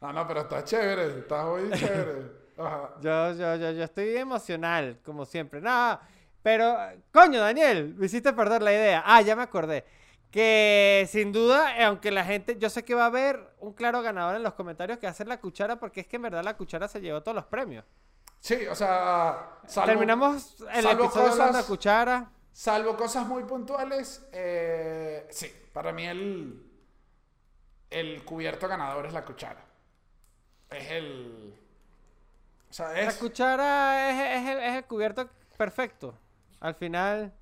[0.00, 2.40] No, no, pero está chévere, está muy chévere.
[2.58, 2.90] Ajá.
[3.00, 5.60] yo, yo, yo, yo estoy emocional, como siempre.
[5.60, 6.00] Nada,
[6.42, 6.76] pero,
[7.12, 9.02] coño, Daniel, me hiciste perder la idea.
[9.06, 9.84] Ah, ya me acordé.
[10.30, 14.36] Que sin duda, aunque la gente, yo sé que va a haber un claro ganador
[14.36, 17.00] en los comentarios que ser la cuchara, porque es que en verdad la cuchara se
[17.00, 17.84] llevó todos los premios.
[18.38, 22.30] Sí, o sea, salvo, Terminamos el salvo episodio hablando de cosas- cuchara.
[22.52, 26.69] salvo cosas muy puntuales, eh, sí, para mí el,
[27.90, 29.60] el cubierto ganador es la cuchara.
[30.70, 31.54] Es el...
[32.70, 33.16] O sea, La es...
[33.16, 36.16] cuchara es, es el, es el cubierto perfecto.
[36.60, 37.32] Al final,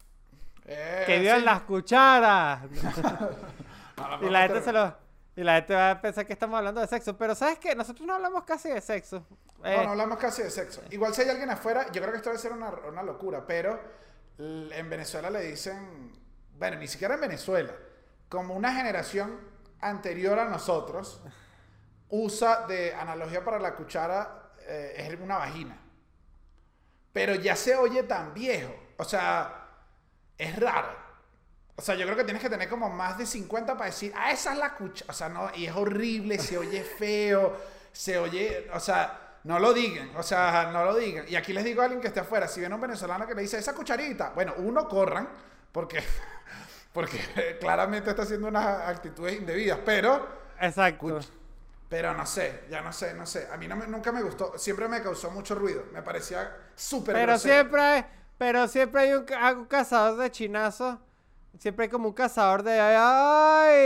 [0.64, 1.44] eh, que vivan sí.
[1.44, 2.62] las cucharas.
[3.98, 4.96] No, no, y la no, gente se lo.
[5.34, 7.16] Y la gente va a pensar que estamos hablando de sexo.
[7.16, 7.74] Pero ¿sabes qué?
[7.74, 9.26] Nosotros no hablamos casi de sexo.
[9.64, 10.82] Eh, No, no hablamos casi de sexo.
[10.90, 13.80] Igual si hay alguien afuera, yo creo que esto debe ser una, una locura, pero
[14.38, 16.12] en Venezuela le dicen,
[16.56, 17.72] bueno, ni siquiera en Venezuela,
[18.28, 19.36] como una generación
[19.80, 21.20] anterior a nosotros,
[22.10, 25.78] usa de analogía para la cuchara, eh, es una vagina.
[27.12, 29.68] Pero ya se oye tan viejo, o sea,
[30.36, 31.08] es raro.
[31.76, 34.32] O sea, yo creo que tienes que tener como más de 50 para decir, ah,
[34.32, 35.10] esa es la cuchara.
[35.10, 37.56] O sea, no, y es horrible, se oye feo,
[37.92, 41.24] se oye, o sea, no lo digan, o sea, no lo digan.
[41.28, 43.42] Y aquí les digo a alguien que esté afuera, si viene un venezolano que le
[43.42, 45.28] dice, esa cucharita, bueno, uno corran,
[45.72, 46.02] porque,
[46.98, 47.18] porque
[47.60, 50.26] claramente está haciendo unas actitudes indebidas, pero,
[50.60, 51.20] Exacto.
[51.88, 53.48] pero no sé, ya no sé, no sé.
[53.52, 57.14] A mí no me- nunca me gustó, siempre me causó mucho ruido, me parecía súper
[57.14, 57.54] Pero grosero.
[57.54, 58.04] siempre hay,
[58.36, 59.24] pero siempre hay un,
[59.58, 60.96] un cazador de chinazos.
[61.58, 63.78] Siempre hay como un cazador de ay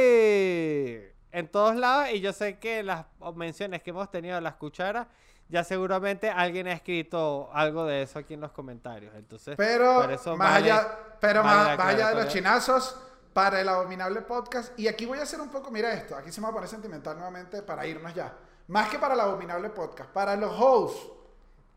[1.33, 2.11] en todos lados.
[2.13, 5.07] Y yo sé que las menciones que hemos tenido de las cucharas,
[5.53, 9.15] ya seguramente alguien ha escrito algo de eso aquí en los comentarios.
[9.15, 12.99] Entonces, Pero eso más vale- allá, pero vale más, allá de los chinazos,
[13.35, 16.41] para el abominable podcast, y aquí voy a hacer un poco, mira esto, aquí se
[16.41, 18.35] me va a poner sentimental nuevamente para irnos ya.
[18.69, 21.07] Más que para el abominable podcast, para los hosts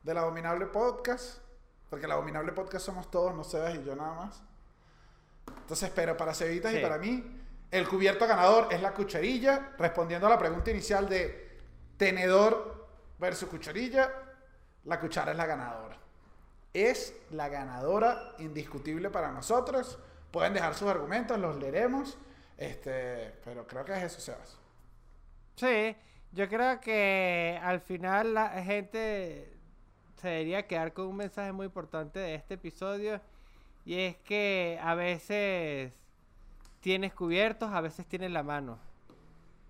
[0.04, 1.40] del abominable podcast,
[1.90, 4.42] porque el abominable podcast somos todos, no Sebas y yo nada más.
[5.62, 6.82] Entonces, pero para Cevitas y Sí.
[6.82, 7.24] para mí,
[7.72, 11.60] el cubierto ganador es la cucharilla, respondiendo a la pregunta inicial de
[11.98, 12.75] tenedor
[13.20, 14.12] versus cucharilla,
[14.86, 16.06] la cuchara es la ganadora
[16.76, 19.98] es la ganadora indiscutible para nosotros.
[20.30, 22.18] Pueden dejar sus argumentos, los leeremos.
[22.58, 24.60] Este, pero creo que es eso, Sebas.
[25.56, 25.96] Sí,
[26.34, 29.54] yo creo que al final la gente
[30.18, 33.22] se debería quedar con un mensaje muy importante de este episodio
[33.86, 35.94] y es que a veces
[36.82, 38.80] tienes cubiertos, a veces tienes la mano.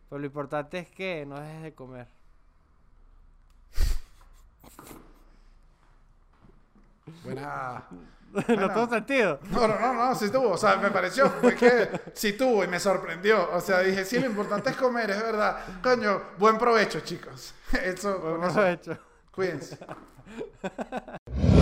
[0.10, 2.15] Pero lo importante es que no dejes de comer.
[7.24, 7.84] Buena.
[8.34, 8.74] no Bueno.
[8.74, 9.40] tuvo sentido.
[9.50, 10.52] No, no, no, no, sí tuvo.
[10.52, 13.50] O sea, me pareció, que sí tuvo y me sorprendió.
[13.54, 15.58] O sea, dije, sí, lo importante es comer, es verdad.
[15.82, 17.54] Coño, buen provecho, chicos.
[17.84, 18.68] Eso, eso.
[18.68, 18.98] hecho.
[19.32, 19.78] Cuídense.